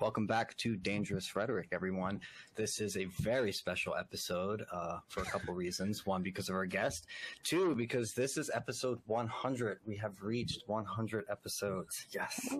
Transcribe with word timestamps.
Welcome 0.00 0.28
back 0.28 0.56
to 0.58 0.76
Dangerous 0.76 1.34
Rhetoric, 1.34 1.70
everyone. 1.72 2.20
This 2.54 2.80
is 2.80 2.96
a 2.96 3.06
very 3.06 3.50
special 3.50 3.96
episode 3.96 4.64
uh, 4.70 5.00
for 5.08 5.24
a 5.24 5.26
couple 5.26 5.54
reasons. 5.56 6.06
One, 6.06 6.22
because 6.22 6.48
of 6.48 6.54
our 6.54 6.66
guest. 6.66 7.06
Two, 7.42 7.74
because 7.74 8.12
this 8.12 8.36
is 8.36 8.48
episode 8.54 9.00
100. 9.06 9.80
We 9.84 9.96
have 9.96 10.22
reached 10.22 10.62
100 10.68 11.24
episodes. 11.28 12.06
Yes. 12.12 12.54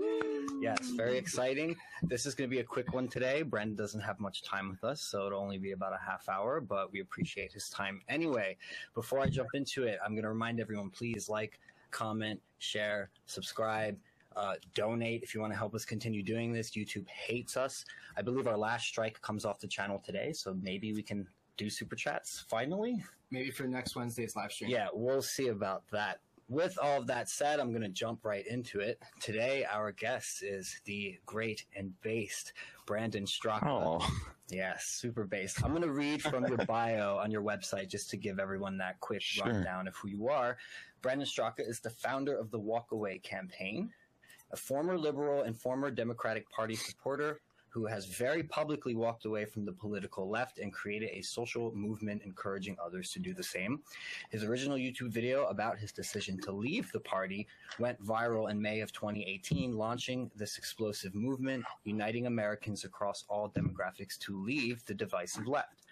Yes, 0.61 0.91
very 0.97 1.17
exciting. 1.17 1.77
This 2.03 2.27
is 2.27 2.35
going 2.35 2.51
to 2.51 2.55
be 2.55 2.61
a 2.61 2.65
quick 2.65 2.93
one 2.93 3.07
today. 3.07 3.43
Brandon 3.43 3.77
doesn't 3.77 4.01
have 4.01 4.19
much 4.19 4.43
time 4.43 4.69
with 4.69 4.83
us, 4.83 5.01
so 5.01 5.29
it'll 5.29 5.41
only 5.41 5.59
be 5.59 5.71
about 5.71 5.93
a 5.93 6.05
half 6.05 6.29
hour, 6.29 6.61
but 6.61 6.91
we 6.91 6.99
appreciate 6.99 7.53
his 7.53 7.71
time 7.71 8.01
anyway. 8.09 8.57
Before 8.95 9.21
I 9.21 9.29
jump 9.29 9.51
into 9.55 9.85
it, 9.85 10.01
I'm 10.05 10.11
going 10.11 10.25
to 10.25 10.31
remind 10.31 10.59
everyone 10.59 10.91
please 10.91 11.29
like, 11.29 11.61
comment, 11.93 12.41
share, 12.59 13.11
subscribe 13.27 13.97
uh, 14.39 14.55
donate 14.75 15.23
if 15.23 15.35
you 15.35 15.41
want 15.41 15.53
to 15.53 15.59
help 15.59 15.75
us 15.75 15.85
continue 15.85 16.23
doing 16.23 16.53
this. 16.53 16.71
YouTube 16.71 17.09
hates 17.09 17.57
us. 17.57 17.85
I 18.17 18.23
believe 18.23 18.47
our 18.47 18.57
last 18.57 18.87
strike 18.87 19.21
comes 19.21 19.45
off 19.45 19.59
the 19.59 19.67
channel 19.69 20.01
today, 20.05 20.33
so 20.33 20.57
maybe 20.63 20.93
we 20.93 21.03
can 21.03 21.27
do 21.57 21.69
super 21.69 21.97
chats 21.97 22.45
finally. 22.49 23.03
Maybe 23.31 23.51
for 23.51 23.65
next 23.65 23.97
Wednesday's 23.97 24.37
live 24.37 24.53
stream. 24.53 24.71
Yeah, 24.71 24.89
we'll 24.93 25.23
see 25.23 25.49
about 25.49 25.83
that. 25.93 26.21
With 26.49 26.79
all 26.81 27.01
of 27.01 27.07
that 27.09 27.29
said, 27.29 27.61
I'm 27.61 27.71
going 27.73 27.83
to 27.83 27.91
jump 27.91 28.25
right 28.25 28.47
into 28.47 28.81
it. 28.81 29.03
Today, 29.21 29.67
our 29.71 29.93
guest 29.93 30.43
is 30.43 30.81
the 30.87 31.19
great 31.27 31.67
and 31.77 31.93
based 32.01 32.55
Brandon 32.87 33.27
Straka. 33.27 33.67
Oh. 33.67 34.11
Yes, 34.51 34.85
super 34.87 35.25
based. 35.25 35.63
I'm 35.63 35.73
going 35.73 35.83
to 35.83 35.93
read 35.93 36.23
from 36.23 36.47
your 36.47 36.57
bio 36.67 37.19
on 37.19 37.31
your 37.31 37.43
website 37.43 37.89
just 37.89 38.09
to 38.11 38.17
give 38.17 38.39
everyone 38.39 38.79
that 38.79 38.99
quick 39.01 39.21
Sure. 39.21 39.45
rundown 39.47 39.87
of 39.89 39.95
who 39.97 40.09
you 40.09 40.29
are. 40.29 40.57
Brandon 41.03 41.27
Straka 41.27 41.61
is 41.69 41.81
the 41.81 41.91
founder 41.91 42.35
of 42.35 42.51
the 42.51 42.59
Walkaway 42.59 43.23
campaign, 43.23 43.91
a 44.51 44.57
former 44.57 44.99
liberal 44.99 45.43
and 45.43 45.57
former 45.57 45.91
Democratic 45.91 46.49
Party 46.51 46.75
supporter 46.75 47.41
who 47.71 47.87
has 47.87 48.07
very 48.07 48.43
publicly 48.43 48.95
walked 48.95 49.25
away 49.25 49.45
from 49.45 49.65
the 49.65 49.73
political 49.73 50.29
left 50.29 50.59
and 50.59 50.73
created 50.73 51.11
a 51.13 51.23
social 51.23 51.73
movement 51.75 52.23
encouraging 52.25 52.77
others 52.85 53.13
to 53.13 53.19
do 53.19 53.35
the 53.35 53.43
same. 53.43 53.81
His 54.31 54.43
original 54.43 54.77
YouTube 54.77 55.11
video 55.11 55.45
about 55.47 55.79
his 55.79 55.93
decision 55.93 56.41
to 56.41 56.53
leave 56.53 56.91
the 56.93 57.01
party 57.01 57.47
went 57.79 58.03
viral 58.05 58.51
in 58.51 58.61
May 58.61 58.81
of 58.81 58.93
2018, 58.93 59.77
launching 59.77 60.31
this 60.35 60.59
explosive 60.59 61.15
movement, 61.15 61.65
uniting 61.85 62.27
Americans 62.27 62.85
across 62.85 63.25
all 63.29 63.51
demographics 63.51 64.19
to 64.21 64.43
leave 64.43 64.85
the 64.87 64.95
divisive 64.95 65.47
left. 65.47 65.85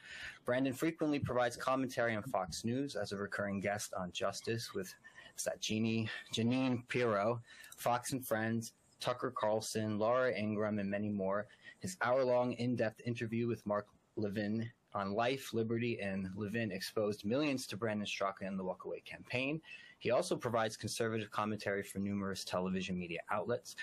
Brandon 0.45 0.73
frequently 0.73 1.19
provides 1.19 1.57
commentary 1.57 2.15
on 2.15 2.23
Fox 2.23 2.65
News 2.65 2.95
as 2.95 3.13
a 3.13 3.17
recurring 3.17 3.61
guest 3.61 3.93
on 3.95 4.13
Justice 4.13 4.73
with 4.75 4.95
is 5.37 5.45
that 5.45 5.61
Jeannie, 5.61 6.09
Jeanine 6.33 6.87
Pirro, 6.89 7.41
Fox 7.77 8.13
and 8.13 8.27
Friends, 8.27 8.73
Tucker 9.01 9.33
Carlson, 9.37 9.99
Laura 9.99 10.33
Ingraham, 10.33 10.79
and 10.79 10.91
many 10.91 11.11
more. 11.11 11.47
His 11.81 11.97
hour 12.03 12.25
long, 12.25 12.55
in 12.55 12.77
depth 12.77 13.01
interview 13.05 13.47
with 13.47 13.65
Mark 13.67 13.87
Levin 14.17 14.71
on 14.95 15.13
life, 15.13 15.53
liberty, 15.53 16.01
and 16.01 16.31
Levin 16.35 16.73
exposed 16.73 17.25
millions 17.25 17.67
to 17.67 17.77
Brandon 17.77 18.07
Straka 18.07 18.47
and 18.47 18.59
the 18.59 18.65
Walkaway 18.65 19.05
campaign. 19.05 19.61
He 19.99 20.11
also 20.11 20.37
provides 20.37 20.77
conservative 20.77 21.31
commentary 21.31 21.83
for 21.83 21.99
numerous 21.99 22.45
television 22.45 22.99
media 22.99 23.21
outlets. 23.31 23.77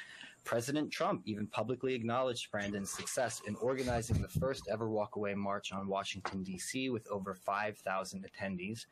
President 0.43 0.91
Trump 0.91 1.21
even 1.25 1.47
publicly 1.47 1.93
acknowledged 1.93 2.51
Brandon's 2.51 2.89
success 2.89 3.41
in 3.47 3.55
organizing 3.55 4.21
the 4.21 4.27
first 4.27 4.67
ever 4.69 4.89
walkaway 4.89 5.35
march 5.35 5.71
on 5.71 5.87
Washington, 5.87 6.43
D.C., 6.43 6.89
with 6.89 7.07
over 7.07 7.33
5,000 7.33 8.25
attendees. 8.25 8.85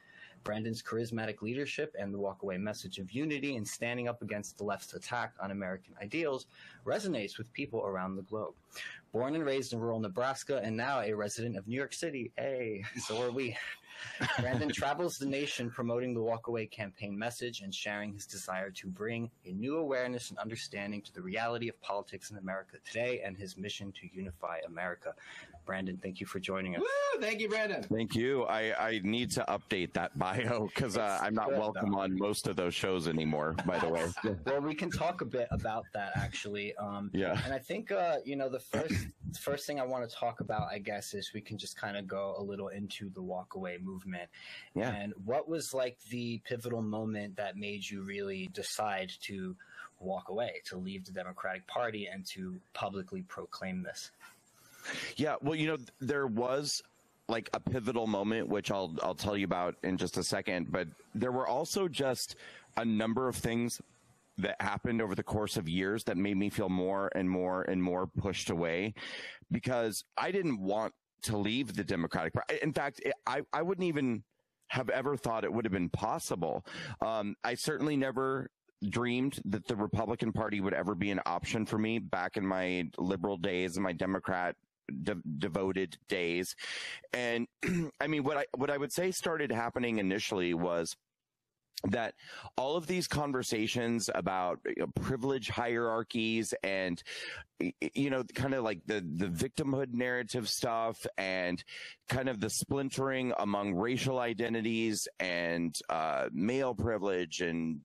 Brandon's 0.44 0.82
charismatic 0.82 1.42
leadership 1.42 1.96
and 2.00 2.14
the 2.14 2.20
walkaway 2.20 2.60
message 2.60 2.98
of 2.98 3.12
unity 3.12 3.56
and 3.56 3.68
standing 3.68 4.08
up 4.08 4.22
against 4.22 4.58
the 4.58 4.64
left's 4.64 4.94
attack 4.94 5.34
on 5.42 5.52
American 5.52 5.94
ideals 6.02 6.48
resonates 6.86 7.38
with 7.38 7.52
people 7.54 7.82
around 7.86 8.16
the 8.16 8.24
globe. 8.24 8.54
Born 9.12 9.36
and 9.36 9.46
raised 9.46 9.74
in 9.74 9.80
rural 9.80 10.00
Nebraska 10.00 10.62
and 10.64 10.76
now 10.76 11.02
a 11.02 11.14
resident 11.14 11.58
of 11.58 11.68
New 11.68 11.76
York 11.76 11.94
City, 11.94 12.32
hey, 12.38 12.84
so 12.98 13.22
are 13.22 13.32
we. 13.32 13.56
Brandon 14.40 14.70
travels 14.70 15.18
the 15.18 15.26
nation 15.26 15.70
promoting 15.70 16.14
the 16.14 16.20
Walkaway 16.20 16.70
campaign 16.70 17.18
message 17.18 17.62
and 17.62 17.74
sharing 17.74 18.14
his 18.14 18.26
desire 18.26 18.70
to 18.72 18.88
bring 18.88 19.30
a 19.46 19.52
new 19.52 19.78
awareness 19.78 20.30
and 20.30 20.40
understanding 20.40 21.02
to 21.02 21.14
the 21.14 21.22
reality 21.22 21.70
of 21.70 21.80
politics 21.82 22.32
in 22.32 22.38
America 22.38 22.78
today 22.86 23.22
and 23.24 23.38
his 23.38 23.58
mission 23.58 23.92
to 23.94 24.08
unify 24.14 24.58
America. 24.68 25.14
Brandon, 25.66 25.98
thank 26.02 26.20
you 26.20 26.26
for 26.26 26.40
joining 26.40 26.76
us. 26.76 26.82
Woo! 26.82 27.22
Thank 27.22 27.40
you, 27.40 27.48
Brandon. 27.48 27.84
Thank 27.84 28.16
you. 28.16 28.44
I, 28.44 28.90
I 28.90 29.02
need 29.04 29.32
to 29.32 29.46
update 29.48 29.94
that 29.94 30.18
bio 30.18 30.68
because 30.74 30.98
uh, 30.98 31.20
I'm 31.22 31.36
not 31.36 31.50
good, 31.50 31.60
welcome 31.60 31.92
though. 31.92 32.00
on 32.00 32.18
most 32.18 32.48
of 32.48 32.56
those 32.56 32.74
shows 32.74 33.08
anymore, 33.08 33.56
by 33.66 33.78
the 33.80 33.90
way. 33.90 34.06
Well, 34.46 34.62
we 34.62 34.74
can 34.74 34.90
talk 34.90 35.22
a 35.22 35.26
bit 35.26 35.48
about 35.52 35.86
that 35.94 36.14
actually. 36.16 36.76
Um, 36.76 37.10
Yeah. 37.14 37.40
And 37.46 37.54
I 37.54 37.60
think, 37.60 37.92
uh, 37.92 38.18
you 38.26 38.36
know, 38.36 38.50
the 38.50 38.60
first 38.60 38.94
first 39.40 39.66
thing 39.66 39.80
I 39.80 39.86
want 39.86 40.10
to 40.10 40.16
talk 40.16 40.40
about, 40.40 40.68
I 40.72 40.80
guess, 40.80 41.14
is 41.14 41.32
we 41.34 41.42
can 41.42 41.58
just 41.58 41.78
kind 41.78 41.96
of 41.96 42.08
go 42.08 42.36
a 42.38 42.44
little 42.44 42.70
into 42.70 43.10
the 43.10 43.22
walkaway 43.22 43.82
movement. 43.82 43.91
Yeah. 44.76 44.92
And 44.92 45.14
what 45.26 45.48
was 45.48 45.74
like 45.74 45.98
the 46.10 46.40
pivotal 46.46 46.82
moment 46.82 47.38
that 47.38 47.58
made 47.58 47.90
you 47.90 48.02
really 48.02 48.50
decide 48.54 49.12
to 49.22 49.56
walk 50.00 50.30
away, 50.30 50.62
to 50.66 50.78
leave 50.78 51.06
the 51.06 51.12
Democratic 51.12 51.68
Party, 51.68 52.08
and 52.08 52.26
to 52.28 52.60
publicly 52.74 53.24
proclaim 53.24 53.84
this? 53.84 54.12
Yeah, 55.16 55.36
well, 55.42 55.56
you 55.56 55.68
know, 55.68 55.78
there 56.00 56.28
was 56.28 56.82
like 57.28 57.50
a 57.54 57.60
pivotal 57.60 58.08
moment, 58.08 58.50
which 58.50 58.72
I'll 58.72 58.96
I'll 59.02 59.16
tell 59.16 59.38
you 59.38 59.46
about 59.46 59.76
in 59.84 59.98
just 59.98 60.18
a 60.18 60.24
second. 60.24 60.72
But 60.72 60.88
there 61.16 61.32
were 61.32 61.48
also 61.48 61.88
just 61.88 62.36
a 62.78 62.86
number 62.86 63.28
of 63.28 63.36
things 63.36 63.82
that 64.38 64.62
happened 64.62 65.02
over 65.02 65.14
the 65.16 65.24
course 65.24 65.58
of 65.58 65.70
years 65.70 66.04
that 66.06 66.18
made 66.18 66.38
me 66.38 66.50
feel 66.50 66.70
more 66.70 67.12
and 67.16 67.30
more 67.30 67.64
and 67.64 67.82
more 67.82 68.08
pushed 68.08 68.50
away 68.50 68.94
because 69.52 70.04
I 70.18 70.32
didn't 70.32 70.60
want 70.60 70.94
to 71.24 71.38
leave 71.38 71.76
the 71.76 71.84
Democratic 71.84 72.34
Party. 72.34 72.60
In 72.62 72.74
fact, 72.74 73.02
I 73.26 73.42
I 73.54 73.62
wouldn't 73.62 73.88
even 73.88 74.24
have 74.70 74.90
ever 74.90 75.18
thought 75.18 75.44
it 75.44 75.52
would 75.52 75.66
have 75.66 75.74
been 75.74 75.90
possible. 75.90 76.66
Um, 77.02 77.36
I 77.44 77.56
certainly 77.56 77.98
never 77.98 78.50
dreamed 78.90 79.40
that 79.46 79.68
the 79.68 79.76
Republican 79.76 80.32
Party 80.32 80.62
would 80.62 80.74
ever 80.74 80.96
be 80.96 81.12
an 81.12 81.20
option 81.26 81.66
for 81.66 81.78
me 81.78 82.00
back 82.00 82.38
in 82.38 82.46
my 82.46 82.90
liberal 82.98 83.38
days 83.38 83.76
and 83.76 83.84
my 83.84 83.94
Democrat 83.94 84.56
de- 85.04 85.22
devoted 85.38 85.98
days. 86.10 86.56
And 87.14 87.48
I 88.02 88.08
mean, 88.08 88.24
what 88.24 88.38
I 88.38 88.46
what 88.58 88.70
I 88.70 88.78
would 88.78 88.92
say 88.92 89.12
started 89.12 89.52
happening 89.52 90.00
initially 90.00 90.54
was 90.54 90.96
that 91.90 92.14
all 92.58 92.76
of 92.76 92.88
these 92.88 93.08
conversations 93.08 94.10
about 94.14 94.60
you 94.66 94.76
know, 94.80 94.88
privilege 95.02 95.50
hierarchies 95.50 96.54
and 96.64 97.02
you 97.94 98.10
know 98.10 98.24
kind 98.34 98.54
of 98.54 98.64
like 98.64 98.82
the 98.88 99.06
the 99.18 99.28
victimhood 99.28 99.94
narrative 99.94 100.50
stuff 100.50 101.06
and 101.18 101.64
kind 102.10 102.28
of 102.28 102.40
the 102.40 102.50
splintering 102.50 103.34
among 103.40 103.74
racial 103.74 104.20
identities 104.20 105.08
and 105.20 105.80
uh, 105.90 106.28
male 106.34 106.74
privilege 106.74 107.42
and 107.42 107.82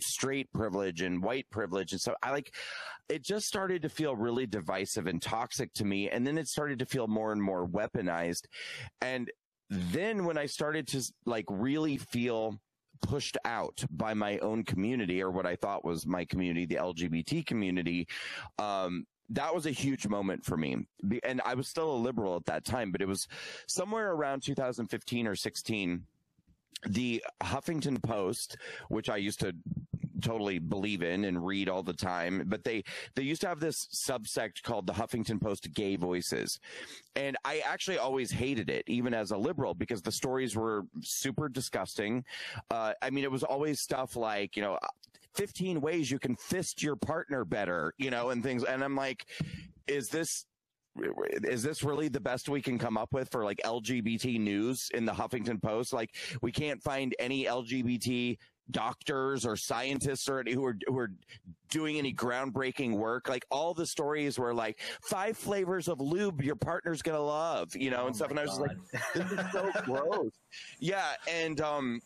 straight 0.00 0.52
privilege 0.52 1.00
and 1.00 1.22
white 1.22 1.48
privilege 1.50 1.92
and 1.92 2.00
so 2.00 2.14
I 2.22 2.30
like 2.30 2.54
it 3.10 3.22
just 3.22 3.46
started 3.46 3.82
to 3.82 3.88
feel 3.88 4.14
really 4.14 4.46
divisive 4.46 5.06
and 5.06 5.20
toxic 5.20 5.72
to 5.74 5.84
me 5.84 6.08
and 6.08 6.26
then 6.26 6.38
it 6.38 6.48
started 6.48 6.78
to 6.78 6.86
feel 6.86 7.08
more 7.08 7.32
and 7.32 7.42
more 7.42 7.66
weaponized. 7.66 8.42
And 9.00 9.30
then 9.68 10.24
when 10.24 10.38
I 10.38 10.46
started 10.46 10.86
to 10.88 11.02
like 11.26 11.46
really 11.48 11.96
feel 11.96 12.60
pushed 13.02 13.36
out 13.44 13.84
by 13.90 14.14
my 14.14 14.38
own 14.38 14.64
community 14.64 15.22
or 15.22 15.30
what 15.30 15.46
I 15.46 15.56
thought 15.56 15.84
was 15.84 16.06
my 16.06 16.24
community, 16.24 16.66
the 16.66 16.76
LGBT 16.76 17.46
community, 17.46 18.06
um, 18.58 19.06
that 19.30 19.54
was 19.54 19.66
a 19.66 19.70
huge 19.70 20.06
moment 20.08 20.44
for 20.44 20.56
me. 20.56 20.76
And 21.22 21.40
I 21.44 21.54
was 21.54 21.68
still 21.68 21.94
a 21.94 21.96
liberal 21.96 22.36
at 22.36 22.44
that 22.46 22.64
time, 22.64 22.90
but 22.90 23.00
it 23.00 23.08
was 23.08 23.28
somewhere 23.66 24.10
around 24.12 24.42
2015 24.42 25.26
or 25.26 25.36
16. 25.36 26.02
The 26.88 27.22
Huffington 27.42 28.02
Post, 28.02 28.56
which 28.88 29.08
I 29.08 29.18
used 29.18 29.40
to 29.40 29.54
totally 30.20 30.58
believe 30.58 31.02
in 31.02 31.24
and 31.24 31.44
read 31.44 31.68
all 31.68 31.82
the 31.82 31.92
time, 31.92 32.44
but 32.46 32.64
they 32.64 32.84
they 33.14 33.22
used 33.22 33.40
to 33.42 33.48
have 33.48 33.60
this 33.60 33.86
subsect 33.92 34.62
called 34.62 34.86
the 34.86 34.92
Huffington 34.92 35.40
Post 35.40 35.72
Gay 35.74 35.96
Voices. 35.96 36.58
And 37.16 37.36
I 37.44 37.62
actually 37.66 37.98
always 37.98 38.30
hated 38.30 38.70
it, 38.70 38.84
even 38.86 39.14
as 39.14 39.30
a 39.30 39.36
liberal, 39.36 39.74
because 39.74 40.02
the 40.02 40.12
stories 40.12 40.56
were 40.56 40.84
super 41.02 41.48
disgusting. 41.48 42.24
Uh, 42.70 42.92
I 43.02 43.10
mean, 43.10 43.24
it 43.24 43.30
was 43.30 43.42
always 43.42 43.80
stuff 43.80 44.16
like, 44.16 44.56
you 44.56 44.62
know, 44.62 44.78
15 45.34 45.80
ways 45.80 46.10
you 46.10 46.18
can 46.18 46.36
fist 46.36 46.82
your 46.82 46.96
partner 46.96 47.44
better, 47.44 47.94
you 47.98 48.10
know, 48.10 48.30
and 48.30 48.42
things. 48.42 48.64
And 48.64 48.82
I'm 48.82 48.96
like, 48.96 49.26
is 49.86 50.08
this 50.08 50.46
is 51.44 51.62
this 51.62 51.84
really 51.84 52.08
the 52.08 52.20
best 52.20 52.48
we 52.48 52.60
can 52.60 52.78
come 52.78 52.96
up 52.96 53.12
with 53.12 53.30
for 53.30 53.44
like 53.44 53.60
LGBT 53.64 54.40
news 54.40 54.90
in 54.92 55.04
the 55.04 55.12
Huffington 55.12 55.62
Post? 55.62 55.92
Like, 55.92 56.14
we 56.42 56.50
can't 56.50 56.82
find 56.82 57.14
any 57.18 57.44
LGBT 57.44 58.36
doctors 58.70 59.46
or 59.46 59.56
scientists 59.56 60.28
or 60.28 60.42
who 60.44 60.64
are 60.64 60.76
who 60.86 60.98
are 60.98 61.12
doing 61.70 61.98
any 61.98 62.12
groundbreaking 62.12 62.92
work. 62.96 63.28
Like 63.28 63.44
all 63.50 63.74
the 63.74 63.86
stories 63.86 64.38
were 64.38 64.52
like 64.54 64.80
five 65.02 65.36
flavors 65.36 65.88
of 65.88 66.00
lube 66.00 66.42
your 66.42 66.56
partner's 66.56 67.02
gonna 67.02 67.20
love, 67.20 67.74
you 67.76 67.90
know, 67.90 68.02
Oh 68.02 68.06
and 68.06 68.16
stuff. 68.16 68.30
And 68.30 68.38
I 68.38 68.42
was 68.42 68.50
just 68.50 68.60
like, 68.60 68.76
this 69.14 69.32
is 69.32 69.52
so 69.52 69.70
gross. 69.84 70.32
Yeah, 70.78 71.12
and 71.28 71.60
um, 71.60 72.00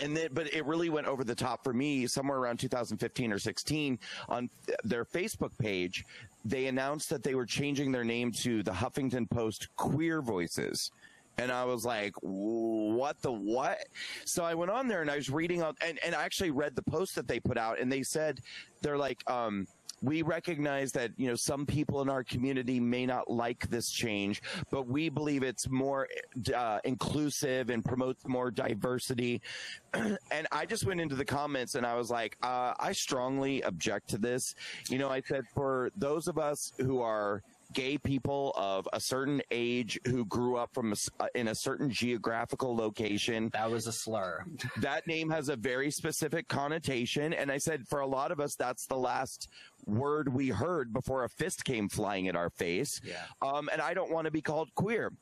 and 0.00 0.16
then 0.16 0.28
but 0.32 0.52
it 0.52 0.64
really 0.64 0.88
went 0.88 1.06
over 1.06 1.24
the 1.24 1.34
top 1.34 1.62
for 1.62 1.72
me 1.72 2.06
somewhere 2.06 2.38
around 2.38 2.58
2015 2.58 3.32
or 3.32 3.38
16 3.38 3.98
on 4.28 4.48
their 4.84 5.04
facebook 5.04 5.56
page 5.58 6.04
they 6.44 6.66
announced 6.66 7.10
that 7.10 7.22
they 7.22 7.34
were 7.34 7.44
changing 7.46 7.92
their 7.92 8.04
name 8.04 8.32
to 8.32 8.62
the 8.62 8.70
huffington 8.70 9.28
post 9.28 9.68
queer 9.76 10.22
voices 10.22 10.90
and 11.38 11.50
I 11.50 11.64
was 11.64 11.84
like, 11.84 12.14
what 12.20 13.20
the 13.22 13.32
what? 13.32 13.78
So 14.24 14.44
I 14.44 14.54
went 14.54 14.70
on 14.70 14.88
there 14.88 15.00
and 15.00 15.10
I 15.10 15.16
was 15.16 15.30
reading 15.30 15.62
out 15.62 15.76
and, 15.80 15.98
and 16.04 16.14
I 16.14 16.24
actually 16.24 16.50
read 16.50 16.76
the 16.76 16.82
post 16.82 17.14
that 17.14 17.26
they 17.26 17.40
put 17.40 17.58
out 17.58 17.80
and 17.80 17.90
they 17.90 18.02
said 18.02 18.40
they're 18.82 18.98
like, 18.98 19.28
um, 19.30 19.66
we 20.02 20.22
recognize 20.22 20.92
that 20.92 21.12
you 21.16 21.28
know 21.28 21.36
some 21.36 21.64
people 21.64 22.02
in 22.02 22.10
our 22.10 22.24
community 22.24 22.80
may 22.80 23.06
not 23.06 23.30
like 23.30 23.68
this 23.70 23.90
change, 23.90 24.42
but 24.70 24.86
we 24.88 25.08
believe 25.08 25.42
it's 25.42 25.68
more 25.70 26.08
uh, 26.54 26.80
inclusive 26.84 27.70
and 27.70 27.84
promotes 27.84 28.26
more 28.26 28.50
diversity. 28.50 29.40
and 29.94 30.48
I 30.50 30.66
just 30.66 30.84
went 30.84 31.00
into 31.00 31.14
the 31.14 31.24
comments 31.24 31.76
and 31.76 31.86
I 31.86 31.94
was 31.94 32.10
like, 32.10 32.36
uh, 32.42 32.74
I 32.78 32.92
strongly 32.92 33.62
object 33.62 34.08
to 34.10 34.18
this. 34.18 34.54
You 34.88 34.98
know, 34.98 35.08
I 35.08 35.22
said 35.22 35.44
for 35.54 35.90
those 35.96 36.26
of 36.26 36.36
us 36.36 36.72
who 36.78 37.00
are 37.00 37.42
gay 37.72 37.98
people 37.98 38.52
of 38.56 38.88
a 38.92 39.00
certain 39.00 39.42
age 39.50 39.98
who 40.06 40.24
grew 40.26 40.56
up 40.56 40.70
from 40.74 40.92
a, 40.92 40.96
uh, 41.20 41.26
in 41.34 41.48
a 41.48 41.54
certain 41.54 41.90
geographical 41.90 42.74
location. 42.74 43.50
That 43.52 43.70
was 43.70 43.86
a 43.86 43.92
slur. 43.92 44.44
That 44.78 45.06
name 45.06 45.30
has 45.30 45.48
a 45.48 45.56
very 45.56 45.90
specific 45.90 46.48
connotation. 46.48 47.32
And 47.32 47.52
I 47.52 47.58
said, 47.58 47.86
for 47.88 48.00
a 48.00 48.06
lot 48.06 48.32
of 48.32 48.40
us, 48.40 48.56
that's 48.56 48.86
the 48.86 48.96
last 48.96 49.48
word 49.86 50.32
we 50.32 50.48
heard 50.48 50.92
before 50.92 51.24
a 51.24 51.28
fist 51.28 51.64
came 51.64 51.88
flying 51.88 52.28
at 52.28 52.36
our 52.36 52.50
face. 52.50 53.00
Yeah. 53.04 53.24
Um, 53.40 53.68
and 53.72 53.80
I 53.80 53.94
don't 53.94 54.10
want 54.10 54.24
to 54.24 54.30
be 54.30 54.42
called 54.42 54.74
queer 54.74 55.12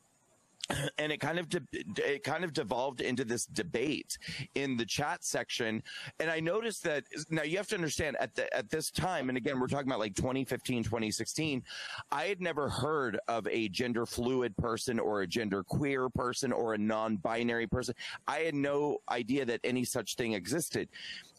and 0.97 1.11
it 1.11 1.19
kind 1.19 1.39
of 1.39 1.49
de- 1.49 1.61
it 1.97 2.23
kind 2.23 2.43
of 2.43 2.53
devolved 2.53 3.01
into 3.01 3.25
this 3.25 3.45
debate 3.45 4.17
in 4.55 4.77
the 4.77 4.85
chat 4.85 5.23
section. 5.23 5.83
And 6.19 6.29
i 6.29 6.39
noticed 6.39 6.83
that 6.83 7.03
now 7.29 7.43
you 7.43 7.57
have 7.57 7.67
to 7.67 7.75
understand 7.75 8.15
at 8.19 8.35
the, 8.35 8.53
at 8.55 8.69
this 8.69 8.91
time 8.91 9.29
and 9.29 9.37
again 9.37 9.59
we're 9.59 9.67
talking 9.67 9.87
about 9.87 9.99
like 9.99 10.15
2015 10.15 10.83
2016 10.83 11.63
i 12.11 12.23
had 12.23 12.41
never 12.41 12.69
heard 12.69 13.19
of 13.27 13.47
a 13.47 13.67
gender 13.69 14.05
fluid 14.05 14.55
person 14.57 14.99
or 14.99 15.21
a 15.21 15.27
gender 15.27 15.63
queer 15.63 16.09
person 16.09 16.51
or 16.51 16.73
a 16.73 16.77
non-binary 16.77 17.67
person. 17.67 17.95
I 18.27 18.39
had 18.39 18.55
no 18.55 18.99
idea 19.09 19.45
that 19.45 19.61
any 19.63 19.83
such 19.83 20.15
thing 20.15 20.33
existed 20.33 20.89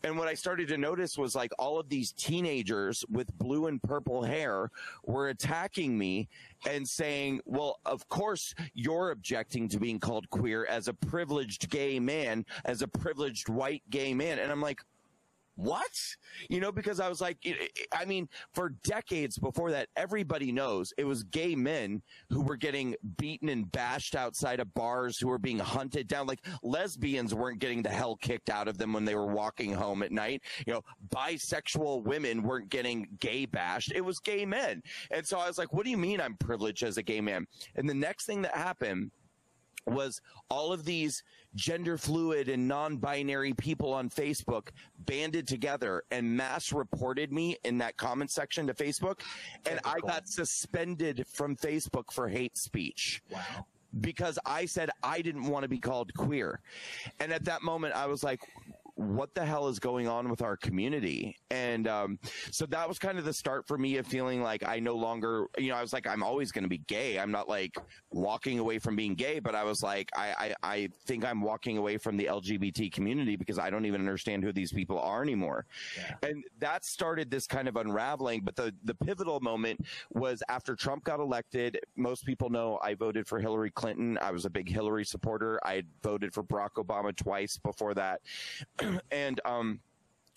and 0.05 0.19
what 0.19 0.29
I 0.29 0.35
started 0.35 0.69
to 0.69 0.77
notice 0.77 1.17
was 1.17 1.35
like 1.35 1.53
all 1.59 1.79
of 1.79 1.89
these 1.89 2.13
teenagers 2.13 3.05
with 3.11 3.33
blue 3.39 3.67
and 3.67 3.83
purple 3.83 4.23
hair 4.23 4.71
were 5.05 5.29
attacking 5.29 5.97
me 5.97 6.29
and 6.69 6.87
saying, 6.87 7.41
well, 7.45 7.79
of 7.87 8.09
course 8.09 8.55
you're 8.75 9.11
objecting 9.11 9.69
to 9.69 9.79
being 9.79 10.01
called 10.01 10.29
queer 10.31 10.67
as 10.67 10.89
a 10.89 10.93
privileged 10.95 11.71
gay 11.71 12.01
man, 12.01 12.45
as 12.65 12.83
a 12.83 12.89
privileged 12.89 13.49
white 13.49 13.83
gay 13.91 14.13
man. 14.13 14.39
And 14.39 14.51
I'm 14.51 14.61
like, 14.61 14.81
what? 15.63 16.17
You 16.49 16.61
know, 16.61 16.73
because 16.73 17.01
I 17.01 17.09
was 17.09 17.21
like, 17.21 17.39
I 17.93 18.05
mean, 18.05 18.29
for 18.53 18.71
decades 18.85 19.39
before 19.39 19.71
that, 19.71 19.89
everybody 19.97 20.51
knows 20.51 20.93
it 20.99 21.05
was 21.05 21.23
gay 21.25 21.55
men 21.55 22.03
who 22.31 22.43
were 22.43 22.57
getting 22.57 22.97
beaten 23.17 23.49
and 23.49 23.71
bashed 23.71 24.17
outside 24.17 24.61
of 24.61 24.75
bars, 24.75 25.19
who 25.19 25.29
were 25.29 25.39
being 25.39 25.59
hunted 25.59 26.09
down. 26.09 26.27
Like 26.27 26.45
lesbians 26.63 27.35
weren't 27.35 27.61
getting 27.61 27.83
the 27.83 27.91
hell 27.91 28.17
kicked 28.17 28.51
out 28.51 28.69
of 28.69 28.79
them 28.79 28.93
when 28.93 29.05
they 29.05 29.15
were 29.15 29.27
walking 29.27 29.73
home 29.73 30.03
at 30.03 30.13
night. 30.13 30.43
You 30.67 30.75
know, 30.75 30.83
bisexual 31.11 32.03
women 32.03 32.43
weren't 32.43 32.69
getting 32.69 33.09
gay 33.21 33.47
bashed. 33.47 33.93
It 33.95 34.01
was 34.01 34.19
gay 34.19 34.45
men. 34.45 34.83
And 35.11 35.27
so 35.27 35.39
I 35.39 35.47
was 35.47 35.59
like, 35.59 35.73
what 35.73 35.85
do 35.85 35.91
you 35.91 35.99
mean 35.99 36.21
I'm 36.21 36.37
privileged 36.37 36.83
as 36.83 36.97
a 36.97 37.03
gay 37.03 37.21
man? 37.21 37.47
And 37.77 37.89
the 37.89 37.95
next 37.95 38.27
thing 38.27 38.43
that 38.43 38.57
happened 38.57 39.11
was 39.87 40.21
all 40.49 40.73
of 40.73 40.85
these 40.85 41.23
gender 41.55 41.99
fluid 41.99 42.49
and 42.49 42.67
non-binary 42.67 43.53
people 43.55 43.93
on 43.93 44.09
Facebook 44.09 44.69
banded 45.01 45.47
together 45.47 46.03
and 46.11 46.37
mass 46.37 46.73
reported 46.73 47.33
me 47.33 47.57
in 47.65 47.79
that 47.79 47.97
comment 47.97 48.31
section 48.31 48.67
to 48.67 48.75
Facebook 48.75 49.21
and 49.69 49.81
I 49.85 50.01
got 50.01 50.29
suspended 50.29 51.27
from 51.27 51.57
Facebook 51.57 52.11
for 52.13 52.29
hate 52.29 52.57
speech. 52.57 53.23
Wow. 53.31 53.67
Because 54.01 54.39
I 54.47 54.65
said 54.65 54.91
I 55.03 55.21
didn't 55.21 55.45
want 55.45 55.65
to 55.65 55.69
be 55.69 55.79
called 55.79 56.15
queer. 56.15 56.61
And 57.21 57.33
at 57.33 57.45
that 57.45 57.63
moment 57.63 57.95
I 57.95 58.07
was 58.07 58.25
like 58.25 58.41
what 58.95 59.35
the 59.35 59.45
hell 59.45 59.69
is 59.69 59.79
going 59.79 60.07
on 60.07 60.29
with 60.29 60.43
our 60.43 60.57
community? 60.57 61.37
And 61.51 61.89
um, 61.89 62.19
so 62.51 62.67
that 62.67 62.87
was 62.87 62.99
kind 62.99 63.19
of 63.19 63.25
the 63.25 63.33
start 63.33 63.67
for 63.67 63.79
me 63.79 63.97
of 63.97 64.07
feeling 64.07 64.43
like 64.43 64.67
I 64.67 64.79
no 64.81 64.95
longer, 64.95 65.47
you 65.59 65.71
know, 65.71 65.77
I 65.77 65.83
was 65.83 65.93
like, 65.93 66.07
I'm 66.07 66.23
always 66.23 66.53
going 66.53 66.65
to 66.65 66.69
be 66.69 66.79
gay. 66.79 67.19
I'm 67.19 67.31
not 67.31 67.49
like 67.49 67.77
walking 68.11 68.59
away 68.59 68.79
from 68.79 68.97
being 68.97 69.15
gay, 69.15 69.39
but 69.39 69.55
I 69.55 69.65
was 69.65 69.83
like, 69.83 70.11
I, 70.15 70.55
I, 70.63 70.75
I 70.75 70.89
think 71.07 71.25
I'm 71.25 71.41
walking 71.41 71.79
away 71.79 71.97
from 71.97 72.17
the 72.17 72.27
LGBT 72.27 72.93
community 72.93 73.37
because 73.37 73.59
I 73.59 73.71
don't 73.71 73.87
even 73.87 74.01
understand 74.01 74.45
who 74.45 74.53
these 74.53 74.73
people 74.73 74.99
are 74.99 75.23
anymore. 75.23 75.67
Yeah. 75.97 76.29
And 76.29 76.45
that 76.59 76.85
started 76.85 77.31
this 77.31 77.47
kind 77.47 77.69
of 77.69 77.77
unraveling. 77.77 78.43
But 78.45 78.57
the, 78.57 78.75
the 78.85 78.95
pivotal 78.95 79.41
moment 79.41 79.81
was 80.13 80.43
after 80.49 80.77
Trump 80.77 81.05
got 81.05 81.21
elected. 81.21 81.79
Most 81.97 82.27
people 82.27 82.51
know 82.51 82.79
I 82.83 82.95
voted 82.95 83.27
for 83.27 83.41
Hillary 83.41 83.71
Clinton. 83.71 84.19
I 84.21 84.31
was 84.31 84.45
a 84.45 84.51
big 84.51 84.69
Hillary 84.69 85.05
supporter. 85.05 85.59
I 85.65 85.83
voted 86.03 86.35
for 86.35 86.43
Barack 86.43 86.75
Obama 86.77 87.17
twice 87.17 87.57
before 87.57 87.95
that. 87.95 88.21
and 89.11 89.41
um, 89.45 89.81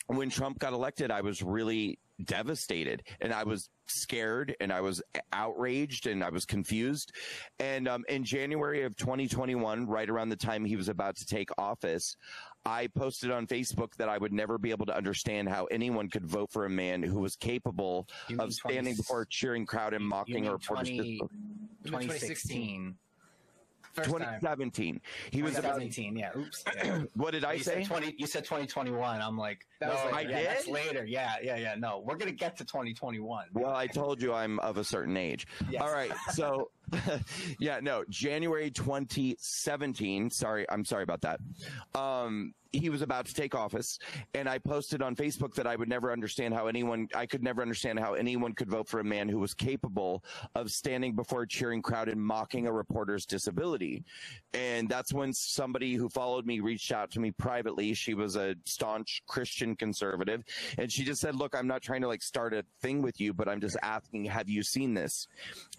when 0.07 0.29
Trump 0.29 0.59
got 0.59 0.73
elected, 0.73 1.11
I 1.11 1.21
was 1.21 1.41
really 1.41 1.99
devastated 2.23 3.03
and 3.19 3.33
I 3.33 3.43
was 3.43 3.69
scared 3.87 4.55
and 4.59 4.71
I 4.71 4.81
was 4.81 5.01
outraged 5.33 6.07
and 6.07 6.23
I 6.23 6.29
was 6.29 6.45
confused. 6.45 7.11
And 7.59 7.87
um, 7.87 8.03
in 8.07 8.23
January 8.23 8.83
of 8.83 8.95
2021, 8.95 9.85
right 9.87 10.09
around 10.09 10.29
the 10.29 10.35
time 10.35 10.65
he 10.65 10.75
was 10.75 10.89
about 10.89 11.15
to 11.17 11.25
take 11.25 11.49
office, 11.57 12.15
I 12.65 12.87
posted 12.87 13.31
on 13.31 13.47
Facebook 13.47 13.93
that 13.97 14.09
I 14.09 14.17
would 14.17 14.33
never 14.33 14.57
be 14.57 14.71
able 14.71 14.85
to 14.87 14.95
understand 14.95 15.49
how 15.49 15.65
anyone 15.65 16.09
could 16.09 16.25
vote 16.25 16.51
for 16.51 16.65
a 16.65 16.69
man 16.69 17.03
who 17.03 17.19
was 17.19 17.35
capable 17.35 18.07
of 18.39 18.53
standing 18.53 18.95
20, 18.95 18.95
before 18.95 19.21
a 19.21 19.27
cheering 19.29 19.65
crowd 19.65 19.93
and 19.93 20.05
mocking 20.05 20.47
or 20.47 20.57
20, 20.57 21.19
2016. 21.85 22.95
2017. 24.03 25.01
He 25.31 25.41
was 25.41 25.55
2017. 25.55 26.15
Yeah. 26.15 26.31
Oops. 26.37 26.63
Yeah. 26.85 27.03
what 27.15 27.31
did 27.31 27.45
I 27.45 27.53
you 27.53 27.63
say? 27.63 27.83
Said 27.83 27.87
20. 27.87 28.15
You 28.17 28.27
said 28.27 28.43
2021. 28.43 29.21
I'm 29.21 29.37
like, 29.37 29.65
that 29.79 29.89
no, 29.89 29.95
like, 30.11 30.13
I 30.13 30.21
yeah, 30.21 30.37
did. 30.39 30.47
That's 30.47 30.67
later. 30.67 31.05
Yeah. 31.05 31.35
Yeah. 31.41 31.57
Yeah. 31.57 31.75
No, 31.75 32.03
we're 32.05 32.17
gonna 32.17 32.31
get 32.31 32.57
to 32.57 32.65
2021. 32.65 33.45
Well, 33.53 33.73
I 33.73 33.87
told 33.87 34.21
you 34.21 34.33
I'm 34.33 34.59
of 34.59 34.77
a 34.77 34.83
certain 34.83 35.15
age. 35.17 35.47
Yes. 35.69 35.81
All 35.81 35.91
right. 35.91 36.11
So, 36.33 36.69
yeah. 37.59 37.79
No. 37.81 38.03
January 38.09 38.69
2017. 38.69 40.29
Sorry. 40.29 40.65
I'm 40.69 40.85
sorry 40.85 41.03
about 41.03 41.21
that. 41.21 41.39
Um, 41.95 42.53
he 42.79 42.89
was 42.89 43.01
about 43.01 43.25
to 43.25 43.33
take 43.33 43.55
office 43.55 43.99
and 44.33 44.47
I 44.47 44.57
posted 44.57 45.01
on 45.01 45.15
Facebook 45.15 45.53
that 45.55 45.67
I 45.67 45.75
would 45.75 45.89
never 45.89 46.11
understand 46.11 46.53
how 46.53 46.67
anyone 46.67 47.07
I 47.15 47.25
could 47.25 47.43
never 47.43 47.61
understand 47.61 47.99
how 47.99 48.13
anyone 48.13 48.53
could 48.53 48.69
vote 48.69 48.87
for 48.87 48.99
a 48.99 49.03
man 49.03 49.29
who 49.29 49.39
was 49.39 49.53
capable 49.53 50.23
of 50.55 50.71
standing 50.71 51.15
before 51.15 51.43
a 51.43 51.47
cheering 51.47 51.81
crowd 51.81 52.09
and 52.09 52.21
mocking 52.21 52.67
a 52.67 52.71
reporter's 52.71 53.25
disability. 53.25 54.03
And 54.53 54.89
that's 54.89 55.13
when 55.13 55.33
somebody 55.33 55.95
who 55.95 56.09
followed 56.09 56.45
me 56.45 56.59
reached 56.59 56.91
out 56.91 57.11
to 57.11 57.19
me 57.19 57.31
privately. 57.31 57.93
She 57.93 58.13
was 58.13 58.35
a 58.35 58.55
staunch 58.65 59.21
Christian 59.27 59.75
conservative 59.75 60.43
and 60.77 60.91
she 60.91 61.03
just 61.03 61.21
said, 61.21 61.35
"Look, 61.35 61.55
I'm 61.55 61.67
not 61.67 61.81
trying 61.81 62.01
to 62.01 62.07
like 62.07 62.21
start 62.21 62.53
a 62.53 62.63
thing 62.81 63.01
with 63.01 63.19
you, 63.19 63.33
but 63.33 63.47
I'm 63.47 63.61
just 63.61 63.77
asking, 63.81 64.25
have 64.25 64.49
you 64.49 64.63
seen 64.63 64.93
this?" 64.93 65.27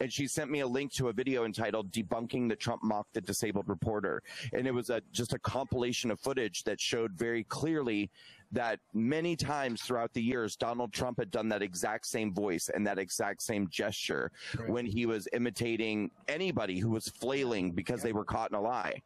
And 0.00 0.12
she 0.12 0.26
sent 0.26 0.50
me 0.50 0.60
a 0.60 0.66
link 0.66 0.92
to 0.94 1.08
a 1.08 1.12
video 1.12 1.44
entitled 1.44 1.92
"Debunking 1.92 2.48
the 2.48 2.56
Trump 2.56 2.82
Mocked 2.82 3.14
the 3.14 3.20
Disabled 3.20 3.68
Reporter." 3.68 4.22
And 4.52 4.66
it 4.66 4.74
was 4.74 4.90
a 4.90 5.02
just 5.12 5.32
a 5.32 5.38
compilation 5.38 6.10
of 6.10 6.20
footage 6.20 6.64
that 6.64 6.80
showed 6.86 7.12
very 7.12 7.44
clearly 7.44 8.10
that 8.52 8.78
many 8.94 9.34
times 9.36 9.82
throughout 9.82 10.12
the 10.12 10.22
years, 10.22 10.56
Donald 10.56 10.92
Trump 10.92 11.18
had 11.18 11.30
done 11.30 11.48
that 11.48 11.62
exact 11.62 12.06
same 12.06 12.32
voice 12.32 12.70
and 12.72 12.86
that 12.86 12.98
exact 12.98 13.42
same 13.42 13.68
gesture 13.68 14.30
right. 14.56 14.68
when 14.68 14.86
he 14.86 15.04
was 15.04 15.28
imitating 15.32 16.10
anybody 16.28 16.78
who 16.78 16.90
was 16.90 17.08
flailing 17.08 17.72
because 17.72 18.02
they 18.02 18.12
were 18.12 18.24
caught 18.24 18.50
in 18.50 18.56
a 18.56 18.60
lie. 18.60 19.02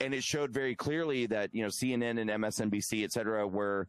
And 0.00 0.12
it 0.12 0.24
showed 0.24 0.50
very 0.50 0.74
clearly 0.74 1.26
that, 1.26 1.54
you 1.54 1.62
know, 1.62 1.68
CNN 1.68 2.20
and 2.20 2.30
MSNBC, 2.30 3.04
et 3.04 3.12
cetera, 3.12 3.46
were 3.46 3.86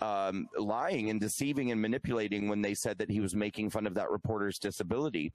um, 0.00 0.48
lying 0.58 1.10
and 1.10 1.20
deceiving 1.20 1.70
and 1.70 1.80
manipulating 1.80 2.48
when 2.48 2.62
they 2.62 2.74
said 2.74 2.98
that 2.98 3.10
he 3.10 3.20
was 3.20 3.34
making 3.34 3.70
fun 3.70 3.86
of 3.86 3.94
that 3.94 4.10
reporter's 4.10 4.58
disability. 4.58 5.32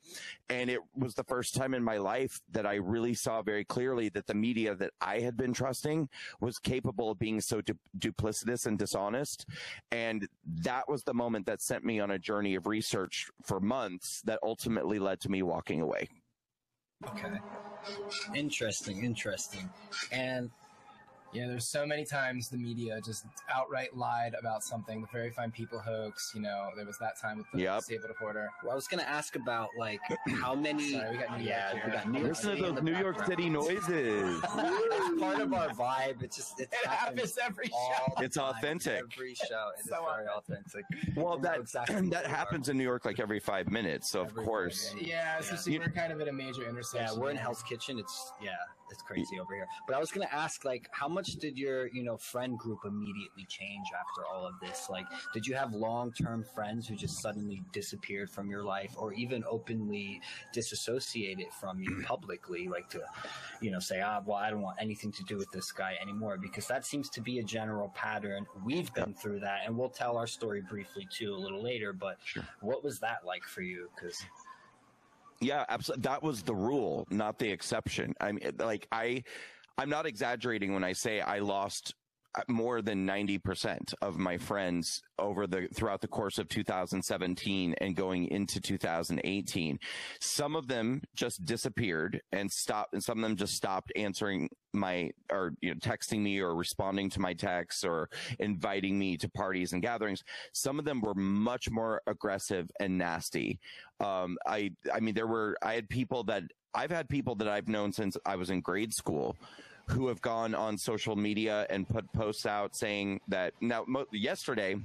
And 0.49 0.69
it 0.69 0.79
was 0.95 1.15
the 1.15 1.23
first 1.23 1.55
time 1.55 1.73
in 1.73 1.83
my 1.83 1.97
life 1.97 2.39
that 2.51 2.65
I 2.65 2.75
really 2.75 3.13
saw 3.13 3.41
very 3.41 3.63
clearly 3.63 4.09
that 4.09 4.27
the 4.27 4.33
media 4.33 4.75
that 4.75 4.91
I 5.01 5.19
had 5.19 5.37
been 5.37 5.53
trusting 5.53 6.09
was 6.39 6.59
capable 6.59 7.11
of 7.11 7.19
being 7.19 7.41
so 7.41 7.61
du- 7.61 7.77
duplicitous 7.97 8.65
and 8.65 8.77
dishonest. 8.77 9.45
And 9.91 10.27
that 10.61 10.87
was 10.87 11.03
the 11.03 11.13
moment 11.13 11.45
that 11.45 11.61
sent 11.61 11.83
me 11.83 11.99
on 11.99 12.11
a 12.11 12.19
journey 12.19 12.55
of 12.55 12.67
research 12.67 13.29
for 13.43 13.59
months 13.59 14.21
that 14.25 14.39
ultimately 14.43 14.99
led 14.99 15.19
to 15.21 15.29
me 15.29 15.41
walking 15.41 15.81
away. 15.81 16.07
Okay. 17.07 17.39
Interesting, 18.35 19.03
interesting. 19.03 19.69
And 20.11 20.51
Yeah, 21.31 21.47
there's 21.47 21.67
so 21.67 21.85
many 21.85 22.05
times 22.05 22.49
the 22.49 22.57
media 22.57 22.99
just 23.05 23.25
outright 23.53 23.95
lied 23.95 24.33
about 24.39 24.63
something. 24.63 25.01
The 25.01 25.07
very 25.13 25.29
fine 25.29 25.51
people 25.51 25.77
hoax. 25.79 26.31
You 26.33 26.41
know, 26.41 26.69
there 26.75 26.85
was 26.85 26.97
that 26.97 27.19
time 27.19 27.37
with 27.37 27.45
the 27.53 27.59
Yep. 27.61 27.79
disabled 27.81 28.09
reporter. 28.09 28.49
Well, 28.63 28.71
I 28.71 28.75
was 28.75 28.87
going 28.87 28.99
to 29.03 29.07
ask 29.09 29.35
about 29.35 29.69
like 29.77 29.99
how 30.41 30.55
many. 30.55 30.93
Sorry, 30.93 31.11
we 31.11 31.17
got 31.23 31.37
New 31.37 31.43
York 31.45 31.47
yeah, 31.47 31.71
here. 31.73 31.83
we 31.85 31.91
got 31.91 32.09
New 32.09 32.19
York 32.19 32.29
Listen 32.29 32.49
to 32.49 32.55
City 32.55 32.67
in 32.67 32.75
those 32.75 32.83
the 32.83 32.91
New 32.91 32.97
York. 32.99 33.25
City 33.27 33.49
noises. 33.49 34.41
it's 34.43 35.21
part 35.21 35.39
of 35.39 35.53
our 35.53 35.69
vibe. 35.69 36.23
It's 36.23 36.35
just 36.35 36.59
it's 36.59 36.73
It 36.73 36.87
happens 36.87 37.37
every 37.43 37.67
show. 37.67 38.13
It's 38.23 38.37
authentic. 38.37 39.03
Every 39.13 39.35
show. 39.35 39.69
It's 39.77 39.87
So 39.89 40.05
very 40.11 40.27
authentic. 40.27 40.85
Well, 41.15 41.35
You 41.35 41.41
that 41.43 41.59
exactly 41.59 42.09
that 42.09 42.25
happens 42.25 42.69
in 42.69 42.77
New 42.77 42.83
York 42.83 43.05
like 43.05 43.19
every 43.19 43.39
five 43.39 43.69
minutes. 43.69 44.09
So 44.09 44.21
of 44.21 44.33
course, 44.33 44.93
five 44.93 45.01
Yeah, 45.01 45.37
especially 45.39 45.73
You- 45.73 45.79
we're 45.81 45.89
kind 45.89 46.11
of 46.11 46.19
at 46.21 46.27
a 46.27 46.33
major 46.33 46.67
intersection. 46.67 47.15
Yeah, 47.15 47.21
we're 47.21 47.29
in. 47.31 47.37
Hell's 47.37 47.61
Kitchen. 47.63 47.99
It's 47.99 48.31
yeah, 48.41 48.51
it's 48.91 49.01
crazy 49.01 49.39
over 49.39 49.53
here. 49.53 49.67
But 49.87 49.95
I 49.95 49.99
was 49.99 50.11
gonna 50.11 50.29
ask, 50.31 50.65
like, 50.65 50.87
how 50.91 51.07
much 51.07 51.33
did 51.35 51.57
your 51.57 51.87
you 51.87 52.03
know 52.03 52.17
friend 52.17 52.57
group 52.57 52.79
immediately 52.85 53.45
change 53.47 53.87
after 53.99 54.25
all 54.25 54.45
of 54.45 54.53
this? 54.61 54.87
Like, 54.89 55.05
did 55.33 55.45
you 55.47 55.55
have 55.55 55.73
long 55.73 56.11
term 56.13 56.43
friends 56.43 56.87
who 56.87 56.95
just 56.95 57.21
suddenly 57.21 57.61
disappeared 57.71 58.29
from 58.29 58.49
your 58.49 58.63
life, 58.63 58.93
or 58.97 59.13
even 59.13 59.43
openly 59.49 60.21
disassociated 60.53 61.47
from 61.59 61.79
you 61.79 62.03
publicly, 62.05 62.67
like 62.67 62.89
to, 62.89 63.01
you 63.61 63.71
know, 63.71 63.79
say, 63.79 64.01
ah, 64.01 64.21
well, 64.25 64.37
I 64.37 64.49
don't 64.49 64.61
want 64.61 64.77
anything 64.79 65.11
to 65.13 65.23
do 65.23 65.37
with 65.37 65.49
this 65.51 65.71
guy 65.71 65.95
anymore, 66.01 66.37
because 66.37 66.67
that 66.67 66.85
seems 66.85 67.09
to 67.11 67.21
be 67.21 67.39
a 67.39 67.43
general 67.43 67.89
pattern. 67.95 68.45
We've 68.65 68.93
been 68.93 69.13
through 69.13 69.41
that, 69.41 69.61
and 69.65 69.77
we'll 69.77 69.89
tell 69.89 70.17
our 70.17 70.27
story 70.27 70.61
briefly 70.61 71.07
too 71.11 71.33
a 71.33 71.37
little 71.37 71.61
later. 71.63 71.93
But 71.93 72.17
Sure. 72.23 72.43
what 72.61 72.83
was 72.83 72.99
that 72.99 73.25
like 73.25 73.43
for 73.43 73.61
you? 73.61 73.89
Because 73.95 74.17
Yeah, 75.41 75.65
absolutely. 75.69 76.01
That 76.03 76.21
was 76.21 76.43
the 76.43 76.55
rule, 76.55 77.07
not 77.09 77.39
the 77.39 77.49
exception. 77.49 78.13
I 78.19 78.33
mean, 78.33 78.51
like 78.59 78.87
I, 78.91 79.23
I'm 79.77 79.89
not 79.89 80.05
exaggerating 80.05 80.73
when 80.73 80.83
I 80.83 80.93
say 80.93 81.21
I 81.21 81.39
lost 81.39 81.95
more 82.47 82.81
than 82.81 83.07
90% 83.07 83.93
of 84.01 84.17
my 84.17 84.37
friends 84.37 85.01
over 85.17 85.47
the 85.47 85.67
throughout 85.73 86.01
the 86.01 86.07
course 86.07 86.37
of 86.37 86.47
2017 86.47 87.75
and 87.81 87.95
going 87.95 88.27
into 88.27 88.61
2018 88.61 89.79
some 90.21 90.55
of 90.55 90.67
them 90.67 91.01
just 91.15 91.43
disappeared 91.43 92.21
and 92.31 92.51
stopped 92.51 92.93
and 92.93 93.03
some 93.03 93.17
of 93.17 93.23
them 93.23 93.35
just 93.35 93.53
stopped 93.53 93.91
answering 93.95 94.49
my 94.73 95.09
or 95.31 95.53
you 95.61 95.71
know 95.71 95.79
texting 95.79 96.19
me 96.19 96.39
or 96.39 96.55
responding 96.55 97.09
to 97.09 97.19
my 97.19 97.33
texts 97.33 97.83
or 97.83 98.09
inviting 98.39 98.97
me 98.97 99.17
to 99.17 99.29
parties 99.29 99.73
and 99.73 99.81
gatherings. 99.81 100.23
Some 100.53 100.79
of 100.79 100.85
them 100.85 101.01
were 101.01 101.15
much 101.15 101.69
more 101.69 102.01
aggressive 102.07 102.69
and 102.79 102.97
nasty. 102.97 103.59
Um, 103.99 104.37
i 104.45 104.71
i 104.93 105.01
mean 105.01 105.13
there 105.13 105.27
were 105.27 105.57
i 105.61 105.73
had 105.73 105.89
people 105.89 106.23
that 106.23 106.43
i've 106.73 106.89
had 106.89 107.09
people 107.09 107.35
that 107.35 107.49
i've 107.49 107.67
known 107.67 107.91
since 107.91 108.15
i 108.25 108.37
was 108.37 108.49
in 108.49 108.61
grade 108.61 108.93
school 108.93 109.35
who 109.89 110.07
have 110.07 110.21
gone 110.21 110.53
on 110.53 110.77
social 110.77 111.15
media 111.15 111.65
and 111.69 111.87
put 111.87 112.11
posts 112.13 112.45
out 112.45 112.75
saying 112.75 113.19
that 113.27 113.53
now 113.61 113.83
mo- 113.87 114.05
yesterday 114.11 114.75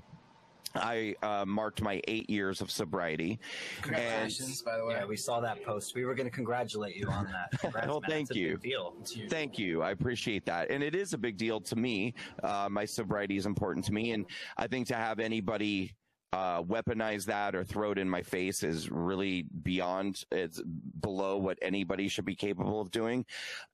I 0.74 1.14
uh, 1.22 1.44
marked 1.46 1.82
my 1.82 2.00
eight 2.08 2.28
years 2.28 2.60
of 2.60 2.68
sobriety. 2.70 3.38
Congratulations, 3.82 4.62
by 4.62 4.76
the 4.76 4.84
way. 4.84 4.94
Yeah, 4.94 5.04
we 5.04 5.16
saw 5.16 5.38
that 5.40 5.62
post. 5.64 5.94
We 5.94 6.04
were 6.04 6.16
going 6.16 6.28
to 6.28 6.34
congratulate 6.34 6.96
you 6.96 7.06
on 7.08 7.26
that. 7.26 7.60
Congrats, 7.60 7.86
Well, 7.86 8.02
thank 8.08 8.34
you. 8.34 8.56
Deal. 8.56 8.94
It's. 9.00 9.16
Thank 9.28 9.56
you. 9.56 9.82
I 9.82 9.92
appreciate 9.92 10.44
that. 10.46 10.70
And 10.70 10.82
it 10.82 10.96
is 10.96 11.12
a 11.12 11.18
big 11.18 11.36
deal 11.36 11.60
to 11.60 11.76
me. 11.76 12.14
Uh, 12.42 12.68
my 12.68 12.84
sobriety 12.84 13.36
is 13.36 13.46
important 13.46 13.84
to 13.86 13.92
me. 13.92 14.12
And 14.12 14.26
I 14.56 14.66
think 14.66 14.88
to 14.88 14.96
have 14.96 15.20
anybody 15.20 15.92
uh, 16.34 16.60
weaponize 16.64 17.24
that 17.26 17.54
or 17.54 17.62
throw 17.62 17.92
it 17.92 17.98
in 17.98 18.10
my 18.10 18.20
face 18.20 18.64
is 18.64 18.90
really 18.90 19.46
beyond, 19.62 20.24
it's 20.32 20.60
below 21.00 21.36
what 21.36 21.56
anybody 21.62 22.08
should 22.08 22.24
be 22.24 22.34
capable 22.34 22.80
of 22.80 22.90
doing. 22.90 23.24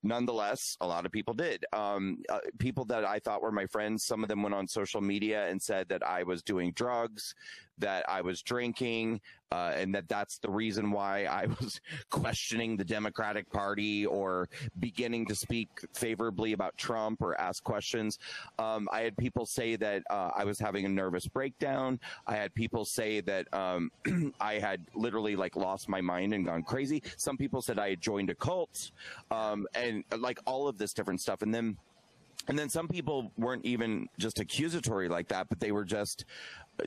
Nonetheless, 0.03 0.77
a 0.83 0.87
lot 0.87 1.07
of 1.07 1.11
people 1.11 1.33
did. 1.33 1.65
Um, 1.73 2.19
uh, 2.29 2.41
people 2.59 2.85
that 2.85 3.03
I 3.03 3.19
thought 3.19 3.41
were 3.41 3.51
my 3.51 3.65
friends, 3.65 4.05
some 4.05 4.23
of 4.23 4.29
them 4.29 4.43
went 4.43 4.55
on 4.55 4.69
social 4.69 5.01
media 5.01 5.49
and 5.49 5.61
said 5.61 5.89
that 5.89 6.07
I 6.07 6.23
was 6.23 6.43
doing 6.43 6.73
drugs, 6.73 7.35
that 7.81 8.09
I 8.09 8.21
was 8.21 8.43
drinking, 8.43 9.21
uh, 9.53 9.73
and 9.75 9.95
that 9.95 10.09
that's 10.09 10.39
the 10.39 10.51
reason 10.51 10.91
why 10.91 11.25
I 11.25 11.47
was 11.61 11.81
questioning 12.11 12.77
the 12.77 12.85
Democratic 12.85 13.51
Party 13.51 14.07
or 14.07 14.49
beginning 14.79 15.27
to 15.27 15.35
speak 15.35 15.69
favorably 15.95 16.53
about 16.53 16.77
Trump 16.77 17.21
or 17.23 17.39
ask 17.41 17.63
questions. 17.65 18.19
Um, 18.59 18.89
I 18.93 19.01
had 19.01 19.17
people 19.17 19.47
say 19.47 19.77
that 19.77 20.03
uh, 20.11 20.31
I 20.35 20.45
was 20.45 20.59
having 20.59 20.85
a 20.85 20.89
nervous 20.89 21.27
breakdown. 21.27 21.99
I 22.27 22.37
had 22.37 22.55
people 22.55 22.85
say 22.85 23.21
that 23.23 23.53
um, 23.53 23.91
I 24.41 24.55
had 24.55 24.87
literally 24.95 25.37
like 25.37 25.57
lost 25.57 25.89
my 25.89 26.01
mind 26.01 26.33
and 26.33 26.47
gone 26.47 26.63
crazy. 26.63 27.03
Some 27.17 27.37
people 27.37 27.63
said 27.63 27.79
I 27.79 27.91
had 27.91 28.01
joined 28.01 28.31
a 28.31 28.35
cult, 28.35 28.93
um, 29.31 29.67
and 29.75 30.05
like 30.17 30.39
all 30.47 30.69
of 30.69 30.79
this 30.79 30.93
different 30.93 31.21
stuff. 31.21 31.43
And 31.43 31.55
then 31.55 31.77
and 32.49 32.59
then 32.59 32.69
some 32.69 32.89
people 32.89 33.33
weren't 33.37 33.65
even 33.65 34.09
just 34.19 34.41
accusatory 34.41 35.09
like 35.09 35.29
that, 35.29 35.49
but 35.49 35.61
they 35.61 35.73
were 35.73 35.85
just 35.85 36.25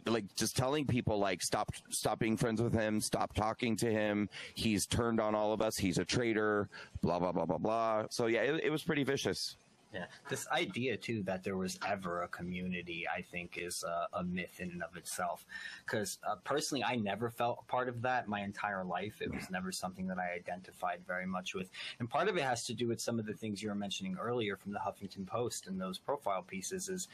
like 0.06 0.34
just 0.36 0.56
telling 0.56 0.86
people 0.86 1.20
like 1.20 1.42
stop 1.42 1.70
stop 1.90 2.20
being 2.20 2.38
friends 2.38 2.62
with 2.62 2.74
him, 2.74 3.02
stop 3.02 3.34
talking 3.34 3.76
to 3.78 3.92
him. 3.92 4.30
He's 4.56 4.86
turned 4.86 5.20
on 5.20 5.36
all 5.36 5.54
of 5.54 5.62
us. 5.62 5.78
He's 5.78 5.98
a 5.98 6.06
traitor. 6.06 6.70
Blah 7.02 7.20
blah 7.20 7.32
blah 7.32 7.46
blah 7.46 7.58
blah. 7.58 8.06
So 8.10 8.28
yeah, 8.28 8.42
it, 8.42 8.66
it 8.66 8.70
was 8.70 8.84
pretty 8.84 9.04
vicious. 9.04 9.58
Yeah, 9.94 10.06
this 10.28 10.48
idea 10.48 10.98
too 10.98 11.22
that 11.24 11.44
there 11.44 11.56
was 11.56 11.78
ever 11.88 12.24
a 12.24 12.28
community, 12.28 13.06
I 13.16 13.22
think, 13.22 13.60
is 13.62 13.84
a, 13.84 14.08
a 14.18 14.24
myth 14.24 14.60
in 14.60 14.72
and 14.72 14.82
of 14.82 14.98
itself. 14.98 15.46
Because 15.86 16.18
uh, 16.28 16.38
personally, 16.44 16.84
I 16.84 16.96
never 16.96 17.30
felt 17.30 17.60
a 17.62 17.72
part 17.72 17.88
of 17.88 18.02
that 18.02 18.28
my 18.28 18.42
entire 18.42 18.84
life. 18.84 19.22
It 19.22 19.32
was 19.32 19.52
never 19.52 19.72
something 19.72 20.08
that 20.08 20.18
I 20.18 20.34
identified 20.36 21.02
very 21.06 21.28
much 21.28 21.54
with, 21.54 21.70
and 22.00 22.10
part 22.10 22.28
of 22.28 22.38
it 22.38 22.42
has 22.42 22.66
to 22.66 22.74
do 22.74 22.88
with 22.88 23.00
some 23.00 23.20
of 23.20 23.28
the 23.28 23.36
things 23.36 23.62
you 23.62 23.70
were 23.70 23.76
mentioning 23.76 24.18
earlier 24.20 24.58
from 24.58 24.74
the 24.74 24.80
Huffington 24.80 25.28
Post 25.28 25.68
and 25.68 25.80
those 25.80 26.00
profile 26.00 26.42
pieces. 26.42 26.90
Is 26.90 27.08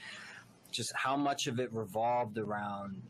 just 0.71 0.93
how 0.95 1.15
much 1.15 1.47
of 1.47 1.59
it 1.59 1.71
revolved 1.73 2.37
around 2.37 3.01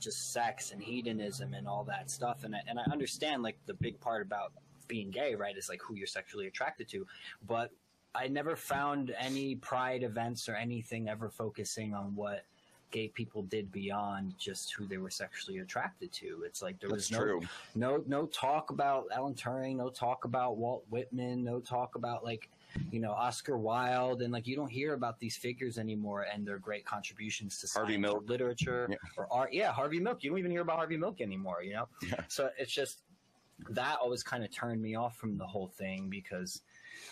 just 0.00 0.32
sex 0.32 0.72
and 0.72 0.82
hedonism 0.82 1.54
and 1.54 1.68
all 1.68 1.84
that 1.84 2.10
stuff. 2.10 2.44
And 2.44 2.54
I, 2.54 2.60
and 2.66 2.78
I 2.78 2.84
understand 2.90 3.42
like 3.42 3.58
the 3.66 3.74
big 3.74 4.00
part 4.00 4.22
about 4.22 4.52
being 4.88 5.10
gay, 5.10 5.34
right, 5.34 5.56
is 5.56 5.68
like 5.68 5.80
who 5.82 5.94
you're 5.94 6.06
sexually 6.06 6.46
attracted 6.46 6.88
to, 6.88 7.06
but 7.46 7.70
I 8.14 8.26
never 8.26 8.56
found 8.56 9.14
any 9.18 9.54
pride 9.54 10.02
events 10.02 10.48
or 10.48 10.56
anything 10.56 11.08
ever 11.08 11.28
focusing 11.28 11.94
on 11.94 12.14
what 12.16 12.44
gay 12.90 13.08
people 13.08 13.42
did 13.42 13.70
beyond 13.70 14.34
just 14.36 14.72
who 14.72 14.86
they 14.86 14.98
were 14.98 15.10
sexually 15.10 15.58
attracted 15.58 16.12
to. 16.12 16.42
It's 16.44 16.60
like 16.60 16.80
there 16.80 16.90
was 16.90 17.10
no 17.10 17.18
true. 17.18 17.40
no 17.76 18.02
no 18.06 18.26
talk 18.26 18.70
about 18.70 19.06
Alan 19.14 19.34
Turing, 19.34 19.76
no 19.76 19.90
talk 19.90 20.24
about 20.24 20.56
Walt 20.56 20.84
Whitman, 20.90 21.44
no 21.44 21.60
talk 21.60 21.94
about 21.94 22.24
like 22.24 22.48
you 22.90 23.00
know 23.00 23.12
Oscar 23.12 23.58
Wilde, 23.58 24.22
and 24.22 24.32
like 24.32 24.46
you 24.46 24.56
don't 24.56 24.70
hear 24.70 24.94
about 24.94 25.18
these 25.18 25.36
figures 25.36 25.78
anymore 25.78 26.26
and 26.32 26.46
their 26.46 26.58
great 26.58 26.84
contributions 26.84 27.58
to 27.60 27.68
Harvey 27.78 27.92
science 27.94 28.02
Milk. 28.02 28.28
literature 28.28 28.86
Yeah. 28.90 28.96
or 29.16 29.26
art. 29.32 29.52
Yeah, 29.52 29.72
Harvey 29.72 30.00
Milk. 30.00 30.22
You 30.22 30.30
don't 30.30 30.38
even 30.38 30.50
hear 30.50 30.62
about 30.62 30.76
Harvey 30.76 30.96
Milk 30.96 31.20
anymore. 31.20 31.62
You 31.62 31.74
know, 31.74 31.88
Yeah. 32.02 32.24
so 32.28 32.50
it's 32.58 32.72
just 32.72 33.02
that 33.70 33.98
always 34.00 34.22
kind 34.22 34.42
of 34.42 34.50
turned 34.50 34.80
me 34.80 34.94
off 34.94 35.16
from 35.16 35.36
the 35.36 35.46
whole 35.46 35.68
thing 35.68 36.08
because 36.08 36.62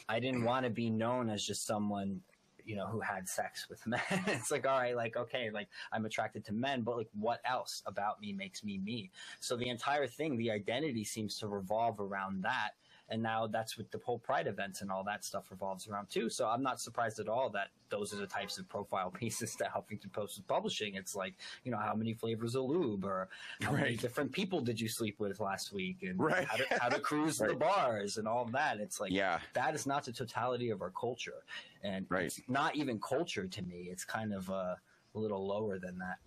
I 0.08 0.18
didn't 0.20 0.44
want 0.44 0.64
to 0.64 0.70
be 0.70 0.88
known 0.90 1.28
as 1.28 1.44
just 1.44 1.66
someone 1.66 2.20
you 2.64 2.76
know 2.76 2.86
who 2.86 3.00
had 3.00 3.26
sex 3.26 3.66
with 3.70 3.86
men 3.86 4.00
it's 4.26 4.50
like 4.50 4.66
all 4.66 4.78
right 4.78 4.94
like 4.94 5.16
okay 5.16 5.48
like 5.50 5.68
i'm 5.90 6.04
attracted 6.04 6.44
to 6.44 6.52
men 6.52 6.82
but 6.82 6.98
like 6.98 7.08
what 7.18 7.40
else 7.46 7.82
about 7.86 8.20
me 8.20 8.30
makes 8.30 8.62
me 8.62 8.76
me 8.76 9.10
so 9.40 9.56
the 9.56 9.70
entire 9.70 10.06
thing 10.06 10.36
the 10.36 10.50
identity 10.50 11.02
seems 11.02 11.38
to 11.38 11.48
revolve 11.48 11.98
around 11.98 12.42
that 12.42 12.72
and 13.10 13.22
now 13.22 13.46
that's 13.46 13.76
what 13.78 13.90
the 13.90 13.98
whole 14.04 14.18
pride 14.18 14.46
events 14.46 14.82
and 14.82 14.90
all 14.90 15.04
that 15.04 15.24
stuff 15.24 15.50
revolves 15.50 15.88
around 15.88 16.08
too. 16.10 16.28
So 16.28 16.46
i'm 16.48 16.62
not 16.62 16.80
surprised 16.80 17.18
at 17.20 17.28
all 17.28 17.48
that 17.50 17.68
those 17.90 18.12
are 18.12 18.16
the 18.16 18.26
types 18.26 18.58
of 18.58 18.68
profile 18.68 19.10
pieces 19.22 19.54
that 19.56 19.72
huffington 19.72 20.12
post 20.12 20.38
is 20.38 20.44
publishing. 20.46 20.94
It's 20.94 21.14
like 21.14 21.34
you 21.64 21.70
know 21.72 21.78
how 21.78 21.94
many 21.94 22.14
flavors 22.14 22.54
of 22.54 22.64
lube 22.64 23.04
or 23.04 23.28
how 23.62 23.72
many 23.72 23.96
different 23.96 24.32
people 24.32 24.60
did 24.60 24.80
you 24.80 24.88
sleep 24.88 25.18
with 25.18 25.40
last 25.40 25.72
week 25.72 25.98
and 26.02 26.18
Right. 26.20 26.46
how, 26.46 26.56
to, 26.56 26.66
how 26.80 26.88
to 26.88 27.00
cruise 27.00 27.38
the 27.38 27.54
bars 27.54 28.18
and 28.18 28.26
all 28.28 28.44
of 28.44 28.52
that. 28.52 28.78
It's 28.80 29.00
like 29.00 29.12
Yeah. 29.12 29.40
that 29.54 29.74
is 29.74 29.86
not 29.86 30.04
the 30.04 30.12
totality 30.12 30.70
of 30.70 30.82
our 30.82 30.90
culture. 30.90 31.42
And 31.82 32.06
Right. 32.10 32.24
it's 32.24 32.40
not 32.48 32.76
even 32.76 33.00
culture 33.00 33.46
to 33.46 33.62
me. 33.62 33.88
It's 33.90 34.04
kind 34.04 34.32
of 34.34 34.50
uh, 34.50 34.74
a 35.14 35.18
little 35.18 35.46
lower 35.46 35.78
than 35.78 35.98
that. 35.98 36.18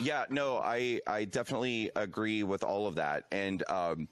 Yeah, 0.00 0.24
no, 0.30 0.58
I 0.58 1.00
I 1.06 1.24
definitely 1.26 1.90
agree 1.94 2.42
with 2.42 2.64
all 2.64 2.86
of 2.86 2.94
that, 2.94 3.24
and 3.30 3.62
um, 3.68 4.08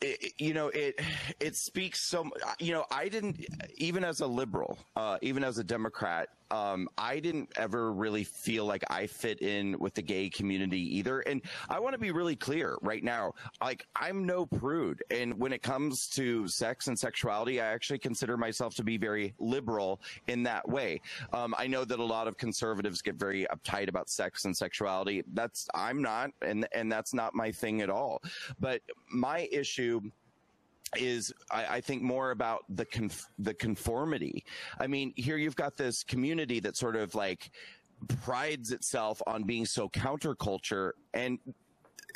it, 0.00 0.32
you 0.38 0.54
know 0.54 0.68
it 0.68 1.00
it 1.40 1.56
speaks 1.56 2.00
so. 2.00 2.30
You 2.58 2.72
know, 2.72 2.84
I 2.90 3.08
didn't 3.08 3.44
even 3.76 4.04
as 4.04 4.20
a 4.20 4.26
liberal, 4.26 4.78
uh, 4.96 5.18
even 5.22 5.44
as 5.44 5.58
a 5.58 5.64
Democrat, 5.64 6.28
um, 6.50 6.88
I 6.96 7.20
didn't 7.20 7.50
ever 7.56 7.92
really 7.92 8.24
feel 8.24 8.64
like 8.64 8.84
I 8.90 9.06
fit 9.06 9.40
in 9.40 9.78
with 9.78 9.94
the 9.94 10.02
gay 10.02 10.28
community 10.28 10.96
either. 10.98 11.20
And 11.20 11.42
I 11.68 11.80
want 11.80 11.94
to 11.94 11.98
be 11.98 12.10
really 12.10 12.36
clear 12.36 12.76
right 12.82 13.02
now. 13.02 13.32
Like, 13.60 13.86
I'm 13.96 14.26
no 14.26 14.46
prude. 14.46 15.02
And 15.10 15.38
when 15.38 15.52
it 15.52 15.62
comes 15.62 16.08
to 16.10 16.46
sex 16.48 16.88
and 16.88 16.98
sexuality, 16.98 17.60
I 17.60 17.66
actually 17.66 17.98
consider 17.98 18.36
myself 18.36 18.74
to 18.76 18.84
be 18.84 18.96
very 18.96 19.34
liberal 19.38 20.00
in 20.28 20.42
that 20.44 20.68
way. 20.68 21.00
Um, 21.32 21.54
I 21.58 21.66
know 21.66 21.84
that 21.84 21.98
a 21.98 22.04
lot 22.04 22.28
of 22.28 22.36
conservatives 22.36 23.02
get 23.02 23.16
very 23.16 23.46
uptight 23.46 23.88
about 23.88 24.08
sex 24.08 24.44
and 24.44 24.56
sexuality. 24.56 25.22
That's, 25.32 25.68
I'm 25.74 26.02
not, 26.02 26.30
and, 26.42 26.66
and 26.72 26.90
that's 26.90 27.14
not 27.14 27.34
my 27.34 27.52
thing 27.52 27.80
at 27.80 27.90
all. 27.90 28.22
But 28.60 28.82
my 29.10 29.48
issue 29.50 30.00
is 30.96 31.32
I, 31.50 31.76
I, 31.76 31.80
think 31.80 32.02
more 32.02 32.30
about 32.30 32.64
the 32.68 32.84
conf- 32.84 33.26
the 33.38 33.54
conformity. 33.54 34.44
I 34.78 34.86
mean, 34.86 35.12
here 35.16 35.36
you've 35.36 35.56
got 35.56 35.76
this 35.76 36.04
community 36.04 36.60
that 36.60 36.76
sort 36.76 36.96
of 36.96 37.14
like 37.14 37.50
prides 38.22 38.72
itself 38.72 39.20
on 39.26 39.44
being 39.44 39.66
so 39.66 39.88
counterculture 39.88 40.92
and 41.14 41.38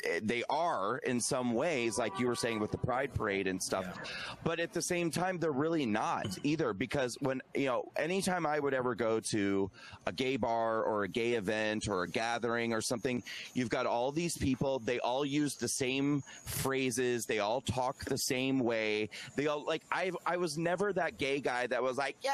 Eh, 0.03 0.19
they 0.23 0.43
are 0.49 0.97
in 0.99 1.19
some 1.19 1.53
ways, 1.53 1.97
like 1.97 2.19
you 2.19 2.27
were 2.27 2.35
saying 2.35 2.59
with 2.59 2.71
the 2.71 2.77
Pride 2.77 3.13
Parade 3.13 3.47
and 3.47 3.61
stuff. 3.61 3.85
Yeah. 3.85 4.35
But 4.43 4.59
at 4.59 4.73
the 4.73 4.81
same 4.81 5.11
time, 5.11 5.37
they're 5.37 5.51
really 5.51 5.85
not 5.85 6.37
either 6.43 6.73
because 6.73 7.17
when, 7.21 7.41
you 7.55 7.65
know, 7.65 7.91
anytime 7.97 8.45
I 8.45 8.59
would 8.59 8.73
ever 8.73 8.95
go 8.95 9.19
to 9.19 9.69
a 10.07 10.11
gay 10.11 10.37
bar 10.37 10.83
or 10.83 11.03
a 11.03 11.07
gay 11.07 11.33
event 11.33 11.87
or 11.87 12.03
a 12.03 12.07
gathering 12.07 12.73
or 12.73 12.81
something, 12.81 13.23
you've 13.53 13.69
got 13.69 13.85
all 13.85 14.11
these 14.11 14.37
people. 14.37 14.79
They 14.79 14.99
all 14.99 15.25
use 15.25 15.55
the 15.55 15.67
same 15.67 16.23
phrases. 16.45 17.25
They 17.25 17.39
all 17.39 17.61
talk 17.61 18.05
the 18.05 18.17
same 18.17 18.59
way. 18.59 19.09
They 19.35 19.47
all 19.47 19.65
like, 19.65 19.83
I, 19.91 20.11
I 20.25 20.37
was 20.37 20.57
never 20.57 20.93
that 20.93 21.17
gay 21.17 21.39
guy 21.39 21.67
that 21.67 21.81
was 21.81 21.97
like, 21.97 22.15
yeah, 22.21 22.31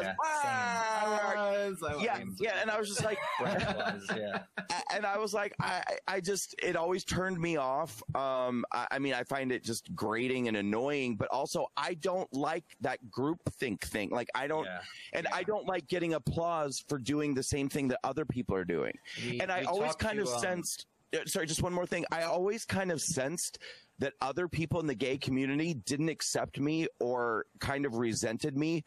yeah, 0.00 0.14
I 0.20 1.66
was, 1.68 1.82
I 1.82 1.94
was. 1.94 2.02
yeah, 2.02 2.18
yeah. 2.38 2.60
And 2.60 2.70
I 2.70 2.78
was 2.78 2.88
just 2.88 3.04
like, 3.04 3.18
was, 3.40 4.10
yeah. 4.16 4.42
and 4.94 5.06
I 5.06 5.18
was 5.18 5.34
like, 5.34 5.54
I, 5.60 5.82
I 6.06 6.20
just, 6.20 6.54
it 6.64 6.76
always 6.76 7.04
turned 7.04 7.38
me 7.38 7.56
off. 7.56 8.02
Um, 8.14 8.64
I, 8.72 8.86
I, 8.92 8.98
mean, 8.98 9.14
I 9.14 9.22
find 9.24 9.52
it 9.52 9.62
just 9.62 9.94
grating 9.94 10.48
and 10.48 10.56
annoying, 10.56 11.16
but 11.16 11.28
also 11.28 11.66
I 11.76 11.94
don't 11.94 12.32
like 12.32 12.64
that 12.80 13.10
group 13.10 13.38
think 13.58 13.84
thing. 13.86 14.10
Like 14.10 14.28
I 14.34 14.46
don't, 14.46 14.64
yeah. 14.64 14.80
and 15.12 15.26
yeah. 15.28 15.36
I 15.36 15.42
don't 15.42 15.66
like 15.66 15.86
getting 15.86 16.14
applause 16.14 16.82
for 16.88 16.98
doing 16.98 17.34
the 17.34 17.42
same 17.42 17.68
thing 17.68 17.88
that 17.88 17.98
other 18.02 18.24
people 18.24 18.56
are 18.56 18.64
doing. 18.64 18.96
We, 19.24 19.40
and 19.40 19.52
I 19.52 19.64
always 19.64 19.94
kind 19.94 20.16
to, 20.16 20.22
of 20.22 20.28
um, 20.28 20.40
sensed, 20.40 20.86
uh, 21.14 21.18
sorry, 21.26 21.46
just 21.46 21.62
one 21.62 21.72
more 21.72 21.86
thing. 21.86 22.04
I 22.10 22.22
always 22.22 22.64
kind 22.64 22.90
of 22.90 23.00
sensed 23.00 23.58
that 23.98 24.14
other 24.20 24.48
people 24.48 24.80
in 24.80 24.86
the 24.86 24.94
gay 24.94 25.18
community 25.18 25.74
didn't 25.74 26.08
accept 26.08 26.58
me 26.58 26.88
or 26.98 27.46
kind 27.60 27.86
of 27.86 27.96
resented 27.96 28.56
me 28.56 28.84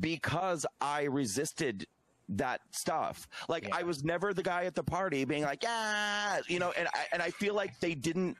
because 0.00 0.66
I 0.80 1.04
resisted 1.04 1.86
that 2.30 2.60
stuff. 2.70 3.28
Like 3.48 3.68
yeah. 3.68 3.76
I 3.76 3.82
was 3.82 4.04
never 4.04 4.32
the 4.32 4.42
guy 4.42 4.64
at 4.64 4.74
the 4.74 4.82
party 4.82 5.24
being 5.24 5.42
like, 5.42 5.62
yeah, 5.62 6.40
you 6.48 6.58
know, 6.58 6.72
and 6.76 6.88
I, 6.88 7.06
and 7.12 7.22
I 7.22 7.30
feel 7.30 7.54
like 7.54 7.78
they 7.80 7.94
didn't 7.94 8.36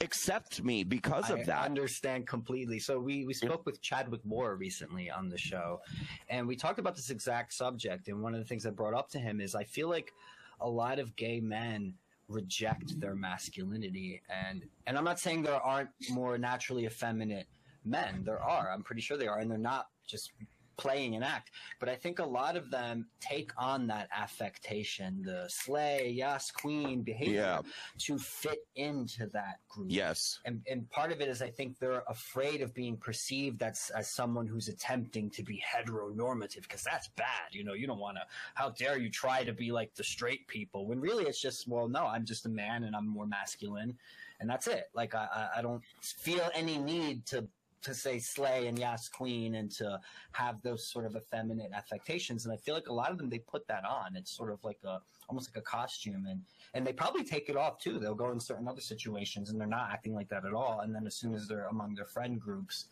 accept 0.00 0.62
me 0.64 0.82
because 0.82 1.30
of 1.30 1.40
I 1.40 1.44
that. 1.44 1.64
understand 1.66 2.26
completely. 2.26 2.78
So 2.78 2.98
we, 2.98 3.24
we 3.26 3.34
spoke 3.34 3.66
with 3.66 3.80
Chadwick 3.82 4.24
Moore 4.24 4.56
recently 4.56 5.10
on 5.10 5.28
the 5.28 5.38
show 5.38 5.80
and 6.28 6.48
we 6.48 6.56
talked 6.56 6.78
about 6.78 6.96
this 6.96 7.10
exact 7.10 7.52
subject. 7.52 8.08
And 8.08 8.22
one 8.22 8.34
of 8.34 8.40
the 8.40 8.46
things 8.46 8.66
I 8.66 8.70
brought 8.70 8.94
up 8.94 9.10
to 9.10 9.18
him 9.18 9.40
is 9.40 9.54
I 9.54 9.64
feel 9.64 9.88
like 9.88 10.12
a 10.60 10.68
lot 10.68 10.98
of 10.98 11.14
gay 11.16 11.40
men 11.40 11.94
reject 12.28 12.98
their 13.00 13.14
masculinity 13.16 14.22
and 14.30 14.64
and 14.86 14.96
I'm 14.96 15.04
not 15.04 15.18
saying 15.18 15.42
there 15.42 15.54
aren't 15.54 15.90
more 16.10 16.38
naturally 16.38 16.86
effeminate 16.86 17.46
men. 17.84 18.22
There 18.24 18.40
are. 18.40 18.70
I'm 18.70 18.82
pretty 18.82 19.02
sure 19.02 19.16
they 19.16 19.26
are 19.26 19.38
and 19.38 19.50
they're 19.50 19.58
not 19.58 19.88
just 20.06 20.32
playing 20.76 21.14
an 21.14 21.22
act. 21.22 21.50
But 21.78 21.88
I 21.88 21.94
think 21.94 22.18
a 22.18 22.24
lot 22.24 22.56
of 22.56 22.70
them 22.70 23.06
take 23.20 23.52
on 23.56 23.86
that 23.88 24.08
affectation, 24.16 25.22
the 25.22 25.44
slay, 25.48 26.10
yes, 26.14 26.50
queen 26.50 27.02
behavior 27.02 27.34
yeah. 27.34 27.60
to 27.98 28.18
fit 28.18 28.60
into 28.76 29.26
that 29.32 29.60
group. 29.68 29.88
Yes. 29.90 30.40
And, 30.44 30.62
and 30.70 30.88
part 30.90 31.12
of 31.12 31.20
it 31.20 31.28
is 31.28 31.42
I 31.42 31.50
think 31.50 31.78
they're 31.78 32.04
afraid 32.08 32.62
of 32.62 32.74
being 32.74 32.96
perceived 32.96 33.62
as, 33.62 33.90
as 33.94 34.08
someone 34.08 34.46
who's 34.46 34.68
attempting 34.68 35.30
to 35.30 35.42
be 35.42 35.62
heteronormative 35.62 36.62
because 36.62 36.82
that's 36.82 37.08
bad. 37.08 37.52
You 37.52 37.64
know, 37.64 37.74
you 37.74 37.86
don't 37.86 37.98
want 37.98 38.16
to, 38.16 38.22
how 38.54 38.70
dare 38.70 38.98
you 38.98 39.10
try 39.10 39.44
to 39.44 39.52
be 39.52 39.72
like 39.72 39.94
the 39.94 40.04
straight 40.04 40.46
people 40.48 40.86
when 40.86 41.00
really 41.00 41.24
it's 41.24 41.40
just, 41.40 41.68
well, 41.68 41.88
no, 41.88 42.06
I'm 42.06 42.24
just 42.24 42.46
a 42.46 42.50
man 42.50 42.84
and 42.84 42.96
I'm 42.96 43.06
more 43.06 43.26
masculine 43.26 43.96
and 44.40 44.48
that's 44.48 44.66
it. 44.66 44.90
Like 44.94 45.14
I, 45.14 45.48
I 45.56 45.62
don't 45.62 45.82
feel 46.00 46.48
any 46.54 46.78
need 46.78 47.26
to 47.26 47.46
to 47.82 47.94
say 47.94 48.18
slay 48.18 48.66
and 48.66 48.78
yes 48.78 49.08
queen 49.08 49.54
and 49.56 49.70
to 49.70 49.98
have 50.32 50.60
those 50.62 50.86
sort 50.86 51.06
of 51.06 51.16
effeminate 51.16 51.72
affectations. 51.72 52.44
And 52.44 52.52
i 52.52 52.56
feel 52.56 52.74
like 52.74 52.88
a 52.88 52.92
lot 52.92 53.10
of 53.10 53.18
them 53.18 53.28
they 53.28 53.38
put 53.38 53.66
that 53.68 53.84
on. 53.84 54.16
It's 54.16 54.36
sort 54.36 54.50
of 54.50 54.62
like 54.64 54.78
a 54.84 55.00
almost 55.28 55.54
like 55.54 55.62
a 55.62 55.64
costume. 55.64 56.26
And 56.28 56.42
and 56.74 56.86
they 56.86 56.92
probably 56.92 57.24
take 57.24 57.48
it 57.48 57.56
off 57.56 57.78
too. 57.78 57.98
They'll 57.98 58.14
go 58.14 58.30
in 58.30 58.40
certain 58.40 58.68
other 58.68 58.80
situations 58.80 59.50
and 59.50 59.60
they're 59.60 59.66
not 59.68 59.90
acting 59.90 60.14
like 60.14 60.28
that 60.28 60.44
at 60.44 60.52
all. 60.52 60.80
And 60.80 60.94
then 60.94 61.06
as 61.06 61.16
soon 61.16 61.34
as 61.34 61.48
they're 61.48 61.66
among 61.66 61.94
their 61.94 62.06
friend 62.06 62.40
groups 62.40 62.86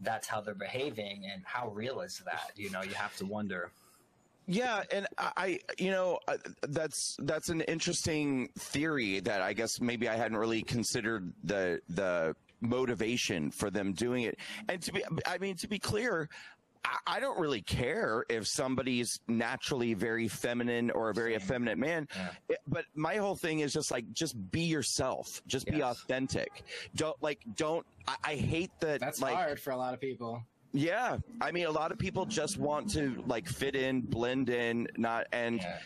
that's 0.00 0.28
how 0.28 0.40
they're 0.40 0.54
behaving. 0.54 1.24
And 1.32 1.42
how 1.44 1.68
real 1.68 2.00
is 2.00 2.22
that? 2.24 2.52
You 2.56 2.70
know 2.70 2.82
you 2.82 2.94
have 2.94 3.16
to 3.16 3.26
wonder. 3.26 3.70
Yeah, 4.48 4.84
and 4.92 5.08
I, 5.18 5.58
you 5.76 5.90
know, 5.90 6.20
uh, 6.28 6.36
that's 6.68 7.16
that's 7.20 7.48
an 7.48 7.62
interesting 7.62 8.48
theory 8.56 9.18
that 9.20 9.42
I 9.42 9.52
guess 9.52 9.80
maybe 9.80 10.08
I 10.08 10.14
hadn't 10.14 10.36
really 10.36 10.62
considered 10.62 11.32
the 11.42 11.80
the 11.88 12.36
motivation 12.60 13.50
for 13.50 13.70
them 13.70 13.92
doing 13.92 14.24
it. 14.24 14.38
And 14.68 14.80
to 14.82 14.92
be, 14.92 15.04
I 15.26 15.38
mean, 15.38 15.56
to 15.56 15.68
be 15.68 15.78
clear, 15.78 16.28
I 17.06 17.20
don't 17.20 17.38
really 17.38 17.62
care 17.62 18.24
if 18.28 18.46
somebody's 18.46 19.18
naturally 19.28 19.94
very 19.94 20.28
feminine 20.28 20.90
or 20.90 21.10
a 21.10 21.14
very 21.14 21.32
Same. 21.32 21.42
effeminate 21.42 21.78
man. 21.78 22.08
Yeah. 22.48 22.56
but 22.68 22.84
my 22.94 23.16
whole 23.16 23.34
thing 23.34 23.60
is 23.60 23.72
just 23.72 23.90
like, 23.90 24.10
just 24.12 24.36
be 24.50 24.62
yourself. 24.62 25.42
Just 25.46 25.66
yes. 25.66 25.76
be 25.76 25.82
authentic. 25.82 26.62
Don't 26.94 27.20
like, 27.22 27.40
don't, 27.56 27.84
I, 28.06 28.16
I 28.24 28.34
hate 28.36 28.70
that. 28.80 29.00
That's 29.00 29.20
like, 29.20 29.34
hard 29.34 29.60
for 29.60 29.70
a 29.70 29.76
lot 29.76 29.94
of 29.94 30.00
people. 30.00 30.42
Yeah. 30.72 31.18
I 31.40 31.52
mean, 31.52 31.66
a 31.66 31.70
lot 31.70 31.90
of 31.90 31.98
people 31.98 32.26
just 32.26 32.58
want 32.58 32.90
to 32.92 33.22
like 33.26 33.48
fit 33.48 33.74
in, 33.74 34.02
blend 34.02 34.50
in, 34.50 34.86
not, 34.96 35.26
and 35.32 35.60
yeah. 35.60 35.78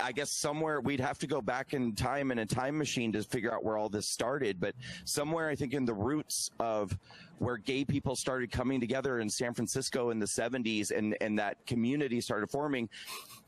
I 0.00 0.12
guess 0.12 0.30
somewhere 0.30 0.80
we'd 0.80 1.00
have 1.00 1.18
to 1.18 1.26
go 1.26 1.40
back 1.40 1.74
in 1.74 1.94
time 1.94 2.30
in 2.30 2.38
a 2.38 2.46
time 2.46 2.78
machine 2.78 3.12
to 3.12 3.22
figure 3.22 3.52
out 3.52 3.64
where 3.64 3.76
all 3.76 3.88
this 3.88 4.08
started. 4.08 4.60
But 4.60 4.74
somewhere, 5.04 5.48
I 5.48 5.56
think 5.56 5.74
in 5.74 5.84
the 5.84 5.94
roots 5.94 6.50
of 6.60 6.96
where 7.38 7.56
gay 7.56 7.84
people 7.84 8.14
started 8.14 8.50
coming 8.52 8.80
together 8.80 9.18
in 9.18 9.28
San 9.28 9.52
Francisco 9.54 10.10
in 10.10 10.18
the 10.18 10.26
70s 10.26 10.90
and, 10.96 11.16
and 11.20 11.38
that 11.38 11.64
community 11.66 12.20
started 12.20 12.50
forming, 12.50 12.88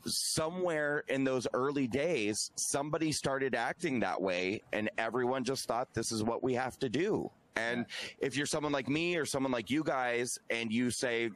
somewhere 0.05 1.03
in 1.07 1.23
those 1.23 1.47
early 1.53 1.87
days, 1.87 2.51
somebody 2.55 3.11
started 3.11 3.55
acting 3.55 3.99
that 4.01 4.21
way 4.21 4.61
and 4.73 4.89
everyone 4.97 5.43
just 5.43 5.67
thought 5.67 5.93
this 5.93 6.11
is 6.11 6.23
what 6.23 6.43
we 6.43 6.53
have 6.53 6.77
to 6.79 6.89
do. 6.89 7.29
And 7.55 7.85
if 8.19 8.37
you're 8.37 8.45
someone 8.45 8.71
like 8.71 8.87
me 8.87 9.15
or 9.15 9.25
someone 9.25 9.51
like 9.51 9.71
you 9.71 9.83
guys 9.83 10.37
and 10.49 10.71
you 10.71 10.91
say, 10.91 11.31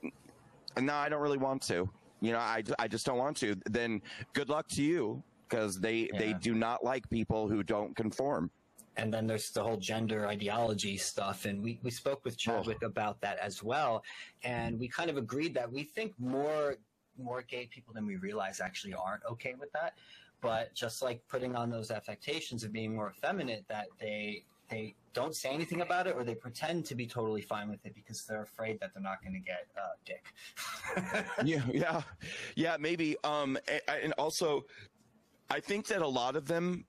no, 0.80 0.94
I 0.94 1.10
don't 1.10 1.22
really 1.22 1.38
want 1.38 1.62
to, 1.64 1.90
you 2.22 2.32
know, 2.32 2.40
I, 2.40 2.64
I 2.80 2.88
just 2.88 3.06
don't 3.06 3.18
want 3.18 3.38
to, 3.38 3.56
then 3.70 4.02
good 4.34 4.50
luck 4.50 4.68
to 4.70 4.84
you 4.84 5.24
because 5.50 5.80
they, 5.80 6.10
yeah. 6.14 6.20
they 6.20 6.34
do 6.34 6.54
not 6.54 6.84
like 6.84 7.10
people 7.10 7.50
who 7.50 7.64
don't 7.64 7.96
conform. 7.96 8.52
And 8.98 9.14
then 9.14 9.26
there's 9.26 9.52
the 9.52 9.64
whole 9.64 9.78
gender 9.78 10.28
ideology 10.28 10.98
stuff. 10.98 11.46
And 11.46 11.64
we, 11.64 11.80
we 11.82 11.92
spoke 11.92 12.24
with 12.24 12.36
oh. 12.36 12.38
Chadwick 12.38 12.80
oh. 12.84 12.88
about 12.88 13.20
that 13.22 13.38
as 13.40 13.64
well. 13.64 14.04
And 14.44 14.80
we 14.80 14.88
kind 14.88 15.10
of 15.10 15.18
agreed 15.18 15.54
that 15.56 15.72
we 15.72 15.84
think 15.84 16.14
more, 16.20 16.76
more 17.18 17.42
gay 17.42 17.68
people 17.68 17.94
than 17.94 18.06
we 18.06 18.18
realize 18.18 18.60
actually 18.60 18.94
aren't 18.94 19.24
okay 19.26 19.56
with 19.60 19.72
that. 19.74 19.94
But 20.42 20.74
just 20.74 21.02
like 21.02 21.22
putting 21.28 21.56
on 21.56 21.70
those 21.70 21.92
affectations 21.92 22.64
of 22.64 22.72
being 22.74 22.96
more 22.96 23.14
effeminate, 23.16 23.64
that 23.68 23.88
they 24.00 24.44
they 24.70 24.96
don't 25.14 25.36
say 25.36 25.50
anything 25.50 25.82
about 25.82 26.08
it 26.08 26.16
or 26.16 26.24
they 26.24 26.36
pretend 26.36 26.86
to 26.86 26.96
be 26.96 27.06
totally 27.06 27.42
fine 27.42 27.70
with 27.70 27.86
it 27.86 27.94
because 27.94 28.26
they're 28.26 28.44
afraid 28.44 28.80
that 28.80 28.94
they're 28.94 29.04
not 29.04 29.22
going 29.22 29.34
to 29.34 29.40
get 29.40 29.68
uh, 29.78 29.96
dick. 30.06 30.26
yeah, 31.46 31.62
yeah, 31.72 32.02
yeah, 32.56 32.78
maybe. 32.80 33.18
Um, 33.24 33.58
and 33.88 34.14
also, 34.14 34.66
I 35.50 35.60
think 35.60 35.88
that 35.88 36.02
a 36.02 36.08
lot 36.08 36.36
of 36.36 36.48
them 36.48 36.86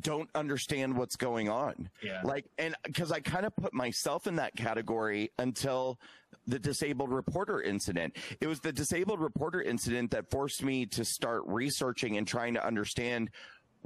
don't 0.00 0.28
understand 0.34 0.96
what's 0.96 1.16
going 1.16 1.48
on. 1.48 1.90
Yeah. 2.02 2.20
Like, 2.24 2.46
and 2.58 2.74
because 2.84 3.12
I 3.12 3.20
kind 3.20 3.46
of 3.46 3.54
put 3.56 3.72
myself 3.72 4.26
in 4.26 4.36
that 4.36 4.56
category 4.56 5.30
until 5.38 5.98
the 6.46 6.58
disabled 6.58 7.10
reporter 7.10 7.60
incident. 7.60 8.16
It 8.40 8.46
was 8.46 8.60
the 8.60 8.72
disabled 8.72 9.20
reporter 9.20 9.60
incident 9.60 10.10
that 10.12 10.30
forced 10.30 10.62
me 10.62 10.86
to 10.86 11.04
start 11.04 11.42
researching 11.46 12.16
and 12.16 12.26
trying 12.26 12.54
to 12.54 12.66
understand 12.66 13.30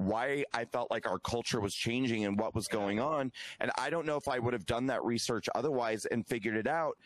why 0.07 0.45
I 0.53 0.65
felt 0.65 0.91
like 0.91 1.09
our 1.09 1.19
culture 1.19 1.61
was 1.61 1.75
changing 1.75 2.25
and 2.25 2.39
what 2.39 2.55
was 2.55 2.69
going 2.69 3.01
on. 3.01 3.33
And 3.61 3.71
I 3.79 3.91
don't 3.91 4.07
know 4.07 4.17
if 4.17 4.29
I 4.29 4.39
would 4.39 4.53
have 4.53 4.67
done 4.67 4.87
that 4.87 5.05
research 5.05 5.49
otherwise 5.55 6.07
and 6.07 6.27
figured 6.27 6.57
it 6.57 6.67
out. 6.67 6.97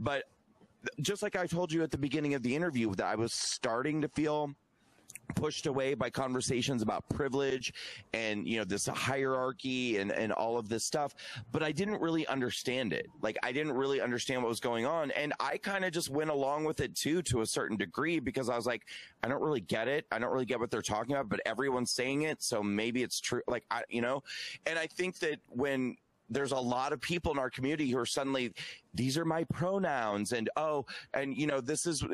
But 0.00 0.24
just 1.00 1.22
like 1.22 1.36
I 1.36 1.46
told 1.46 1.72
you 1.72 1.82
at 1.82 1.90
the 1.90 1.98
beginning 1.98 2.34
of 2.34 2.42
the 2.42 2.54
interview, 2.54 2.94
that 2.94 3.06
I 3.06 3.14
was 3.14 3.32
starting 3.32 4.02
to 4.02 4.08
feel 4.08 4.54
pushed 5.34 5.66
away 5.66 5.94
by 5.94 6.10
conversations 6.10 6.82
about 6.82 7.08
privilege 7.08 7.72
and 8.12 8.46
you 8.46 8.58
know 8.58 8.64
this 8.64 8.86
hierarchy 8.86 9.98
and 9.98 10.12
and 10.12 10.32
all 10.32 10.58
of 10.58 10.68
this 10.68 10.84
stuff 10.84 11.14
but 11.52 11.62
i 11.62 11.72
didn't 11.72 12.00
really 12.00 12.26
understand 12.26 12.92
it. 12.92 13.06
Like 13.22 13.36
i 13.42 13.52
didn't 13.52 13.72
really 13.72 14.00
understand 14.00 14.42
what 14.42 14.48
was 14.48 14.60
going 14.60 14.86
on. 14.86 15.10
And 15.12 15.32
i 15.40 15.56
kind 15.56 15.84
of 15.84 15.92
just 15.92 16.10
went 16.10 16.30
along 16.30 16.64
with 16.64 16.80
it 16.80 16.94
too 16.94 17.22
to 17.22 17.40
a 17.40 17.46
certain 17.46 17.76
degree 17.76 18.18
because 18.20 18.48
i 18.48 18.56
was 18.56 18.66
like 18.66 18.82
i 19.22 19.28
don't 19.28 19.42
really 19.42 19.60
get 19.60 19.88
it. 19.88 20.06
I 20.10 20.18
don't 20.18 20.32
really 20.32 20.44
get 20.44 20.60
what 20.60 20.70
they're 20.70 20.82
talking 20.82 21.14
about 21.14 21.28
but 21.28 21.40
everyone's 21.46 21.90
saying 21.90 22.22
it 22.22 22.42
so 22.42 22.62
maybe 22.62 23.02
it's 23.02 23.20
true. 23.20 23.42
Like 23.46 23.64
i 23.70 23.82
you 23.88 24.02
know? 24.02 24.22
And 24.66 24.78
i 24.78 24.86
think 24.86 25.18
that 25.20 25.38
when 25.48 25.96
there's 26.30 26.52
a 26.52 26.58
lot 26.58 26.92
of 26.92 27.00
people 27.00 27.32
in 27.32 27.38
our 27.38 27.50
community 27.50 27.90
who 27.90 27.98
are 27.98 28.06
suddenly 28.06 28.52
these 28.94 29.18
are 29.18 29.24
my 29.24 29.44
pronouns 29.44 30.32
and 30.32 30.48
oh 30.56 30.84
and 31.12 31.36
you 31.36 31.46
know 31.46 31.60
this 31.60 31.86
is 31.86 32.04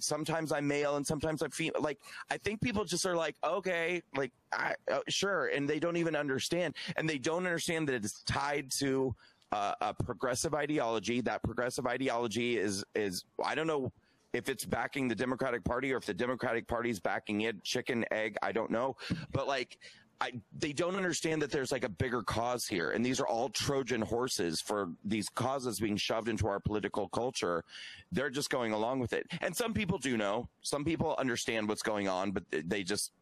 sometimes 0.00 0.50
i'm 0.50 0.66
male 0.66 0.96
and 0.96 1.06
sometimes 1.06 1.42
i'm 1.42 1.50
female 1.50 1.80
like 1.80 1.98
i 2.30 2.36
think 2.38 2.60
people 2.60 2.84
just 2.84 3.04
are 3.04 3.16
like 3.16 3.36
okay 3.44 4.02
like 4.16 4.32
I, 4.52 4.74
uh, 4.90 5.00
sure 5.08 5.46
and 5.48 5.68
they 5.68 5.78
don't 5.78 5.96
even 5.96 6.16
understand 6.16 6.74
and 6.96 7.08
they 7.08 7.18
don't 7.18 7.44
understand 7.44 7.88
that 7.88 7.94
it's 7.94 8.22
tied 8.22 8.70
to 8.78 9.14
uh, 9.54 9.72
a 9.80 9.94
progressive 9.94 10.52
ideology. 10.52 11.20
That 11.20 11.42
progressive 11.42 11.86
ideology 11.86 12.58
is 12.58 12.84
is 12.94 13.24
I 13.42 13.54
don't 13.54 13.68
know 13.68 13.92
if 14.32 14.48
it's 14.48 14.64
backing 14.64 15.06
the 15.06 15.14
Democratic 15.14 15.62
Party 15.62 15.92
or 15.92 15.98
if 15.98 16.06
the 16.06 16.14
Democratic 16.14 16.66
Party 16.66 16.90
is 16.90 16.98
backing 16.98 17.42
it. 17.42 17.62
Chicken, 17.62 18.04
egg, 18.10 18.36
I 18.42 18.50
don't 18.50 18.70
know. 18.70 18.96
But 19.32 19.46
like 19.46 19.78
I, 20.20 20.32
they 20.56 20.72
don't 20.72 20.96
understand 20.96 21.42
that 21.42 21.50
there's 21.50 21.72
like 21.72 21.84
a 21.84 21.88
bigger 21.88 22.22
cause 22.22 22.66
here, 22.66 22.92
and 22.92 23.04
these 23.04 23.20
are 23.20 23.26
all 23.26 23.48
Trojan 23.48 24.00
horses 24.00 24.60
for 24.60 24.90
these 25.04 25.28
causes 25.28 25.80
being 25.80 25.96
shoved 25.96 26.28
into 26.28 26.46
our 26.46 26.60
political 26.60 27.08
culture. 27.08 27.64
They're 28.12 28.30
just 28.30 28.50
going 28.50 28.72
along 28.72 29.00
with 29.00 29.12
it, 29.12 29.26
and 29.40 29.54
some 29.54 29.74
people 29.74 29.98
do 29.98 30.16
know. 30.16 30.48
Some 30.62 30.84
people 30.84 31.14
understand 31.18 31.68
what's 31.68 31.82
going 31.82 32.08
on, 32.08 32.30
but 32.30 32.44
they 32.50 32.82
just 32.82 33.12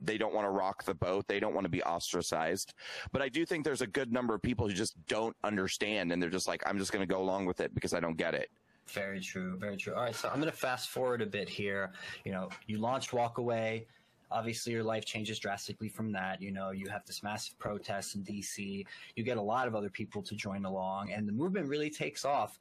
they 0.00 0.16
don't 0.18 0.34
want 0.34 0.46
to 0.46 0.50
rock 0.50 0.84
the 0.84 0.94
boat. 0.94 1.26
They 1.28 1.40
don't 1.40 1.54
want 1.54 1.64
to 1.66 1.70
be 1.70 1.82
ostracized. 1.82 2.74
But 3.12 3.22
I 3.22 3.28
do 3.28 3.44
think 3.44 3.64
there's 3.64 3.82
a 3.82 3.86
good 3.86 4.12
number 4.12 4.34
of 4.34 4.42
people 4.42 4.66
who 4.66 4.74
just 4.74 4.94
don't 5.06 5.36
understand, 5.44 6.12
and 6.12 6.22
they're 6.22 6.30
just 6.30 6.48
like, 6.48 6.62
I'm 6.66 6.78
just 6.78 6.92
going 6.92 7.06
to 7.06 7.12
go 7.12 7.20
along 7.20 7.46
with 7.46 7.60
it 7.60 7.74
because 7.74 7.94
I 7.94 8.00
don't 8.00 8.16
get 8.16 8.34
it. 8.34 8.50
Very 8.88 9.20
true. 9.20 9.56
Very 9.56 9.76
true. 9.76 9.94
All 9.94 10.02
right, 10.02 10.14
so 10.14 10.28
I'm 10.28 10.40
going 10.40 10.50
to 10.50 10.56
fast 10.56 10.88
forward 10.88 11.22
a 11.22 11.26
bit 11.26 11.48
here. 11.48 11.92
You 12.24 12.32
know, 12.32 12.48
you 12.66 12.78
launched 12.78 13.12
Walkaway 13.12 13.84
obviously 14.30 14.72
your 14.72 14.84
life 14.84 15.04
changes 15.04 15.38
drastically 15.38 15.88
from 15.88 16.12
that. 16.12 16.40
You 16.40 16.50
know, 16.50 16.70
you 16.70 16.88
have 16.88 17.04
this 17.06 17.22
massive 17.22 17.58
protest 17.58 18.14
in 18.14 18.22
DC. 18.22 18.84
You 19.16 19.24
get 19.24 19.36
a 19.36 19.42
lot 19.42 19.66
of 19.66 19.74
other 19.74 19.90
people 19.90 20.22
to 20.22 20.34
join 20.34 20.64
along, 20.64 21.12
and 21.12 21.26
the 21.26 21.32
movement 21.32 21.68
really 21.68 21.90
takes 21.90 22.24
off. 22.24 22.58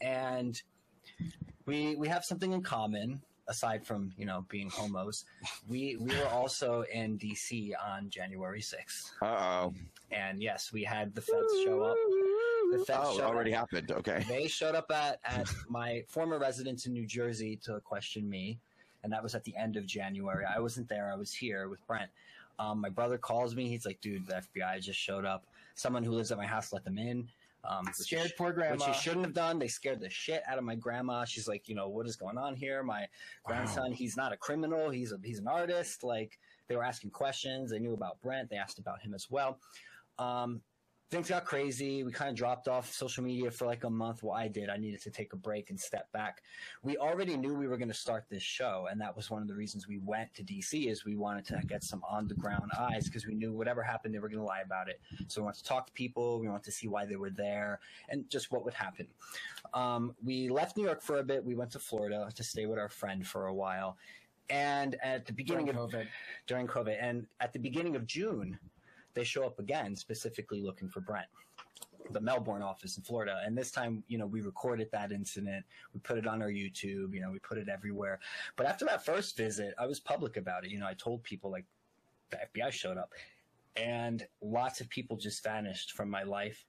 And 0.00 0.60
we 1.66 1.96
we 1.96 2.08
have 2.08 2.24
something 2.24 2.52
in 2.52 2.62
common 2.62 3.22
aside 3.48 3.84
from 3.84 4.12
you 4.16 4.26
know 4.26 4.44
being 4.48 4.70
homos. 4.70 5.24
We 5.68 5.96
we 5.96 6.14
were 6.16 6.28
also 6.28 6.84
in 6.92 7.18
DC 7.18 7.72
on 7.84 8.10
January 8.10 8.60
sixth. 8.60 9.12
Uh 9.20 9.26
oh. 9.26 9.74
And 10.10 10.42
yes, 10.42 10.72
we 10.72 10.84
had 10.84 11.14
the 11.14 11.20
feds 11.20 11.52
show 11.64 11.82
up. 11.82 11.96
The 12.72 12.84
feds 12.84 13.00
oh, 13.02 13.22
already 13.22 13.54
up. 13.54 13.70
happened. 13.70 13.92
Okay. 13.92 14.24
They 14.28 14.46
showed 14.46 14.74
up 14.74 14.90
at, 14.90 15.18
at 15.24 15.46
my 15.68 16.04
former 16.08 16.38
residence 16.38 16.86
in 16.86 16.92
New 16.92 17.06
Jersey 17.06 17.58
to 17.64 17.80
question 17.80 18.28
me 18.28 18.58
and 19.02 19.12
that 19.12 19.22
was 19.22 19.34
at 19.34 19.44
the 19.44 19.56
end 19.56 19.76
of 19.76 19.86
January. 19.86 20.44
I 20.44 20.60
wasn't 20.60 20.88
there. 20.88 21.10
I 21.12 21.16
was 21.16 21.32
here 21.32 21.68
with 21.68 21.84
Brent. 21.86 22.10
Um, 22.58 22.80
my 22.80 22.88
brother 22.88 23.18
calls 23.18 23.54
me. 23.54 23.68
He's 23.68 23.86
like, 23.86 24.00
"Dude, 24.00 24.26
the 24.26 24.42
FBI 24.54 24.80
just 24.80 24.98
showed 24.98 25.24
up. 25.24 25.46
Someone 25.74 26.02
who 26.02 26.12
lives 26.12 26.30
at 26.30 26.38
my 26.38 26.46
house 26.46 26.72
let 26.72 26.84
them 26.84 26.98
in." 26.98 27.28
Um, 27.64 27.88
scared 27.92 28.24
which, 28.24 28.36
poor 28.36 28.52
grandma. 28.52 28.74
Which 28.74 28.84
he 28.84 28.92
shouldn't 28.92 29.24
have 29.24 29.34
done. 29.34 29.58
They 29.58 29.68
scared 29.68 30.00
the 30.00 30.10
shit 30.10 30.42
out 30.48 30.58
of 30.58 30.64
my 30.64 30.74
grandma. 30.74 31.24
She's 31.24 31.46
like, 31.46 31.68
you 31.68 31.76
know, 31.76 31.88
what 31.88 32.06
is 32.06 32.16
going 32.16 32.36
on 32.36 32.56
here? 32.56 32.82
My 32.82 33.06
grandson, 33.44 33.90
wow. 33.90 33.96
he's 33.96 34.16
not 34.16 34.32
a 34.32 34.36
criminal. 34.36 34.90
He's 34.90 35.12
a 35.12 35.18
he's 35.22 35.38
an 35.38 35.46
artist. 35.46 36.02
Like 36.02 36.38
they 36.68 36.74
were 36.74 36.84
asking 36.84 37.10
questions. 37.10 37.70
They 37.70 37.78
knew 37.78 37.94
about 37.94 38.20
Brent. 38.20 38.50
They 38.50 38.56
asked 38.56 38.78
about 38.78 39.00
him 39.00 39.14
as 39.14 39.30
well. 39.30 39.58
Um, 40.18 40.60
things 41.12 41.28
got 41.28 41.44
crazy. 41.44 42.02
We 42.04 42.10
kind 42.10 42.30
of 42.30 42.36
dropped 42.36 42.68
off 42.68 42.90
social 42.90 43.22
media 43.22 43.50
for 43.50 43.66
like 43.66 43.84
a 43.84 43.90
month. 43.90 44.22
Well, 44.22 44.32
I 44.32 44.48
did. 44.48 44.70
I 44.70 44.78
needed 44.78 45.02
to 45.02 45.10
take 45.10 45.34
a 45.34 45.36
break 45.36 45.68
and 45.68 45.78
step 45.78 46.10
back. 46.10 46.42
We 46.82 46.96
already 46.96 47.36
knew 47.36 47.54
we 47.54 47.68
were 47.68 47.76
going 47.76 47.90
to 47.90 47.94
start 47.94 48.24
this 48.30 48.42
show, 48.42 48.88
and 48.90 48.98
that 49.02 49.14
was 49.14 49.30
one 49.30 49.42
of 49.42 49.46
the 49.46 49.54
reasons 49.54 49.86
we 49.86 49.98
went 49.98 50.32
to 50.34 50.42
DC. 50.42 50.90
Is 50.90 51.04
we 51.04 51.16
wanted 51.16 51.44
to 51.48 51.60
get 51.66 51.84
some 51.84 52.02
on 52.08 52.28
the 52.28 52.34
ground 52.34 52.72
eyes 52.78 53.04
because 53.04 53.26
we 53.26 53.34
knew 53.34 53.52
whatever 53.52 53.82
happened, 53.82 54.14
they 54.14 54.20
were 54.20 54.28
going 54.30 54.40
to 54.40 54.46
lie 54.46 54.62
about 54.62 54.88
it. 54.88 55.00
So 55.28 55.42
we 55.42 55.44
wanted 55.44 55.58
to 55.58 55.64
talk 55.64 55.86
to 55.88 55.92
people. 55.92 56.40
We 56.40 56.48
wanted 56.48 56.64
to 56.64 56.72
see 56.72 56.88
why 56.88 57.04
they 57.04 57.16
were 57.16 57.30
there 57.30 57.80
and 58.08 58.28
just 58.30 58.50
what 58.50 58.64
would 58.64 58.74
happen. 58.74 59.06
Um, 59.74 60.14
we 60.24 60.48
left 60.48 60.78
New 60.78 60.84
York 60.84 61.02
for 61.02 61.18
a 61.18 61.22
bit. 61.22 61.44
We 61.44 61.54
went 61.54 61.72
to 61.72 61.78
Florida 61.78 62.30
to 62.34 62.42
stay 62.42 62.64
with 62.64 62.78
our 62.78 62.88
friend 62.88 63.26
for 63.26 63.48
a 63.48 63.54
while. 63.54 63.98
And 64.48 64.96
at 65.02 65.26
the 65.26 65.32
beginning 65.34 65.66
during 65.66 65.78
of 65.78 65.90
COVID. 65.90 66.06
during 66.46 66.66
COVID, 66.66 66.96
and 67.00 67.26
at 67.40 67.52
the 67.52 67.58
beginning 67.58 67.96
of 67.96 68.06
June, 68.06 68.58
they 69.14 69.24
show 69.24 69.44
up 69.44 69.58
again, 69.58 69.94
specifically 69.96 70.60
looking 70.60 70.88
for 70.88 71.00
Brent 71.00 71.26
the 72.10 72.20
Melbourne 72.20 72.62
office 72.62 72.96
in 72.96 73.02
Florida. 73.02 73.40
And 73.44 73.56
this 73.56 73.70
time, 73.70 74.02
you 74.08 74.18
know, 74.18 74.26
we 74.26 74.40
recorded 74.40 74.88
that 74.92 75.12
incident. 75.12 75.64
We 75.94 76.00
put 76.00 76.18
it 76.18 76.26
on 76.26 76.42
our 76.42 76.50
YouTube, 76.50 77.14
you 77.14 77.20
know, 77.20 77.30
we 77.30 77.38
put 77.38 77.58
it 77.58 77.68
everywhere. 77.68 78.18
But 78.56 78.66
after 78.66 78.84
that 78.86 79.04
first 79.04 79.36
visit, 79.36 79.74
I 79.78 79.86
was 79.86 80.00
public 80.00 80.36
about 80.36 80.64
it. 80.64 80.70
You 80.70 80.78
know, 80.78 80.86
I 80.86 80.94
told 80.94 81.22
people 81.22 81.50
like 81.50 81.64
the 82.30 82.38
FBI 82.38 82.72
showed 82.72 82.98
up 82.98 83.12
and 83.76 84.26
lots 84.42 84.80
of 84.80 84.88
people 84.88 85.16
just 85.16 85.42
vanished 85.42 85.92
from 85.92 86.10
my 86.10 86.22
life. 86.22 86.64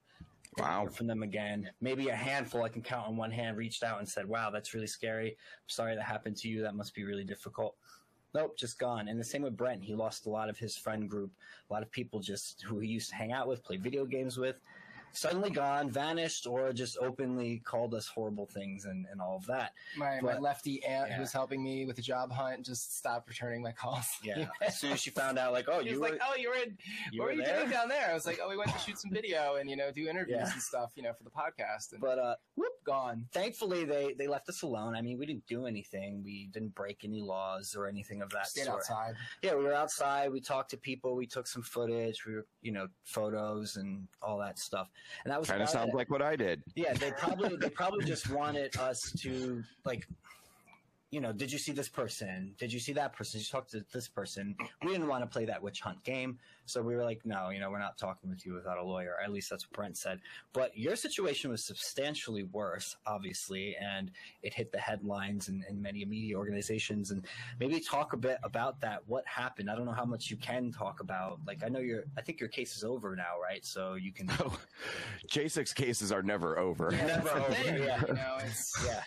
Wow. 0.58 0.88
From 0.88 1.08
them 1.08 1.24
again. 1.24 1.72
Maybe 1.82 2.10
a 2.10 2.16
handful 2.16 2.62
I 2.62 2.70
can 2.70 2.84
count 2.84 3.08
on 3.08 3.18
one 3.18 3.32
hand 3.32 3.58
reached 3.58 3.82
out 3.82 3.98
and 3.98 4.08
said, 4.08 4.28
wow, 4.28 4.52
that's 4.52 4.76
really 4.76 4.86
scary. 4.86 5.30
I'm 5.30 5.70
sorry 5.70 5.96
that 5.96 6.04
happened 6.04 6.38
to 6.38 6.48
you. 6.48 6.62
That 6.62 6.76
must 6.76 6.94
be 6.94 7.04
really 7.04 7.24
difficult. 7.24 7.76
Nope, 8.34 8.58
just 8.58 8.80
gone. 8.80 9.08
And 9.08 9.20
the 9.20 9.24
same 9.24 9.44
with 9.44 9.56
Brent. 9.56 9.84
He 9.84 9.94
lost 9.94 10.26
a 10.26 10.30
lot 10.30 10.50
of 10.50 10.58
his 10.58 10.76
friend 10.76 11.08
group. 11.08 11.32
A 11.70 11.74
lot 11.74 11.84
of 11.84 11.92
people 11.92 12.20
just 12.20 12.64
who 12.64 12.80
he 12.80 12.88
used 12.88 13.10
to 13.10 13.16
hang 13.16 13.32
out 13.32 13.48
with, 13.48 13.64
play 13.64 13.78
video 13.78 14.06
games 14.06 14.38
with 14.38 14.56
suddenly 15.14 15.50
gone, 15.50 15.90
vanished, 15.90 16.48
or 16.48 16.74
just 16.74 16.98
openly 17.00 17.62
called 17.64 17.94
us 17.94 18.08
horrible 18.08 18.48
things 18.48 18.86
and, 18.86 19.06
and 19.12 19.22
all 19.22 19.38
of 19.38 19.46
that. 19.46 19.74
My, 19.96 20.20
but, 20.22 20.34
my 20.34 20.40
lefty 20.40 20.84
aunt 20.84 21.10
yeah. 21.10 21.16
who 21.16 21.22
was 21.22 21.32
helping 21.32 21.64
me 21.64 21.86
with 21.86 21.96
the 21.96 22.02
job 22.02 22.32
hunt 22.32 22.66
just 22.66 22.98
stopped 22.98 23.30
returning 23.30 23.62
my 23.62 23.72
calls. 23.72 24.08
Yeah. 24.24 24.48
as 24.62 24.80
soon 24.80 24.92
as 24.92 25.00
she 25.00 25.12
found 25.12 25.38
out, 25.38 25.54
like, 25.54 25.66
oh, 25.70 25.80
you 25.80 26.00
were 26.00 26.10
like, 26.10 26.20
oh, 26.22 26.36
you 26.36 26.50
were 26.50 26.56
in, 26.56 26.78
you 27.12 27.22
what 27.22 27.28
were, 27.28 27.34
you 27.34 27.44
there? 27.44 27.60
doing 27.60 27.70
down 27.70 27.88
there? 27.88 28.10
I 28.10 28.14
was 28.14 28.26
like, 28.26 28.40
oh, 28.44 28.50
we 28.50 28.58
went 28.58 28.72
to 28.72 28.80
shoot 28.80 28.98
some 28.98 29.12
video 29.14 29.56
and, 29.56 29.70
you 29.70 29.76
know, 29.76 29.92
do 29.92 30.08
interviews 30.08 30.40
yeah. 30.40 30.52
and 30.52 30.62
stuff, 30.62 30.90
you 30.96 31.04
know, 31.04 31.14
for 31.14 31.24
the 31.24 31.30
podcast. 31.30 31.92
And, 31.92 32.02
but, 32.02 32.18
uh, 32.18 32.36
whoop, 32.56 32.74
gone. 32.84 33.26
Thankfully, 33.32 33.86
they, 33.86 34.16
they 34.18 34.28
left 34.28 34.50
us 34.50 34.64
alone. 34.64 34.96
I 34.96 35.02
mean, 35.02 35.20
we 35.20 35.26
didn't 35.26 35.46
do 35.48 35.68
anything. 35.68 36.24
We 36.24 36.50
didn't 36.52 36.76
break 36.76 37.02
any 37.04 37.22
laws 37.22 37.76
or 37.78 37.88
anything 37.88 38.22
of 38.22 38.32
that 38.32 38.48
Stayed 38.48 38.66
sort. 38.66 38.78
outside. 38.78 39.14
Yeah, 39.44 39.56
we 39.56 39.64
were 39.64 39.74
outside. 39.74 40.32
We 40.32 40.42
talked 40.42 40.72
to 40.72 40.78
people. 40.78 41.16
We 41.16 41.28
took 41.28 41.48
some 41.48 41.62
footage. 41.62 42.26
We 42.26 42.36
were, 42.36 42.46
you 42.62 42.72
know, 42.72 42.88
photos 43.04 43.76
and 43.76 44.08
all 44.22 44.40
that 44.40 44.58
stuff. 44.58 44.90
And 45.24 45.32
that 45.32 45.40
was 45.40 45.50
kind 45.50 45.62
of 45.62 45.70
sounds 45.70 45.94
like 45.94 46.10
what 46.10 46.22
I 46.22 46.36
did. 46.36 46.64
Yeah, 46.76 46.94
they 46.94 47.12
probably 47.12 47.56
they 47.58 47.70
probably 47.82 48.06
just 48.06 48.30
wanted 48.30 48.76
us 48.78 49.12
to 49.20 49.64
like 49.86 50.08
you 51.14 51.22
know, 51.22 51.32
did 51.32 51.52
you 51.52 51.60
see 51.60 51.72
this 51.72 51.90
person? 51.90 52.56
Did 52.58 52.74
you 52.74 52.80
see 52.80 52.94
that 52.94 53.14
person? 53.14 53.40
Did 53.40 53.46
you 53.46 53.52
talk 53.52 53.68
to 53.68 53.86
this 53.94 54.08
person? 54.08 54.56
We 54.84 54.94
didn't 54.94 55.08
want 55.08 55.22
to 55.24 55.28
play 55.28 55.46
that 55.46 55.62
witch 55.62 55.80
hunt 55.80 56.04
game. 56.04 56.40
So 56.66 56.82
we 56.82 56.96
were 56.96 57.04
like, 57.04 57.22
no, 57.26 57.50
you 57.50 57.60
know, 57.60 57.70
we're 57.70 57.80
not 57.80 57.98
talking 57.98 58.30
with 58.30 58.46
you 58.46 58.54
without 58.54 58.78
a 58.78 58.84
lawyer. 58.84 59.16
At 59.24 59.32
least 59.32 59.50
that's 59.50 59.66
what 59.66 59.74
Brent 59.74 59.98
said. 59.98 60.20
But 60.54 60.78
your 60.78 60.96
situation 60.96 61.52
was 61.52 61.64
substantially 61.64 62.44
worse, 62.44 62.96
obviously, 63.06 63.76
and 63.76 64.12
it 64.42 64.54
hit 64.54 64.72
the 64.72 64.78
headlines 64.78 65.50
and, 65.50 65.64
and 65.68 65.82
many 65.82 66.06
media 66.06 66.38
organizations. 66.38 67.12
And 67.12 67.26
maybe 67.60 67.80
talk 67.80 68.14
a 68.14 68.18
bit 68.18 68.38
about 68.44 68.80
that. 68.82 69.02
What 69.08 69.28
happened? 69.28 69.70
I 69.70 69.76
don't 69.76 69.86
know 69.86 69.92
how 69.92 70.06
much 70.06 70.30
you 70.30 70.38
can 70.38 70.72
talk 70.72 71.00
about. 71.00 71.40
Like, 71.46 71.64
I 71.64 71.70
know 71.70 71.80
your, 71.80 72.04
I 72.18 72.22
think 72.22 72.40
your 72.40 72.50
case 72.50 72.76
is 72.78 72.84
over 72.84 73.16
now, 73.16 73.34
right? 73.42 73.66
So 73.66 73.96
you 73.96 74.12
can. 74.12 74.30
Oh, 74.46 74.58
J6 75.30 75.74
cases 75.76 76.12
are 76.12 76.24
never 76.24 76.58
over. 76.58 76.90
Yeah, 76.92 77.06
never 77.06 77.30
over. 77.30 77.56
Yeah. 77.64 78.02
You 78.08 78.14
know, 78.14 78.38
yeah. 78.86 79.02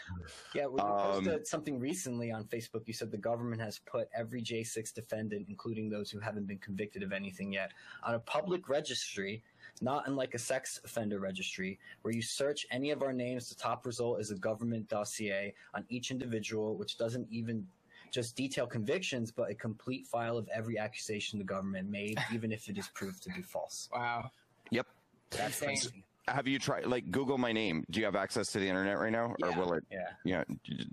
Yeah. 0.54 0.66
We 0.66 0.80
um, 0.80 0.88
posted 0.88 1.46
something 1.46 1.78
recently 1.78 2.30
on 2.30 2.44
Facebook. 2.44 2.86
You 2.86 2.94
said 2.94 3.10
the 3.10 3.18
government 3.18 3.60
has 3.60 3.80
put 3.80 4.08
every 4.16 4.40
J6 4.40 4.94
defendant, 4.94 5.46
including 5.48 5.90
those 5.90 6.10
who 6.10 6.20
haven't 6.20 6.46
been 6.46 6.58
convicted 6.58 7.02
of 7.02 7.12
anything 7.12 7.45
anything 7.46 7.52
yet, 7.52 7.72
on 8.02 8.14
a 8.14 8.18
public 8.20 8.68
registry, 8.68 9.42
not 9.80 10.06
unlike 10.06 10.34
a 10.34 10.38
sex 10.38 10.80
offender 10.84 11.18
registry, 11.20 11.78
where 12.02 12.14
you 12.14 12.22
search 12.22 12.66
any 12.70 12.90
of 12.90 13.02
our 13.02 13.12
names, 13.12 13.48
the 13.48 13.54
top 13.54 13.86
result 13.86 14.20
is 14.20 14.30
a 14.30 14.36
government 14.36 14.88
dossier 14.88 15.54
on 15.74 15.84
each 15.88 16.10
individual, 16.10 16.76
which 16.76 16.98
doesn't 16.98 17.26
even 17.30 17.66
just 18.10 18.36
detail 18.36 18.66
convictions, 18.66 19.30
but 19.30 19.50
a 19.50 19.54
complete 19.54 20.06
file 20.06 20.38
of 20.38 20.48
every 20.54 20.78
accusation 20.78 21.38
the 21.38 21.44
government 21.44 21.90
made, 21.90 22.18
even 22.32 22.52
if 22.52 22.68
it 22.68 22.78
is 22.78 22.88
proved 22.88 23.22
to 23.22 23.30
be 23.30 23.42
false. 23.42 23.88
Wow. 23.92 24.30
Yep. 24.70 24.86
That's 25.30 25.60
crazy. 25.60 26.04
Have 26.28 26.48
you 26.48 26.58
tried 26.58 26.86
like 26.86 27.10
Google 27.12 27.38
my 27.38 27.52
name? 27.52 27.84
Do 27.90 28.00
you 28.00 28.06
have 28.06 28.16
access 28.16 28.50
to 28.52 28.58
the 28.58 28.68
internet 28.68 28.98
right 28.98 29.12
now, 29.12 29.36
or 29.42 29.52
will 29.52 29.74
it? 29.74 29.84
Yeah. 29.92 30.08
Yeah. 30.24 30.44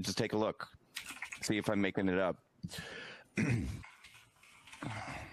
Just 0.02 0.18
take 0.18 0.34
a 0.34 0.38
look. 0.38 0.68
See 1.42 1.58
if 1.58 1.70
I'm 1.70 1.82
making 1.82 2.08
it 2.08 2.20
up. 2.20 2.38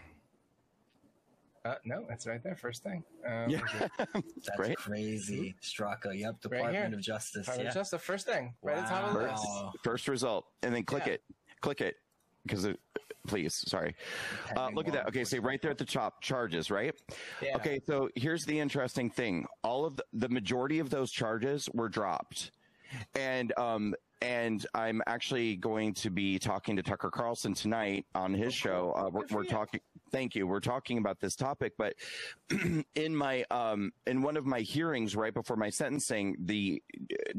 Uh, 1.65 1.75
no, 1.85 2.05
that's 2.09 2.27
right 2.27 2.43
there. 2.43 2.57
First 2.57 2.83
thing. 2.83 3.05
Um, 3.27 3.51
yeah, 3.51 3.61
that's 3.99 4.51
great. 4.57 4.77
crazy. 4.77 5.55
Straka. 5.63 6.19
Yep. 6.19 6.41
Department 6.41 6.75
right 6.75 6.95
of 6.95 7.01
Justice. 7.01 7.43
Department 7.43 7.65
yeah. 7.65 7.69
of 7.69 7.75
Justice. 7.75 8.03
First 8.03 8.27
thing. 8.27 8.55
Right 8.63 8.77
wow. 8.77 8.83
at 8.83 8.89
the 8.89 8.95
top 8.95 9.05
of 9.09 9.15
the 9.15 9.29
list. 9.29 9.47
First 9.85 10.09
result, 10.09 10.47
and 10.63 10.75
then 10.75 10.85
click 10.85 11.07
yeah. 11.07 11.15
it. 11.15 11.23
Click 11.61 11.81
it 11.81 11.97
because 12.47 12.65
it. 12.65 12.79
Please, 13.27 13.63
sorry. 13.69 13.95
Uh, 14.57 14.71
look 14.73 14.89
at 14.89 14.95
that. 14.95 15.07
Okay, 15.09 15.25
so 15.25 15.39
right 15.39 15.61
there 15.61 15.71
at 15.71 15.77
the 15.77 15.85
top, 15.85 16.23
charges, 16.23 16.71
right? 16.71 16.95
Yeah. 17.43 17.57
Okay, 17.57 17.79
so 17.87 18.09
here's 18.15 18.47
the 18.47 18.59
interesting 18.59 19.11
thing. 19.11 19.45
All 19.63 19.85
of 19.85 19.97
the, 19.97 20.05
the 20.15 20.29
majority 20.31 20.79
of 20.79 20.89
those 20.89 21.13
charges 21.13 21.69
were 21.75 21.91
dropped, 21.91 22.51
and 23.15 23.53
um, 23.59 23.95
and 24.23 24.67
I'm 24.75 25.03
actually 25.07 25.57
going 25.57 25.95
to 25.95 26.11
be 26.11 26.39
talking 26.39 26.77
to 26.77 26.83
Tucker 26.83 27.11
Carlson 27.11 27.55
tonight 27.55 28.07
on 28.15 28.35
his 28.35 28.53
show. 28.53 28.93
Uh, 28.97 29.11
we're, 29.11 29.25
we're 29.31 29.45
talking. 29.45 29.81
Thank 30.13 30.35
you. 30.35 30.47
We're 30.47 30.61
talking 30.61 30.99
about 30.99 31.21
this 31.21 31.37
topic, 31.37 31.73
but 31.79 31.95
in 32.95 33.17
my 33.17 33.45
um, 33.51 33.93
in 34.07 34.23
one 34.23 34.37
of 34.37 34.45
my 34.45 34.61
hearings 34.61 35.17
right 35.17 35.33
before 35.33 35.57
my 35.57 35.71
sentencing, 35.71 36.37
the 36.45 36.83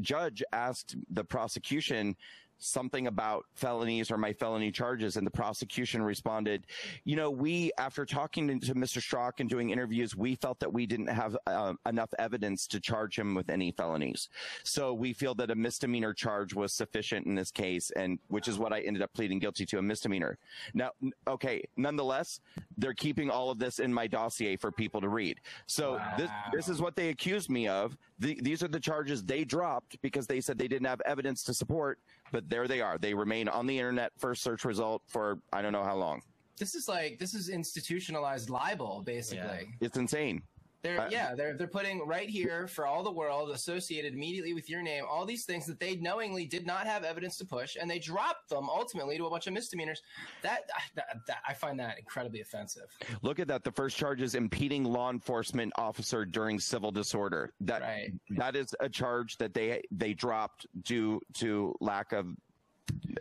judge 0.00 0.42
asked 0.52 0.96
the 1.10 1.24
prosecution 1.24 2.16
something 2.62 3.06
about 3.06 3.46
felonies 3.54 4.10
or 4.10 4.16
my 4.16 4.32
felony 4.32 4.70
charges. 4.70 5.16
And 5.16 5.26
the 5.26 5.30
prosecution 5.30 6.02
responded, 6.02 6.66
you 7.04 7.16
know, 7.16 7.30
we, 7.30 7.72
after 7.78 8.04
talking 8.04 8.60
to 8.60 8.74
Mr. 8.74 8.98
Straka 8.98 9.40
and 9.40 9.50
doing 9.50 9.70
interviews, 9.70 10.16
we 10.16 10.34
felt 10.36 10.60
that 10.60 10.72
we 10.72 10.86
didn't 10.86 11.08
have 11.08 11.36
uh, 11.46 11.74
enough 11.86 12.10
evidence 12.18 12.66
to 12.68 12.80
charge 12.80 13.18
him 13.18 13.34
with 13.34 13.50
any 13.50 13.72
felonies. 13.72 14.28
So 14.64 14.94
we 14.94 15.12
feel 15.12 15.34
that 15.36 15.50
a 15.50 15.54
misdemeanor 15.54 16.14
charge 16.14 16.54
was 16.54 16.72
sufficient 16.72 17.26
in 17.26 17.34
this 17.34 17.50
case, 17.50 17.90
and 17.96 18.18
which 18.28 18.48
is 18.48 18.58
what 18.58 18.72
I 18.72 18.80
ended 18.80 19.02
up 19.02 19.12
pleading 19.12 19.38
guilty 19.38 19.66
to 19.66 19.78
a 19.78 19.82
misdemeanor. 19.82 20.38
Now, 20.74 20.90
okay, 21.26 21.64
nonetheless, 21.76 22.40
they're 22.78 22.94
keeping 22.94 23.30
all 23.30 23.50
of 23.50 23.58
this 23.58 23.78
in 23.78 23.92
my 23.92 24.06
dossier 24.06 24.56
for 24.56 24.70
people 24.70 25.00
to 25.00 25.08
read. 25.08 25.40
So 25.66 25.94
wow. 25.94 26.14
this, 26.16 26.30
this 26.52 26.68
is 26.68 26.80
what 26.80 26.96
they 26.96 27.08
accused 27.08 27.50
me 27.50 27.68
of. 27.68 27.96
The, 28.18 28.38
these 28.42 28.62
are 28.62 28.68
the 28.68 28.80
charges 28.80 29.22
they 29.22 29.44
dropped 29.44 30.00
because 30.02 30.26
they 30.26 30.40
said 30.40 30.58
they 30.58 30.68
didn't 30.68 30.86
have 30.86 31.00
evidence 31.02 31.42
to 31.44 31.54
support, 31.54 31.98
but 32.32 32.48
there 32.48 32.66
they 32.66 32.80
are. 32.80 32.98
They 32.98 33.14
remain 33.14 33.48
on 33.48 33.66
the 33.66 33.78
internet 33.78 34.12
first 34.18 34.42
search 34.42 34.64
result 34.64 35.02
for 35.06 35.38
I 35.52 35.62
don't 35.62 35.72
know 35.72 35.84
how 35.84 35.96
long. 35.96 36.22
This 36.58 36.74
is 36.74 36.88
like 36.88 37.18
this 37.18 37.34
is 37.34 37.48
institutionalized 37.48 38.50
libel, 38.50 39.02
basically. 39.04 39.68
Yeah. 39.80 39.86
It's 39.86 39.96
insane. 39.96 40.42
They're 40.82 41.00
uh, 41.00 41.08
yeah, 41.10 41.34
they're 41.34 41.56
they're 41.56 41.68
putting 41.68 42.04
right 42.06 42.28
here 42.28 42.66
for 42.66 42.86
all 42.86 43.04
the 43.04 43.10
world 43.10 43.50
associated 43.50 44.14
immediately 44.14 44.52
with 44.52 44.68
your 44.68 44.82
name 44.82 45.04
all 45.08 45.24
these 45.24 45.44
things 45.44 45.64
that 45.66 45.78
they 45.78 45.96
knowingly 45.96 46.44
did 46.44 46.66
not 46.66 46.86
have 46.86 47.04
evidence 47.04 47.36
to 47.38 47.44
push, 47.44 47.76
and 47.80 47.88
they 47.88 48.00
dropped 48.00 48.48
them 48.48 48.68
ultimately 48.68 49.16
to 49.16 49.26
a 49.26 49.30
bunch 49.30 49.46
of 49.46 49.52
misdemeanors. 49.52 50.02
That, 50.42 50.62
that, 50.96 51.18
that 51.26 51.38
I 51.46 51.54
find 51.54 51.78
that 51.78 51.98
incredibly 51.98 52.40
offensive. 52.40 52.86
Look 53.22 53.38
at 53.38 53.46
that. 53.48 53.62
The 53.62 53.70
first 53.70 53.96
charge 53.96 54.20
is 54.22 54.34
impeding 54.34 54.84
law 54.84 55.10
enforcement 55.10 55.72
officer 55.76 56.24
during 56.24 56.58
civil 56.58 56.90
disorder. 56.90 57.52
That 57.60 57.82
right. 57.82 58.12
that 58.30 58.56
is 58.56 58.74
a 58.80 58.88
charge 58.88 59.36
that 59.38 59.54
they 59.54 59.82
they 59.92 60.14
dropped 60.14 60.66
due 60.82 61.20
to 61.34 61.74
lack 61.80 62.12
of 62.12 62.26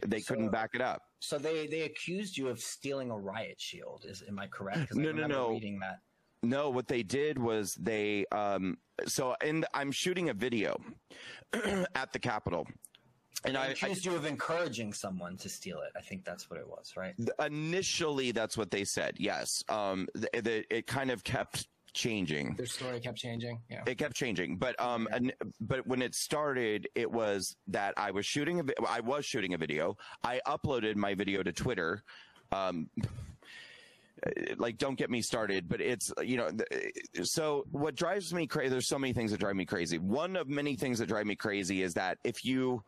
they 0.08 0.19
so, 0.19 0.34
couldn't 0.34 0.50
back 0.50 0.71
it 0.74 0.82
up. 0.82 1.04
So 1.19 1.38
they 1.38 1.67
they 1.67 1.82
accused 1.82 2.38
you 2.38 2.47
of 2.47 2.60
stealing 2.60 3.12
a 3.12 3.17
riot 3.17 3.62
shield. 3.62 4.06
Is 4.08 4.24
am 4.28 4.39
I 4.39 4.47
correct? 4.47 4.95
No, 4.95 5.12
no, 5.12 5.28
no. 5.28 5.52
Reading 5.52 5.80
that. 5.80 6.00
No, 6.43 6.69
what 6.69 6.88
they 6.88 7.04
did 7.04 7.38
was 7.38 7.75
they. 7.75 8.25
Um, 8.32 8.77
so 9.06 9.36
in 9.43 9.62
the, 9.62 9.69
I'm 9.73 9.91
shooting 9.91 10.30
a 10.30 10.34
video 10.34 10.80
at 11.95 12.13
the 12.13 12.19
Capitol. 12.19 12.67
And 13.43 13.58
I 13.58 13.67
accused 13.67 14.06
you 14.06 14.15
of 14.15 14.25
encouraging 14.25 14.93
someone 14.93 15.36
to 15.38 15.49
steal 15.49 15.80
it. 15.80 15.91
I 15.97 16.01
think 16.01 16.23
that's 16.23 16.49
what 16.49 16.60
it 16.60 16.67
was, 16.67 16.93
right? 16.95 17.15
Initially, 17.43 18.32
that's 18.32 18.56
what 18.56 18.69
they 18.69 18.84
said. 18.84 19.15
Yes. 19.17 19.63
Um, 19.67 20.08
the, 20.13 20.30
the, 20.41 20.75
it 20.75 20.86
kind 20.86 21.10
of 21.10 21.23
kept 21.23 21.67
changing. 21.93 22.56
Their 22.56 22.67
story 22.67 22.99
kept 22.99 23.17
changing. 23.17 23.60
Yeah. 23.69 23.82
It 23.88 23.97
kept 23.97 24.15
changing, 24.15 24.58
but 24.58 24.80
um, 24.80 25.08
yeah. 25.10 25.15
and, 25.17 25.34
but 25.60 25.86
when 25.88 26.01
it 26.01 26.13
started, 26.13 26.88
it 26.93 27.12
was 27.12 27.56
that 27.67 27.93
I 27.97 28.12
was 28.12 28.25
shooting 28.25 28.60
a, 28.60 28.63
I 28.88 28.99
was 28.99 29.25
shooting 29.25 29.54
a 29.54 29.58
video. 29.58 29.97
I 30.23 30.39
uploaded 30.47 30.95
my 30.95 31.15
video 31.15 31.41
to 31.41 31.51
Twitter. 31.51 32.04
Um, 32.51 32.89
Uh, 34.26 34.30
like 34.58 34.78
don't 34.78 35.00
get 35.00 35.10
me 35.10 35.20
started 35.20 35.68
but 35.68 35.82
it's 35.82 36.14
you 36.22 36.38
know 36.38 36.48
uh, 36.48 37.24
so 37.24 37.66
what 37.72 37.96
drives 37.96 38.34
me 38.34 38.46
crazy 38.46 38.70
there's 38.70 38.88
so 38.88 39.00
many 39.00 39.14
things 39.14 39.32
that 39.32 39.40
drive 39.40 39.56
me 39.56 39.66
crazy. 39.66 40.00
One 40.00 40.36
of 40.36 40.48
many 40.48 40.76
things 40.76 41.00
that 41.00 41.08
drive 41.08 41.26
me 41.26 41.36
crazy 41.36 41.84
is 41.84 41.94
that 41.96 42.18
if 42.24 42.44
you 42.46 42.84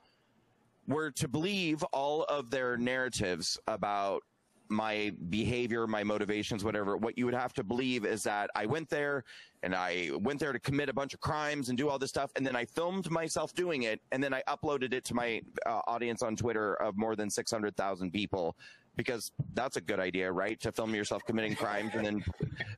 were 0.87 1.11
to 1.11 1.27
believe 1.27 1.83
all 1.91 2.23
of 2.23 2.49
their 2.49 2.77
narratives 2.77 3.59
about 3.67 4.23
my 4.73 5.13
behavior, 5.29 5.87
my 5.87 6.03
motivations, 6.03 6.63
whatever, 6.63 6.97
what 6.97 7.17
you 7.17 7.25
would 7.25 7.33
have 7.33 7.53
to 7.53 7.63
believe 7.63 8.05
is 8.05 8.23
that 8.23 8.49
I 8.55 8.65
went 8.65 8.89
there 8.89 9.23
and 9.61 9.73
I 9.73 10.09
went 10.19 10.39
there 10.39 10.51
to 10.51 10.59
commit 10.59 10.89
a 10.89 10.93
bunch 10.93 11.13
of 11.13 11.21
crimes 11.21 11.69
and 11.69 11.77
do 11.77 11.89
all 11.89 11.99
this 11.99 12.09
stuff. 12.09 12.31
And 12.35 12.45
then 12.45 12.55
I 12.55 12.65
filmed 12.65 13.09
myself 13.09 13.53
doing 13.53 13.83
it. 13.83 14.01
And 14.11 14.23
then 14.23 14.33
I 14.33 14.41
uploaded 14.47 14.93
it 14.93 15.05
to 15.05 15.13
my 15.13 15.41
uh, 15.65 15.81
audience 15.87 16.21
on 16.21 16.35
Twitter 16.35 16.75
of 16.75 16.97
more 16.97 17.15
than 17.15 17.29
600,000 17.29 18.11
people 18.11 18.55
because 18.95 19.31
that's 19.53 19.77
a 19.77 19.81
good 19.81 19.99
idea, 19.99 20.31
right? 20.31 20.59
To 20.61 20.71
film 20.71 20.93
yourself 20.93 21.23
committing 21.25 21.55
crimes 21.55 21.91
and 21.95 22.05
then, 22.05 22.23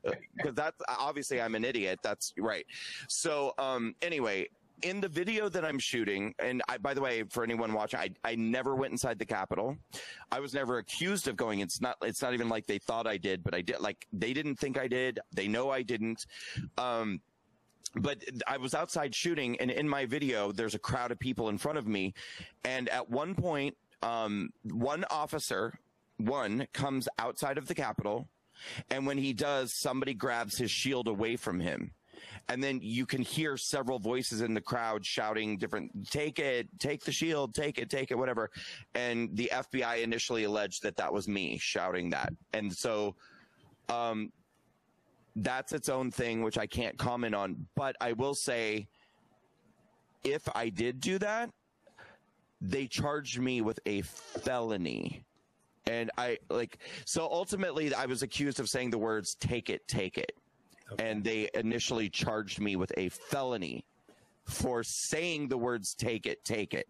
because 0.02 0.50
uh, 0.50 0.52
that's 0.54 0.80
obviously 0.88 1.40
I'm 1.40 1.54
an 1.54 1.64
idiot. 1.64 2.00
That's 2.02 2.32
right. 2.38 2.64
So, 3.08 3.52
um, 3.58 3.94
anyway, 4.02 4.48
in 4.82 5.00
the 5.00 5.08
video 5.08 5.48
that 5.48 5.64
I'm 5.64 5.78
shooting, 5.78 6.34
and 6.38 6.62
I, 6.68 6.78
by 6.78 6.94
the 6.94 7.00
way, 7.00 7.24
for 7.30 7.42
anyone 7.42 7.72
watching, 7.72 8.00
I, 8.00 8.10
I 8.24 8.34
never 8.34 8.74
went 8.74 8.92
inside 8.92 9.18
the 9.18 9.26
Capitol. 9.26 9.76
I 10.30 10.40
was 10.40 10.54
never 10.54 10.78
accused 10.78 11.28
of 11.28 11.36
going. 11.36 11.60
It's 11.60 11.80
not, 11.80 11.96
it's 12.02 12.22
not 12.22 12.34
even 12.34 12.48
like 12.48 12.66
they 12.66 12.78
thought 12.78 13.06
I 13.06 13.16
did, 13.16 13.42
but 13.42 13.54
I 13.54 13.62
did. 13.62 13.80
Like 13.80 14.06
they 14.12 14.32
didn't 14.32 14.56
think 14.56 14.78
I 14.78 14.88
did. 14.88 15.18
They 15.34 15.48
know 15.48 15.70
I 15.70 15.82
didn't. 15.82 16.26
Um, 16.78 17.20
but 17.94 18.22
I 18.46 18.58
was 18.58 18.74
outside 18.74 19.14
shooting, 19.14 19.58
and 19.60 19.70
in 19.70 19.88
my 19.88 20.06
video, 20.06 20.52
there's 20.52 20.74
a 20.74 20.78
crowd 20.78 21.12
of 21.12 21.18
people 21.18 21.48
in 21.48 21.58
front 21.58 21.78
of 21.78 21.86
me, 21.86 22.14
and 22.64 22.88
at 22.88 23.08
one 23.08 23.34
point, 23.34 23.76
um, 24.02 24.50
one 24.64 25.04
officer 25.10 25.72
one 26.18 26.66
comes 26.72 27.08
outside 27.18 27.58
of 27.58 27.68
the 27.68 27.74
Capitol, 27.74 28.28
and 28.90 29.06
when 29.06 29.18
he 29.18 29.32
does, 29.32 29.72
somebody 29.78 30.14
grabs 30.14 30.58
his 30.58 30.70
shield 30.70 31.08
away 31.08 31.36
from 31.36 31.60
him. 31.60 31.92
And 32.48 32.62
then 32.62 32.80
you 32.82 33.06
can 33.06 33.22
hear 33.22 33.56
several 33.56 33.98
voices 33.98 34.40
in 34.40 34.54
the 34.54 34.60
crowd 34.60 35.04
shouting 35.04 35.56
different, 35.56 36.10
take 36.10 36.38
it, 36.38 36.68
take 36.78 37.04
the 37.04 37.12
shield, 37.12 37.54
take 37.54 37.78
it, 37.78 37.90
take 37.90 38.10
it, 38.10 38.18
whatever. 38.18 38.50
And 38.94 39.36
the 39.36 39.50
FBI 39.52 40.02
initially 40.02 40.44
alleged 40.44 40.82
that 40.82 40.96
that 40.96 41.12
was 41.12 41.28
me 41.28 41.58
shouting 41.58 42.10
that. 42.10 42.32
And 42.52 42.72
so, 42.72 43.16
um, 43.88 44.32
that's 45.36 45.72
its 45.72 45.88
own 45.88 46.10
thing, 46.10 46.42
which 46.42 46.56
I 46.56 46.66
can't 46.66 46.96
comment 46.96 47.34
on. 47.34 47.66
But 47.74 47.94
I 48.00 48.12
will 48.12 48.34
say, 48.34 48.88
if 50.24 50.48
I 50.54 50.70
did 50.70 51.00
do 51.00 51.18
that, 51.18 51.50
they 52.60 52.86
charged 52.86 53.38
me 53.38 53.60
with 53.60 53.78
a 53.86 54.00
felony 54.02 55.26
and 55.86 56.10
I 56.18 56.38
like 56.50 56.78
so 57.04 57.28
ultimately 57.30 57.94
I 57.94 58.06
was 58.06 58.22
accused 58.22 58.60
of 58.60 58.68
saying 58.68 58.90
the 58.90 58.98
words 58.98 59.34
take 59.36 59.70
it 59.70 59.86
take 59.86 60.18
it 60.18 60.32
okay. 60.92 61.10
and 61.10 61.24
they 61.24 61.48
initially 61.54 62.08
charged 62.08 62.60
me 62.60 62.76
with 62.76 62.92
a 62.96 63.08
felony 63.08 63.84
for 64.44 64.82
saying 64.82 65.48
the 65.48 65.58
words 65.58 65.94
take 65.94 66.26
it 66.26 66.44
take 66.44 66.74
it 66.74 66.88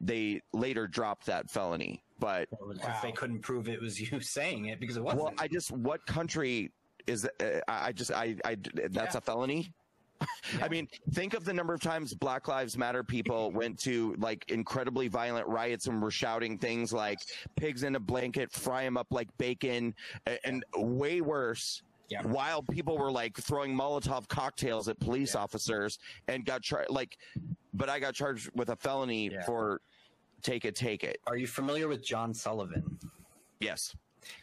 they 0.00 0.40
later 0.52 0.86
dropped 0.86 1.26
that 1.26 1.50
felony 1.50 2.02
but 2.18 2.48
wow. 2.60 2.98
they 3.02 3.12
couldn't 3.12 3.40
prove 3.40 3.68
it 3.68 3.80
was 3.80 4.00
you 4.12 4.20
saying 4.20 4.66
it 4.66 4.80
because 4.80 4.96
it 4.96 5.02
wasn't 5.02 5.22
well 5.22 5.32
I 5.38 5.48
just 5.48 5.70
what 5.72 6.04
country 6.06 6.70
is 7.06 7.28
uh, 7.40 7.60
I 7.68 7.92
just 7.92 8.12
I 8.12 8.36
I 8.44 8.56
that's 8.90 9.14
yeah. 9.14 9.18
a 9.18 9.20
felony 9.20 9.72
I 10.62 10.68
mean, 10.68 10.88
think 11.12 11.34
of 11.34 11.44
the 11.44 11.52
number 11.52 11.74
of 11.74 11.80
times 11.80 12.14
Black 12.14 12.48
Lives 12.48 12.76
Matter 12.76 13.02
people 13.02 13.50
went 13.54 13.78
to 13.80 14.14
like 14.18 14.50
incredibly 14.50 15.08
violent 15.08 15.46
riots 15.46 15.86
and 15.86 16.00
were 16.00 16.10
shouting 16.10 16.58
things 16.58 16.92
like 16.92 17.20
pigs 17.56 17.82
in 17.82 17.96
a 17.96 18.00
blanket, 18.00 18.52
fry 18.52 18.84
them 18.84 18.96
up 18.96 19.08
like 19.10 19.28
bacon, 19.38 19.94
and 20.44 20.64
way 20.76 21.20
worse. 21.20 21.82
Yeah. 22.08 22.22
While 22.22 22.62
people 22.62 22.98
were 22.98 23.10
like 23.10 23.36
throwing 23.36 23.74
Molotov 23.74 24.28
cocktails 24.28 24.88
at 24.88 25.00
police 25.00 25.34
yeah. 25.34 25.40
officers 25.40 25.98
and 26.28 26.44
got 26.44 26.62
charged, 26.62 26.90
like, 26.90 27.16
but 27.72 27.88
I 27.88 27.98
got 27.98 28.14
charged 28.14 28.50
with 28.54 28.68
a 28.68 28.76
felony 28.76 29.30
yeah. 29.32 29.42
for 29.44 29.80
take 30.42 30.64
it, 30.64 30.74
take 30.74 31.02
it. 31.02 31.18
Are 31.26 31.36
you 31.36 31.46
familiar 31.46 31.88
with 31.88 32.04
John 32.04 32.34
Sullivan? 32.34 32.98
Yes. 33.60 33.94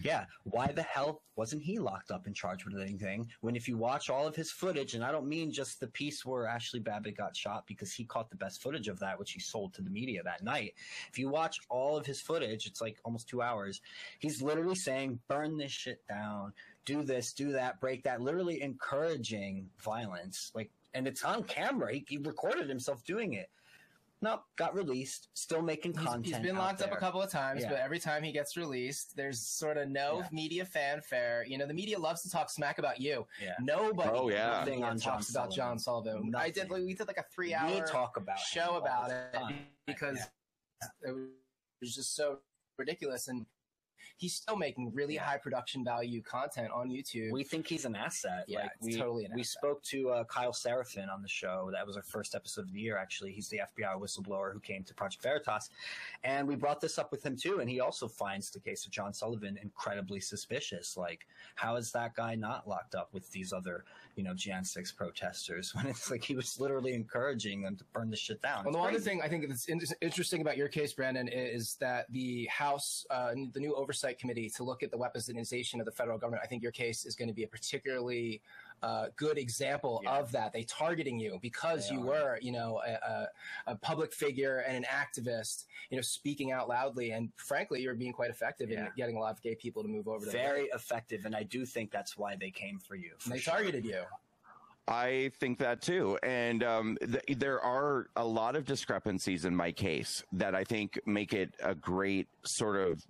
Yeah, 0.02 0.26
why 0.44 0.68
the 0.68 0.84
hell 0.84 1.22
wasn't 1.36 1.64
he 1.64 1.80
locked 1.80 2.12
up 2.12 2.26
and 2.26 2.36
charged 2.36 2.66
with 2.66 2.82
anything? 2.82 3.28
When 3.42 3.56
if 3.56 3.68
you 3.68 3.78
watch 3.78 4.10
all 4.10 4.28
of 4.28 4.36
his 4.36 4.52
footage, 4.52 4.94
and 4.94 5.04
I 5.04 5.12
don't 5.12 5.28
mean 5.28 5.52
just 5.52 5.80
the 5.80 5.88
piece 5.88 6.26
where 6.26 6.46
Ashli 6.46 6.84
Babbitt 6.84 7.18
got 7.18 7.36
shot 7.36 7.66
because 7.68 7.92
he 7.92 8.04
caught 8.04 8.30
the 8.30 8.36
best 8.36 8.62
footage 8.62 8.88
of 8.88 9.00
that, 9.00 9.18
which 9.18 9.32
he 9.32 9.40
sold 9.40 9.74
to 9.74 9.82
the 9.82 9.90
media 9.90 10.22
that 10.24 10.44
night. 10.44 10.74
If 11.10 11.18
you 11.18 11.30
watch 11.30 11.60
all 11.70 11.98
of 11.98 12.06
his 12.06 12.22
footage, 12.22 12.68
it's 12.68 12.82
like 12.82 13.00
almost 13.04 13.28
two 13.28 13.42
hours. 13.42 13.82
He's 14.20 14.42
literally 14.42 14.76
saying, 14.76 15.20
"Burn 15.28 15.58
this 15.58 15.72
shit 15.72 16.06
down, 16.08 16.54
do 16.86 17.04
this, 17.04 17.34
do 17.34 17.52
that, 17.54 17.80
break 17.80 18.04
that," 18.04 18.22
literally 18.22 18.62
encouraging 18.62 19.70
violence. 19.80 20.52
Like, 20.56 20.72
and 20.94 21.08
it's 21.08 21.24
on 21.24 21.44
camera. 21.44 21.94
He, 21.94 22.06
he 22.08 22.18
recorded 22.18 22.68
himself 22.70 23.04
doing 23.04 23.34
it. 23.34 23.50
Nope, 24.24 24.44
got 24.56 24.76
released. 24.76 25.30
Still 25.34 25.64
making 25.64 25.94
content. 25.94 26.28
he's 26.28 26.38
been 26.38 26.56
locked 26.56 26.84
up 26.84 26.92
a 26.92 26.96
couple 26.96 27.20
of 27.24 27.32
times, 27.32 27.64
yeah. 27.64 27.70
but 27.70 27.80
every 27.80 27.98
time 27.98 28.22
he 28.22 28.32
gets 28.32 28.56
released, 28.56 29.16
there's 29.16 29.40
sort 29.40 29.78
of 29.78 29.90
no 29.90 30.20
yeah. 30.20 30.28
media 30.32 30.64
fanfare. 30.64 31.44
You 31.48 31.58
know, 31.58 31.66
the 31.66 31.74
media 31.74 31.98
loves 31.98 32.22
to 32.22 32.30
talk 32.30 32.52
smack 32.52 32.78
about 32.78 33.02
you. 33.02 33.26
Yeah. 33.44 33.54
Nobody 33.60 34.10
oh, 34.14 34.30
yeah. 34.30 34.64
on 34.84 35.00
talks 35.00 35.34
John 35.34 35.44
about 35.44 35.56
John 35.56 35.80
Sullivan. 35.80 36.30
Nothing. 36.30 36.36
I 36.36 36.52
did. 36.52 36.70
Like, 36.70 36.84
we 36.84 36.94
did 36.94 37.08
like 37.08 37.18
a 37.18 37.26
three-hour 37.34 37.84
talk 37.88 38.18
about 38.18 38.38
show 38.38 38.76
about 38.76 39.10
it 39.10 39.56
because 39.88 40.20
it 41.02 41.16
was 41.82 41.96
just 41.96 42.16
so 42.16 42.38
ridiculous 42.78 43.28
and 43.28 43.48
he's 44.18 44.36
still 44.36 44.56
making 44.56 44.92
really 44.94 45.16
yeah. 45.16 45.24
high 45.24 45.38
production 45.38 45.84
value 45.84 46.22
content 46.22 46.70
on 46.74 46.90
YouTube. 46.90 47.32
We 47.32 47.44
think 47.44 47.68
he's 47.68 47.86
an 47.86 47.96
asset. 47.96 48.46
Yeah, 48.48 48.62
like 48.62 48.72
we, 48.82 48.96
totally 48.96 49.26
an 49.26 49.32
We 49.34 49.42
asset. 49.42 49.52
spoke 49.52 49.84
to 49.84 50.10
uh, 50.10 50.24
Kyle 50.26 50.52
Seraphin 50.52 51.12
on 51.12 51.22
the 51.22 51.28
show. 51.28 51.70
That 51.74 51.86
was 51.86 51.96
our 51.96 52.04
first 52.04 52.36
episode 52.36 52.62
of 52.62 52.74
the 52.74 52.80
year, 52.80 52.98
actually. 52.98 53.32
He's 53.32 53.50
the 53.50 53.62
FBI 53.78 54.00
whistleblower 54.00 54.54
who 54.54 54.60
came 54.60 54.84
to 54.84 54.94
Project 54.94 55.24
Veritas. 55.24 55.70
And 56.24 56.48
we 56.48 56.56
brought 56.56 56.82
this 56.82 56.98
up 56.98 57.12
with 57.12 57.26
him 57.26 57.36
too. 57.36 57.60
And 57.60 57.70
he 57.70 57.80
also 57.80 58.08
finds 58.08 58.50
the 58.50 58.60
case 58.60 58.86
of 58.86 58.92
John 58.92 59.14
Sullivan 59.14 59.58
incredibly 59.62 60.20
suspicious. 60.20 60.98
Like, 60.98 61.28
how 61.56 61.76
is 61.76 61.92
that 61.92 62.16
guy 62.16 62.36
not 62.36 62.68
locked 62.68 62.96
up 62.96 63.10
with 63.14 63.30
these 63.32 63.54
other, 63.54 63.86
you 64.22 64.28
know, 64.28 64.36
Jan 64.36 64.64
6 64.64 64.92
protesters 64.92 65.74
when 65.76 65.88
it's 65.88 66.12
like 66.12 66.24
he 66.24 66.36
was 66.36 66.60
literally 66.60 66.94
encouraging 66.94 67.64
them 67.64 67.76
to 67.76 67.84
burn 67.92 68.12
the 68.12 68.16
shit 68.16 68.40
down. 68.44 68.66
Well, 68.66 68.74
the 68.74 68.80
other 68.80 69.00
thing 69.00 69.20
I 69.24 69.28
think 69.28 69.48
that's 69.48 69.66
in- 69.66 69.82
interesting 70.00 70.42
about 70.42 70.58
your 70.58 70.68
case, 70.68 70.94
Brandon, 70.94 71.28
is 71.28 71.76
that 71.80 72.06
the 72.12 72.46
House, 72.46 73.04
uh, 73.10 73.34
the 73.52 73.60
new 73.60 73.74
oversight 73.74 74.20
committee 74.20 74.48
to 74.52 74.64
look 74.64 74.84
at 74.84 74.92
the 74.92 74.98
weaponization 74.98 75.80
of 75.80 75.86
the 75.86 75.92
federal 75.92 76.20
government, 76.20 76.44
I 76.44 76.48
think 76.48 76.62
your 76.62 76.72
case 76.72 77.04
is 77.04 77.16
going 77.16 77.30
to 77.30 77.34
be 77.34 77.44
a 77.44 77.48
particularly 77.48 78.44
uh, 78.84 79.08
good 79.16 79.38
example 79.38 80.02
Yeah. 80.04 80.18
of 80.18 80.32
that. 80.32 80.54
They 80.54 80.64
targeting 80.64 81.20
you 81.20 81.40
because 81.42 81.90
They 81.90 81.96
you 81.96 82.02
are. 82.02 82.06
were, 82.06 82.40
you 82.42 82.52
know, 82.52 82.82
a, 82.86 83.28
a, 83.68 83.76
public 83.76 84.14
figure 84.14 84.60
and 84.60 84.76
an 84.76 84.84
activist, 84.84 85.66
you 85.90 85.98
know, 85.98 86.02
speaking 86.02 86.52
out 86.52 86.68
loudly. 86.68 87.12
And 87.12 87.32
frankly, 87.36 87.82
you're 87.82 87.96
being 87.96 88.14
quite 88.14 88.30
effective 88.30 88.72
in 88.72 88.88
getting 88.98 89.18
a 89.18 89.20
lot 89.20 89.32
of 89.32 89.42
gay 89.42 89.56
people 89.56 89.84
to 89.84 89.90
move 89.90 90.08
over 90.08 90.26
to 90.26 90.32
very 90.32 90.66
effective, 90.74 91.26
and 91.26 91.36
I 91.36 91.44
do 91.44 91.66
think 91.66 91.92
that's 91.92 92.18
why 92.18 92.36
they 92.36 92.52
came 92.52 92.80
for 92.80 92.96
you. 92.96 93.12
for 93.20 93.30
they 93.30 93.40
sure. 93.40 93.54
targeted 93.54 93.86
you. 93.86 94.04
I 94.88 95.32
think 95.40 95.60
that 95.60 95.82
too. 95.82 96.18
And 96.24 96.64
um, 96.64 96.98
th- 97.00 97.38
there 97.40 97.62
are 97.62 98.08
a 98.16 98.26
lot 98.26 98.56
of 98.56 98.66
discrepancies 98.66 99.46
in 99.46 99.56
my 99.56 99.72
case 99.72 100.24
that 100.34 100.56
I 100.56 100.64
think 100.64 101.00
make 101.06 101.34
it 101.34 101.54
a 101.64 101.76
great 101.76 102.28
sort 102.44 102.78
of 102.78 103.04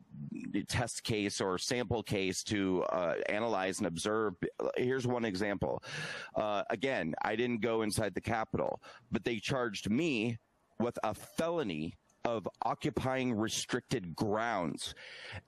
test 0.67 1.03
case 1.03 1.39
or 1.39 1.57
sample 1.57 2.03
case 2.03 2.43
to 2.43 2.83
uh, 2.83 3.15
analyze 3.29 3.79
and 3.79 3.87
observe. 3.87 4.35
Here's 4.75 5.07
one 5.07 5.25
example. 5.25 5.81
Uh, 6.35 6.63
again, 6.69 7.15
I 7.23 7.35
didn't 7.35 7.61
go 7.61 7.81
inside 7.81 8.13
the 8.13 8.21
Capitol, 8.21 8.81
but 9.11 9.23
they 9.23 9.39
charged 9.39 9.89
me 9.89 10.37
with 10.79 10.99
a 11.03 11.13
felony 11.13 11.95
of 12.25 12.47
occupying 12.63 13.33
restricted 13.33 14.15
grounds. 14.15 14.93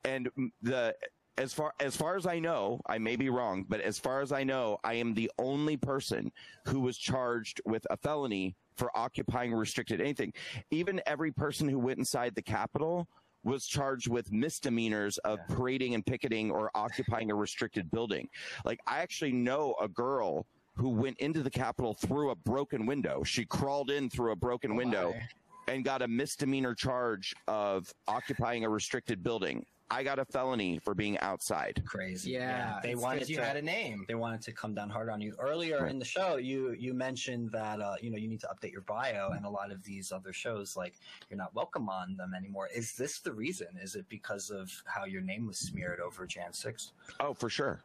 And 0.04 0.30
the 0.62 0.96
as 1.38 1.54
far 1.54 1.74
as 1.80 1.96
far 1.96 2.16
as 2.16 2.28
I 2.28 2.40
know, 2.40 2.80
I 2.86 2.98
may 2.98 3.16
be 3.16 3.30
wrong, 3.30 3.66
but 3.68 3.82
as 3.82 3.98
far 3.98 4.22
as 4.22 4.32
I 4.32 4.44
know, 4.44 4.78
I 4.84 4.96
am 4.96 5.14
the 5.14 5.32
only 5.40 5.78
person 5.78 6.32
who 6.66 6.80
was 6.80 6.98
charged 6.98 7.62
with 7.66 7.86
a 7.90 7.98
felony 7.98 8.56
for 8.78 8.96
occupying 8.96 9.54
restricted 9.54 10.02
anything. 10.02 10.34
Even 10.72 11.02
every 11.06 11.32
person 11.32 11.68
who 11.68 11.80
went 11.80 12.00
inside 12.00 12.36
the 12.36 12.42
Capitol 12.42 13.08
was 13.44 13.66
charged 13.66 14.10
with 14.10 14.32
misdemeanors 14.32 15.18
of 15.20 15.40
parading 15.50 15.96
and 15.96 16.06
picketing 16.06 16.50
or 16.50 16.72
occupying 16.76 17.30
a 17.30 17.36
restricted 17.36 17.92
building. 17.92 18.30
Like 18.64 18.80
I 18.88 19.00
actually 19.00 19.34
know 19.34 19.76
a 19.82 19.88
girl 19.88 20.46
who 20.76 20.90
went 20.90 21.18
into 21.20 21.44
the 21.44 21.52
Capitol 21.52 21.94
through 21.94 22.32
a 22.32 22.36
broken 22.36 22.86
window. 22.86 23.24
She 23.24 23.46
crawled 23.46 23.92
in 23.92 24.10
through 24.10 24.32
a 24.32 24.36
broken 24.36 24.72
oh, 24.72 24.76
window 24.76 25.14
my. 25.14 25.74
and 25.74 25.84
got 25.84 26.02
a 26.02 26.08
misdemeanor 26.08 26.74
charge 26.74 27.36
of 27.48 27.94
occupying 28.08 28.64
a 28.64 28.70
restricted 28.70 29.24
building. 29.24 29.66
I 29.92 30.02
got 30.04 30.18
a 30.18 30.26
felony 30.26 30.80
for 30.80 30.96
being 30.96 31.20
outside. 31.20 31.84
crazy. 31.86 32.32
Yeah, 32.32 32.80
they 32.82 32.92
it's 32.92 32.96
'cause 32.96 33.04
wanted 33.04 33.30
you 33.30 33.36
to. 33.38 33.46
had 33.46 33.58
a 33.58 33.62
name. 33.62 34.06
they 34.08 34.16
wanted 34.16 34.42
to 34.44 34.52
come 34.52 34.74
down 34.74 34.90
hard 34.90 35.10
on 35.10 35.22
you 35.22 35.36
earlier 35.40 35.82
Right. 35.82 35.92
in 35.92 36.00
the 36.00 36.06
show. 36.06 36.38
You 36.38 36.72
you 36.72 36.94
mentioned 36.94 37.52
that 37.52 37.80
uh, 37.80 37.96
you 38.02 38.10
know 38.10 38.18
you 38.18 38.28
need 38.28 38.40
to 38.42 38.48
update 38.48 38.72
your 38.72 38.82
bio, 38.82 39.32
and 39.32 39.46
a 39.46 39.50
lot 39.50 39.72
of 39.72 39.84
these 39.84 40.12
other 40.12 40.34
shows 40.34 40.76
like 40.76 40.96
you're 41.30 41.38
not 41.38 41.54
welcome 41.54 41.90
on 41.90 42.16
them 42.18 42.34
anymore. 42.34 42.70
Is 42.74 42.94
this 42.94 43.20
the 43.20 43.34
reason? 43.34 43.68
Is 43.80 43.96
it 43.96 44.08
because 44.10 44.50
of 44.50 44.72
how 44.86 45.06
your 45.06 45.22
name 45.22 45.46
was 45.46 45.60
smeared 45.60 46.00
over 46.00 46.26
Jan 46.26 46.54
Six? 46.54 46.94
Oh, 47.20 47.34
for 47.34 47.50
sure. 47.50 47.84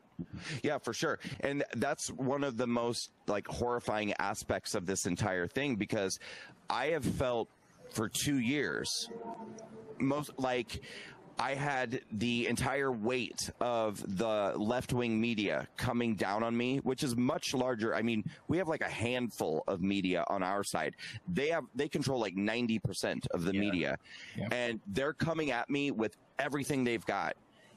Yeah, 0.63 0.79
for 0.79 0.93
sure. 0.95 1.19
And 1.41 1.63
that's 1.77 2.09
one 2.09 2.43
of 2.43 2.57
the 2.57 2.67
most 2.67 3.11
like 3.27 3.47
horrifying 3.47 4.15
aspects 4.19 4.75
of 4.75 4.87
this 4.87 5.05
entire 5.07 5.47
thing 5.47 5.77
because 5.77 6.19
I 6.71 6.87
have 6.87 7.05
felt 7.05 7.49
for 7.91 8.09
2 8.09 8.39
years 8.39 9.09
most 10.01 10.31
like 10.39 10.81
I 11.41 11.55
had 11.55 12.01
the 12.13 12.49
entire 12.49 12.91
weight 12.91 13.49
of 13.61 14.03
the 14.19 14.55
left 14.57 14.93
wing 14.93 15.21
media 15.21 15.69
coming 15.77 16.17
down 16.17 16.43
on 16.43 16.57
me, 16.57 16.79
which 16.79 17.05
is 17.05 17.17
much 17.17 17.55
larger. 17.55 17.95
I 17.95 18.03
mean, 18.03 18.25
we 18.49 18.59
have 18.59 18.67
like 18.67 18.81
a 18.81 18.89
handful 18.89 19.63
of 19.69 19.81
media 19.81 20.25
on 20.29 20.43
our 20.43 20.65
side. 20.65 20.97
They 21.33 21.49
have, 21.49 21.65
they 21.77 21.89
control 21.89 22.19
like 22.19 22.35
90% 22.35 23.27
of 23.29 23.45
the 23.45 23.55
Yeah. 23.55 23.61
media 23.61 23.99
Yeah. 24.37 24.49
and 24.51 24.81
they're 24.89 25.13
coming 25.13 25.53
at 25.53 25.71
me 25.71 25.93
with 25.93 26.17
everything 26.41 26.83
they've 26.83 27.07
got. 27.07 27.37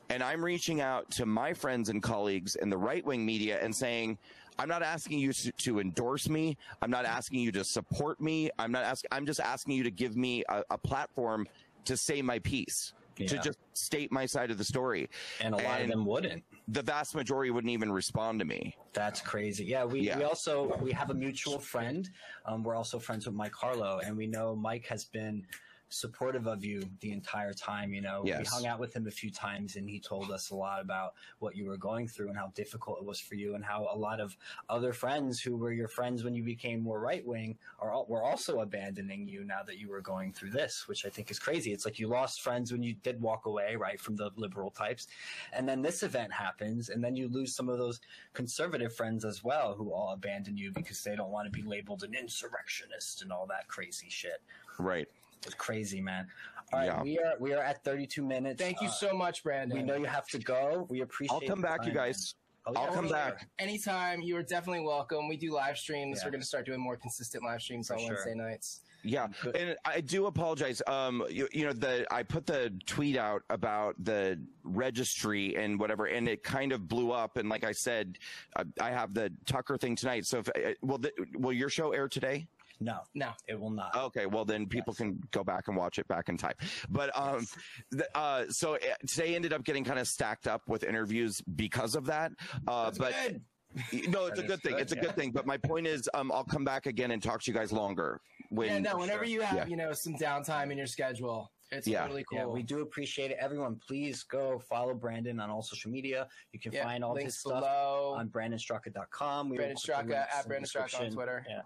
And 0.09 0.23
I'm 0.23 0.43
reaching 0.43 0.81
out 0.81 1.09
to 1.11 1.25
my 1.27 1.53
friends 1.53 1.89
and 1.89 2.01
colleagues 2.01 2.55
in 2.55 2.69
the 2.69 2.77
right 2.77 3.05
wing 3.05 3.23
media 3.25 3.59
and 3.61 3.73
saying, 3.75 4.17
I'm 4.59 4.67
not 4.67 4.81
asking 4.83 5.19
you 5.19 5.31
to, 5.33 5.51
to 5.51 5.79
endorse 5.79 6.27
me. 6.27 6.57
I'm 6.81 6.91
not 6.91 7.05
asking 7.05 7.39
you 7.39 7.51
to 7.53 7.63
support 7.63 8.19
me. 8.19 8.49
I'm 8.59 8.71
not 8.71 8.83
asking, 8.83 9.09
I'm 9.11 9.25
just 9.25 9.39
asking 9.39 9.75
you 9.77 9.83
to 9.83 9.91
give 9.91 10.17
me 10.17 10.43
a, 10.49 10.63
a 10.71 10.77
platform 10.77 11.47
to 11.85 11.95
say 11.95 12.21
my 12.21 12.39
piece, 12.39 12.93
to 13.27 13.37
just 13.39 13.59
state 13.73 14.11
my 14.11 14.25
side 14.25 14.51
of 14.51 14.57
the 14.57 14.63
story. 14.63 15.09
And 15.39 15.53
a 15.53 15.57
lot 15.57 15.81
of 15.81 15.87
them 15.87 16.05
wouldn't. 16.05 16.43
The 16.67 16.81
vast 16.81 17.15
majority 17.15 17.51
wouldn't 17.51 17.71
even 17.71 17.91
respond 17.91 18.39
to 18.39 18.45
me. 18.45 18.75
That's 18.93 19.21
crazy. 19.21 19.65
Yeah, 19.65 19.85
we, 19.85 20.01
Yeah. 20.01 20.17
we 20.17 20.23
also 20.23 20.77
we 20.81 20.91
have 20.91 21.09
a 21.09 21.13
mutual 21.13 21.59
friend. 21.59 22.09
Um, 22.45 22.63
we're 22.63 22.75
also 22.75 22.99
friends 22.99 23.25
with 23.25 23.35
Mike 23.35 23.53
Harlow, 23.53 23.99
and 24.03 24.15
we 24.15 24.27
know 24.27 24.55
Mike 24.55 24.85
has 24.87 25.05
been 25.05 25.45
supportive 25.91 26.47
of 26.47 26.63
you 26.63 26.83
the 27.01 27.11
entire 27.11 27.53
time. 27.53 27.93
You 27.93 28.01
know, 28.01 28.21
we 28.23 28.31
hung 28.31 28.65
out 28.65 28.79
with 28.79 28.95
him 28.95 29.07
a 29.07 29.11
few 29.11 29.29
times, 29.29 29.75
and 29.75 29.87
he 29.89 29.99
told 29.99 30.31
us 30.31 30.49
a 30.49 30.55
lot 30.55 30.81
about 30.81 31.13
what 31.39 31.55
you 31.55 31.65
were 31.65 31.77
going 31.77 32.07
through 32.07 32.29
and 32.29 32.37
how 32.37 32.47
difficult 32.55 32.99
it 32.99 33.05
was 33.05 33.19
for 33.19 33.35
you, 33.35 33.55
and 33.55 33.63
how 33.63 33.87
a 33.91 33.97
lot 33.97 34.19
of 34.19 34.35
other 34.69 34.93
friends 34.93 35.39
who 35.39 35.55
were 35.55 35.71
your 35.71 35.87
friends 35.87 36.23
when 36.23 36.33
you 36.33 36.43
became 36.43 36.81
more 36.81 36.99
right 36.99 37.25
wing 37.25 37.57
are 37.79 38.03
were 38.05 38.23
also 38.23 38.61
abandoning 38.61 39.27
you 39.27 39.43
now 39.43 39.61
that 39.63 39.77
you 39.77 39.89
were 39.89 40.01
going 40.01 40.31
through 40.31 40.49
this, 40.49 40.87
which 40.87 41.05
I 41.05 41.09
think 41.09 41.29
is 41.29 41.39
crazy. 41.39 41.73
It's 41.73 41.85
like 41.85 41.99
you 41.99 42.07
lost 42.07 42.41
friends 42.41 42.71
when 42.71 42.81
you 42.81 42.95
did 43.03 43.21
walk 43.21 43.45
away, 43.45 43.75
right, 43.75 43.99
from 43.99 44.15
the 44.15 44.31
liberal 44.37 44.71
types, 44.71 45.07
and 45.53 45.67
then 45.67 45.81
this 45.81 46.03
event 46.03 46.31
happens, 46.31 46.89
and 46.89 47.03
then 47.03 47.15
you 47.15 47.27
lose 47.27 47.53
some 47.53 47.69
of 47.69 47.77
those 47.77 47.99
conservative 48.33 48.95
friends 48.95 49.25
as 49.25 49.43
well 49.43 49.73
who 49.73 49.91
all 49.91 50.13
abandon 50.13 50.57
you 50.57 50.71
because 50.71 51.03
they 51.03 51.15
don't 51.15 51.31
want 51.31 51.45
to 51.45 51.51
be 51.51 51.67
labeled 51.67 52.03
an 52.03 52.13
insurrectionist 52.13 53.21
and 53.21 53.31
all 53.31 53.45
that 53.47 53.67
crazy 53.67 54.07
shit. 54.09 54.41
Right. 54.79 55.07
It's 55.45 55.55
crazy, 55.55 56.01
man. 56.01 56.27
All 56.73 56.79
right, 56.79 56.85
Yeah. 56.85 57.01
we 57.03 57.19
are 57.19 57.33
we 57.39 57.53
are 57.53 57.63
at 57.63 57.83
32 57.83 58.23
minutes. 58.23 58.61
Thank 58.61 58.81
you 58.81 58.87
Uh, 58.87 58.91
so 58.91 59.13
much, 59.13 59.43
Brandon. 59.43 59.77
we 59.77 59.83
know 59.83 59.95
you 59.95 60.05
have 60.05 60.27
to 60.27 60.39
go. 60.39 60.87
We 60.89 61.01
appreciate. 61.01 61.35
I'll 61.35 61.47
come 61.47 61.61
the 61.61 61.67
back, 61.67 61.85
you 61.85 61.91
guys. 61.91 62.35
man. 62.67 62.75
Oh, 62.77 62.79
I'll 62.79 62.93
come 62.93 63.07
for 63.07 63.13
back. 63.13 63.39
sure. 63.39 63.49
Anytime, 63.59 64.21
you 64.21 64.37
are 64.37 64.43
definitely 64.43 64.85
welcome. 64.85 65.27
We 65.27 65.35
do 65.35 65.51
live 65.51 65.77
streams. 65.77 66.19
Yeah. 66.19 66.25
We're 66.27 66.31
going 66.31 66.41
to 66.41 66.47
start 66.47 66.65
doing 66.65 66.79
more 66.79 66.95
consistent 66.95 67.43
live 67.43 67.61
streams 67.61 67.87
For 67.87 67.95
on 67.95 67.99
sure. 68.01 68.09
Wednesday 68.09 68.35
nights. 68.35 68.81
Yeah, 69.03 69.29
and 69.55 69.75
I 69.83 69.99
do 69.99 70.27
apologize. 70.27 70.79
Um, 70.85 71.25
you, 71.27 71.47
you 71.51 71.65
know, 71.65 71.73
the 71.73 72.05
I 72.13 72.21
put 72.21 72.45
the 72.45 72.71
tweet 72.85 73.17
out 73.17 73.41
about 73.49 73.95
the 74.03 74.39
registry 74.63 75.55
and 75.57 75.79
whatever, 75.79 76.05
and 76.05 76.29
it 76.29 76.43
kind 76.43 76.71
of 76.71 76.87
blew 76.87 77.11
up. 77.11 77.37
And 77.37 77.49
like 77.49 77.63
I 77.63 77.71
said, 77.71 78.19
I, 78.55 78.63
I 78.79 78.91
have 78.91 79.15
the 79.15 79.33
Tucker 79.47 79.75
thing 79.79 79.95
tonight. 79.95 80.27
So, 80.27 80.37
if 80.37 80.49
uh, 80.49 80.73
will 80.83 80.99
the, 80.99 81.11
will 81.33 81.51
your 81.51 81.69
show 81.69 81.93
air 81.93 82.07
today? 82.07 82.45
No, 82.81 83.01
No. 83.13 83.31
it 83.47 83.57
will 83.59 83.69
not. 83.69 83.95
Okay, 83.95 84.25
well 84.25 84.43
then 84.43 84.65
people 84.65 84.91
Yes. 84.93 84.97
can 84.97 85.21
go 85.31 85.43
back 85.43 85.67
and 85.67 85.77
watch 85.77 85.99
it 85.99 86.07
back 86.07 86.27
in 86.29 86.35
time. 86.37 86.55
But 86.89 87.15
um, 87.17 87.45
the, 87.91 88.07
uh, 88.17 88.45
so 88.49 88.73
uh, 88.75 88.79
today 89.07 89.35
ended 89.35 89.53
up 89.53 89.63
getting 89.63 89.83
kind 89.83 89.99
of 89.99 90.07
stacked 90.07 90.47
up 90.47 90.63
with 90.67 90.83
interviews 90.83 91.41
because 91.55 91.93
of 91.95 92.07
that. 92.07 92.31
Uh, 92.67 92.85
That's 92.85 92.97
but 92.97 93.13
good. 93.23 94.09
no, 94.09 94.25
it's 94.25 94.39
a 94.39 94.43
good 94.43 94.61
thing. 94.61 94.73
good, 94.73 94.81
It's 94.81 94.91
a 94.93 94.95
yeah. 94.95 95.01
good 95.03 95.15
thing. 95.15 95.31
But 95.31 95.45
my 95.45 95.57
point 95.57 95.85
is, 95.87 96.09
um, 96.15 96.31
I'll 96.31 96.43
come 96.43 96.65
back 96.65 96.87
again 96.87 97.11
and 97.11 97.21
talk 97.21 97.41
to 97.43 97.51
you 97.51 97.55
guys 97.55 97.71
longer. 97.71 98.19
When, 98.49 98.67
yeah, 98.67 98.79
no, 98.79 98.97
whenever 98.97 99.23
sure. 99.25 99.31
you 99.33 99.41
have, 99.41 99.55
Yeah. 99.57 99.65
you 99.67 99.77
know, 99.77 99.93
some 99.93 100.15
downtime 100.15 100.71
in 100.71 100.77
your 100.77 100.87
schedule, 100.87 101.51
it's 101.71 101.87
Yeah. 101.87 102.01
totally 102.01 102.23
cool. 102.25 102.37
Yeah, 102.39 102.45
we 102.45 102.63
do 102.63 102.81
appreciate 102.81 103.31
it. 103.31 103.37
Everyone, 103.39 103.75
please 103.77 104.23
go 104.23 104.59
follow 104.59 104.93
Brandon 104.93 105.39
on 105.39 105.49
all 105.49 105.61
social 105.61 105.89
media. 105.89 106.27
You 106.51 106.59
can 106.59 106.73
Yeah, 106.73 106.83
find 106.83 107.03
all 107.03 107.15
his 107.15 107.37
stuff 107.39 107.61
below. 107.61 108.13
on 108.17 108.29
brandonstraka.com. 108.29 109.49
We 109.49 109.57
will 109.57 109.63
Brandon 109.63 109.77
Straka 109.77 110.13
at 110.15 110.43
in 110.43 110.47
Brandon 110.49 110.69
Straka 110.69 110.99
on. 111.05 111.11
Twitter. 111.11 111.45
Yeah. 111.49 111.61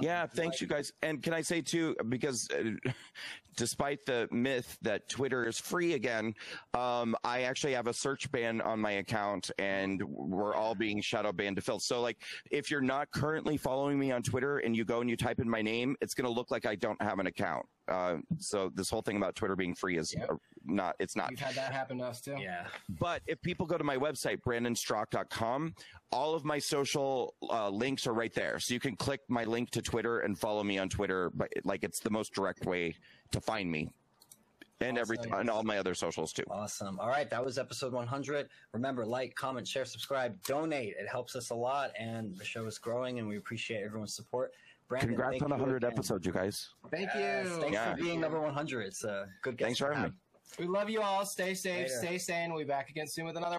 Yeah, 0.00 0.26
thanks 0.26 0.60
you 0.60 0.68
guys. 0.68 0.92
And 1.02 1.22
can 1.22 1.34
I 1.34 1.40
say 1.40 1.60
too, 1.60 1.96
because 2.08 2.48
uh, 2.50 2.90
despite 3.58 4.06
the 4.06 4.28
myth 4.30 4.78
that 4.82 5.08
Twitter 5.08 5.44
is 5.44 5.58
free 5.58 5.94
again, 5.94 6.32
um, 6.74 7.14
I 7.24 7.42
actually 7.42 7.74
have 7.74 7.88
a 7.88 7.92
search 7.92 8.30
ban 8.30 8.60
on 8.60 8.78
my 8.78 8.92
account, 8.92 9.50
and 9.58 10.00
we're 10.04 10.54
all 10.54 10.74
being 10.74 11.00
shadow 11.00 11.32
banned 11.32 11.56
to 11.56 11.62
fill. 11.62 11.80
So, 11.80 12.00
like, 12.00 12.18
if 12.50 12.70
you're 12.70 12.80
not 12.80 13.10
currently 13.10 13.56
following 13.56 13.98
me 13.98 14.12
on 14.12 14.22
Twitter 14.22 14.58
and 14.58 14.76
you 14.76 14.84
go 14.84 15.00
and 15.00 15.10
you 15.10 15.16
type 15.16 15.40
in 15.40 15.50
my 15.50 15.60
name, 15.60 15.96
it's 16.00 16.14
going 16.14 16.24
to 16.26 16.30
look 16.30 16.50
like 16.50 16.64
I 16.64 16.76
don't 16.76 17.00
have 17.02 17.18
an 17.18 17.26
account. 17.26 17.66
Uh, 17.88 18.18
so 18.38 18.70
this 18.74 18.90
whole 18.90 19.02
thing 19.02 19.16
about 19.16 19.34
Twitter 19.34 19.56
being 19.56 19.74
free 19.74 19.98
is 19.98 20.14
Yep. 20.14 20.30
uh, 20.30 20.34
not. 20.68 20.94
It's 20.98 21.16
not. 21.16 21.30
We've 21.30 21.38
had 21.40 21.54
that 21.56 21.72
happen 21.72 21.98
to 21.98 22.04
us 22.04 22.20
too. 22.20 22.36
Yeah. 22.38 22.66
But 23.00 23.22
if 23.26 23.40
people 23.42 23.66
go 23.66 23.76
to 23.78 23.84
my 23.84 23.96
website, 23.96 24.40
brandonstraka.com, 24.42 25.74
all 26.12 26.34
of 26.34 26.44
my 26.44 26.58
social 26.58 27.34
uh, 27.50 27.68
links 27.68 28.06
are 28.06 28.14
right 28.14 28.32
there. 28.34 28.58
So 28.58 28.74
you 28.74 28.80
can 28.80 28.96
click 28.96 29.20
my 29.28 29.44
link 29.44 29.70
to 29.70 29.82
Twitter 29.82 30.20
and 30.20 30.38
follow 30.38 30.62
me 30.62 30.78
on 30.78 30.88
Twitter. 30.88 31.30
But 31.34 31.48
like 31.64 31.84
it's 31.84 32.00
the 32.00 32.10
most 32.10 32.32
direct 32.34 32.64
way 32.66 32.94
to 33.32 33.40
find 33.40 33.70
me. 33.70 33.90
And 34.80 34.96
everything 34.96 35.32
Awesome. 35.32 35.40
and 35.40 35.50
all 35.50 35.64
my 35.64 35.78
other 35.78 35.92
socials 35.94 36.32
too. 36.32 36.44
Awesome. 36.48 37.00
All 37.00 37.08
right. 37.08 37.28
That 37.28 37.44
was 37.44 37.58
episode 37.58 37.92
100. 37.92 38.48
Remember, 38.72 39.04
like, 39.04 39.34
comment, 39.34 39.66
share, 39.66 39.84
subscribe, 39.84 40.40
donate. 40.44 40.94
It 41.00 41.08
helps 41.08 41.34
us 41.34 41.50
a 41.50 41.54
lot, 41.56 41.90
and 41.98 42.36
the 42.36 42.44
show 42.44 42.64
is 42.66 42.78
growing, 42.78 43.18
and 43.18 43.26
we 43.26 43.38
appreciate 43.38 43.82
everyone's 43.82 44.14
support. 44.14 44.52
Brandon, 44.86 45.08
Congrats 45.16 45.42
on 45.42 45.50
100 45.50 45.78
again. 45.82 45.90
episodes, 45.92 46.24
you 46.24 46.30
guys. 46.32 46.68
Thank 46.92 47.10
Yes, 47.12 47.46
you. 47.46 47.52
Thanks 47.60 47.72
Yeah. 47.74 47.90
for 47.96 48.00
being 48.00 48.20
number 48.20 48.40
100. 48.40 48.86
It's 48.86 49.02
a 49.02 49.28
good 49.42 49.56
guest 49.56 49.66
Thanks 49.66 49.78
for 49.80 49.92
having 49.92 50.12
me. 50.12 50.16
We 50.58 50.66
love 50.66 50.90
you 50.90 51.00
all. 51.00 51.24
Stay 51.24 51.54
safe. 51.54 51.88
Later. 51.88 51.98
Stay 51.98 52.18
sane. 52.18 52.50
We'll 52.50 52.60
be 52.60 52.68
back 52.68 52.90
again 52.90 53.06
soon 53.06 53.26
with 53.26 53.36
another. 53.36 53.56